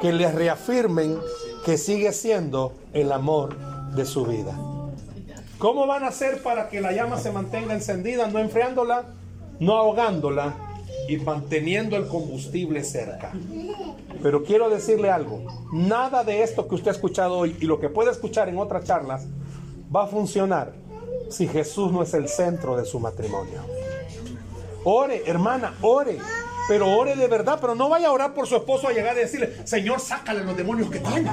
Que 0.00 0.12
les 0.12 0.34
reafirmen 0.34 1.18
que 1.64 1.76
sigue 1.78 2.12
siendo 2.12 2.72
el 2.92 3.10
amor 3.12 3.56
de 3.94 4.04
su 4.04 4.24
vida. 4.24 4.56
¿Cómo 5.58 5.86
van 5.86 6.04
a 6.04 6.08
hacer 6.08 6.42
para 6.42 6.68
que 6.68 6.80
la 6.80 6.92
llama 6.92 7.18
se 7.18 7.32
mantenga 7.32 7.72
encendida, 7.72 8.28
no 8.28 8.38
enfriándola, 8.38 9.06
no 9.58 9.76
ahogándola 9.76 10.54
y 11.08 11.16
manteniendo 11.16 11.96
el 11.96 12.08
combustible 12.08 12.84
cerca? 12.84 13.32
Pero 14.22 14.44
quiero 14.44 14.68
decirle 14.68 15.10
algo, 15.10 15.42
nada 15.72 16.24
de 16.24 16.42
esto 16.42 16.68
que 16.68 16.74
usted 16.74 16.88
ha 16.88 16.94
escuchado 16.94 17.38
hoy 17.38 17.56
y 17.58 17.64
lo 17.64 17.80
que 17.80 17.88
puede 17.88 18.10
escuchar 18.10 18.48
en 18.48 18.58
otras 18.58 18.84
charlas 18.84 19.26
va 19.94 20.04
a 20.04 20.06
funcionar 20.06 20.72
si 21.30 21.48
Jesús 21.48 21.90
no 21.90 22.02
es 22.02 22.12
el 22.12 22.28
centro 22.28 22.76
de 22.76 22.84
su 22.84 23.00
matrimonio. 23.00 23.62
Ore, 24.84 25.22
hermana, 25.26 25.74
ore. 25.80 26.18
Pero 26.68 26.98
ore 26.98 27.14
de 27.14 27.28
verdad, 27.28 27.58
pero 27.60 27.74
no 27.74 27.88
vaya 27.88 28.08
a 28.08 28.12
orar 28.12 28.34
por 28.34 28.46
su 28.46 28.56
esposo 28.56 28.88
a 28.88 28.92
llegar 28.92 29.16
y 29.16 29.20
decirle, 29.20 29.56
Señor, 29.64 30.00
sácale 30.00 30.42
los 30.44 30.56
demonios 30.56 30.90
que 30.90 30.98
tiene. 30.98 31.30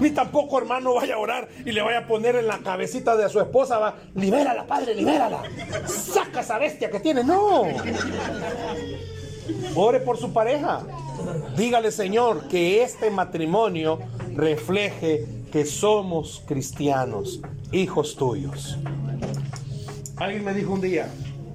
Ni 0.00 0.10
tampoco, 0.10 0.58
hermano, 0.58 0.94
vaya 0.94 1.14
a 1.14 1.18
orar 1.18 1.48
y 1.64 1.72
le 1.72 1.82
vaya 1.82 1.98
a 1.98 2.06
poner 2.06 2.36
en 2.36 2.46
la 2.46 2.58
cabecita 2.58 3.16
de 3.16 3.28
su 3.28 3.40
esposa, 3.40 3.78
va, 3.78 3.96
libérala, 4.14 4.66
padre, 4.66 4.94
libérala. 4.94 5.42
Saca 5.86 6.40
esa 6.40 6.58
bestia 6.58 6.90
que 6.90 7.00
tiene. 7.00 7.24
No. 7.24 7.64
Ore 9.74 10.00
por 10.00 10.18
su 10.18 10.32
pareja. 10.32 10.82
Dígale, 11.56 11.90
Señor, 11.90 12.48
que 12.48 12.82
este 12.82 13.10
matrimonio 13.10 13.98
refleje 14.34 15.26
que 15.50 15.64
somos 15.64 16.42
cristianos, 16.46 17.40
hijos 17.72 18.16
tuyos. 18.16 18.78
Alguien 20.16 20.44
me 20.44 20.52
dijo 20.52 20.72
un 20.72 20.80
día, 20.80 21.08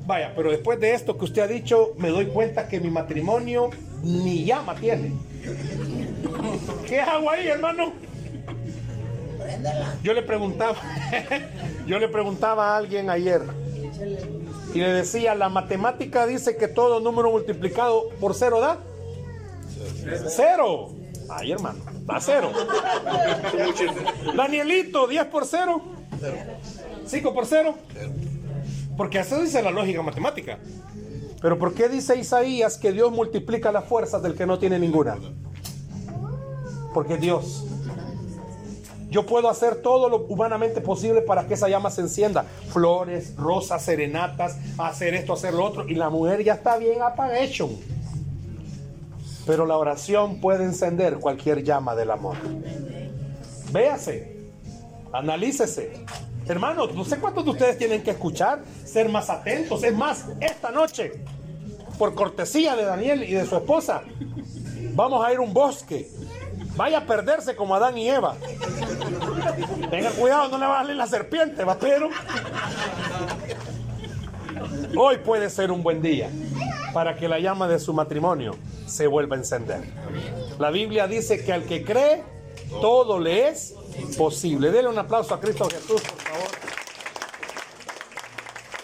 vaya, 0.05 0.33
pero 0.35 0.51
después 0.51 0.79
de 0.79 0.93
esto 0.93 1.17
que 1.17 1.25
usted 1.25 1.41
ha 1.41 1.47
dicho, 1.47 1.93
me 1.97 2.09
doy 2.09 2.27
cuenta 2.27 2.67
que 2.67 2.79
mi 2.79 2.89
matrimonio 2.89 3.69
ni 4.03 4.43
llama 4.43 4.75
tiene. 4.75 5.13
¿Qué 6.87 6.99
hago 6.99 7.29
ahí, 7.29 7.47
hermano? 7.47 7.93
Yo 10.01 10.13
le 10.13 10.21
preguntaba, 10.21 10.75
yo 11.87 11.99
le 11.99 12.07
preguntaba 12.07 12.73
a 12.73 12.77
alguien 12.77 13.09
ayer 13.09 13.41
y 14.73 14.79
le 14.79 14.91
decía, 14.91 15.35
la 15.35 15.49
matemática 15.49 16.25
dice 16.25 16.57
que 16.57 16.67
todo 16.67 16.99
número 16.99 17.31
multiplicado 17.31 18.09
por 18.19 18.33
cero 18.33 18.59
da 18.59 18.79
cero. 20.27 20.89
Ay, 21.29 21.51
hermano, 21.51 21.79
da 22.05 22.19
cero. 22.19 22.51
Danielito, 24.35 25.07
10 25.07 25.25
por 25.25 25.45
cero. 25.45 25.81
5 27.05 27.33
por 27.33 27.45
cero. 27.45 27.75
Porque 28.97 29.19
eso 29.19 29.41
dice 29.41 29.61
la 29.61 29.71
lógica 29.71 30.01
matemática. 30.01 30.59
Pero 31.41 31.59
¿por 31.59 31.73
qué 31.73 31.89
dice 31.89 32.17
Isaías 32.17 32.77
que 32.77 32.91
Dios 32.91 33.11
multiplica 33.11 33.71
las 33.71 33.85
fuerzas 33.85 34.21
del 34.23 34.35
que 34.35 34.45
no 34.45 34.59
tiene 34.59 34.79
ninguna? 34.79 35.17
Porque 36.93 37.17
Dios. 37.17 37.65
Yo 39.13 39.27
puedo 39.27 39.47
hacer 39.47 39.75
todo 39.75 40.09
lo 40.09 40.25
humanamente 40.25 40.81
posible 40.81 41.21
para 41.21 41.45
que 41.45 41.53
esa 41.53 41.69
llama 41.69 41.91
se 41.91 42.01
encienda. 42.01 42.45
Flores, 42.69 43.35
rosas, 43.35 43.83
serenatas, 43.83 44.57
hacer 44.79 45.13
esto, 45.13 45.33
hacer 45.33 45.53
lo 45.53 45.63
otro. 45.63 45.87
Y 45.87 45.93
la 45.93 46.09
mujer 46.09 46.43
ya 46.43 46.53
está 46.53 46.77
bien 46.77 46.99
apagation. 46.99 47.77
Pero 49.45 49.67
la 49.67 49.77
oración 49.77 50.41
puede 50.41 50.63
encender 50.63 51.19
cualquier 51.19 51.63
llama 51.63 51.93
del 51.93 52.09
amor. 52.09 52.37
Véase. 53.71 54.49
Analícese. 55.11 56.05
Hermanos, 56.47 56.95
no 56.95 57.05
sé 57.05 57.17
cuántos 57.17 57.45
de 57.45 57.51
ustedes 57.51 57.77
tienen 57.77 58.01
que 58.01 58.09
escuchar, 58.09 58.63
ser 58.83 59.09
más 59.09 59.29
atentos. 59.29 59.83
Es 59.83 59.95
más, 59.95 60.25
esta 60.39 60.71
noche, 60.71 61.23
por 61.99 62.15
cortesía 62.15 62.75
de 62.75 62.85
Daniel 62.85 63.23
y 63.23 63.33
de 63.33 63.45
su 63.45 63.57
esposa, 63.57 64.01
vamos 64.95 65.23
a 65.23 65.31
ir 65.31 65.37
a 65.37 65.41
un 65.41 65.53
bosque. 65.53 66.09
Vaya 66.75 66.99
a 66.99 67.05
perderse 67.05 67.55
como 67.55 67.75
Adán 67.75 67.97
y 67.97 68.09
Eva. 68.09 68.35
Tenga 69.89 70.09
cuidado, 70.11 70.49
no 70.49 70.57
le 70.57 70.65
va 70.65 70.79
a 70.79 70.81
salir 70.81 70.95
la 70.95 71.07
serpiente, 71.07 71.63
va, 71.63 71.77
hoy 74.95 75.17
puede 75.17 75.49
ser 75.49 75.71
un 75.71 75.83
buen 75.83 76.01
día 76.01 76.29
para 76.93 77.15
que 77.15 77.27
la 77.27 77.39
llama 77.39 77.67
de 77.67 77.79
su 77.79 77.93
matrimonio 77.93 78.55
se 78.85 79.07
vuelva 79.07 79.35
a 79.35 79.39
encender. 79.39 79.83
La 80.59 80.69
Biblia 80.69 81.07
dice 81.07 81.43
que 81.43 81.53
al 81.53 81.63
que 81.63 81.83
cree, 81.83 82.23
todo 82.81 83.19
le 83.19 83.49
es 83.49 83.75
posible. 84.17 84.71
Denle 84.71 84.89
un 84.89 84.97
aplauso 84.97 85.33
a 85.33 85.39
Cristo 85.39 85.65
Jesús, 85.65 86.01
por 86.01 86.19
favor. 86.19 86.62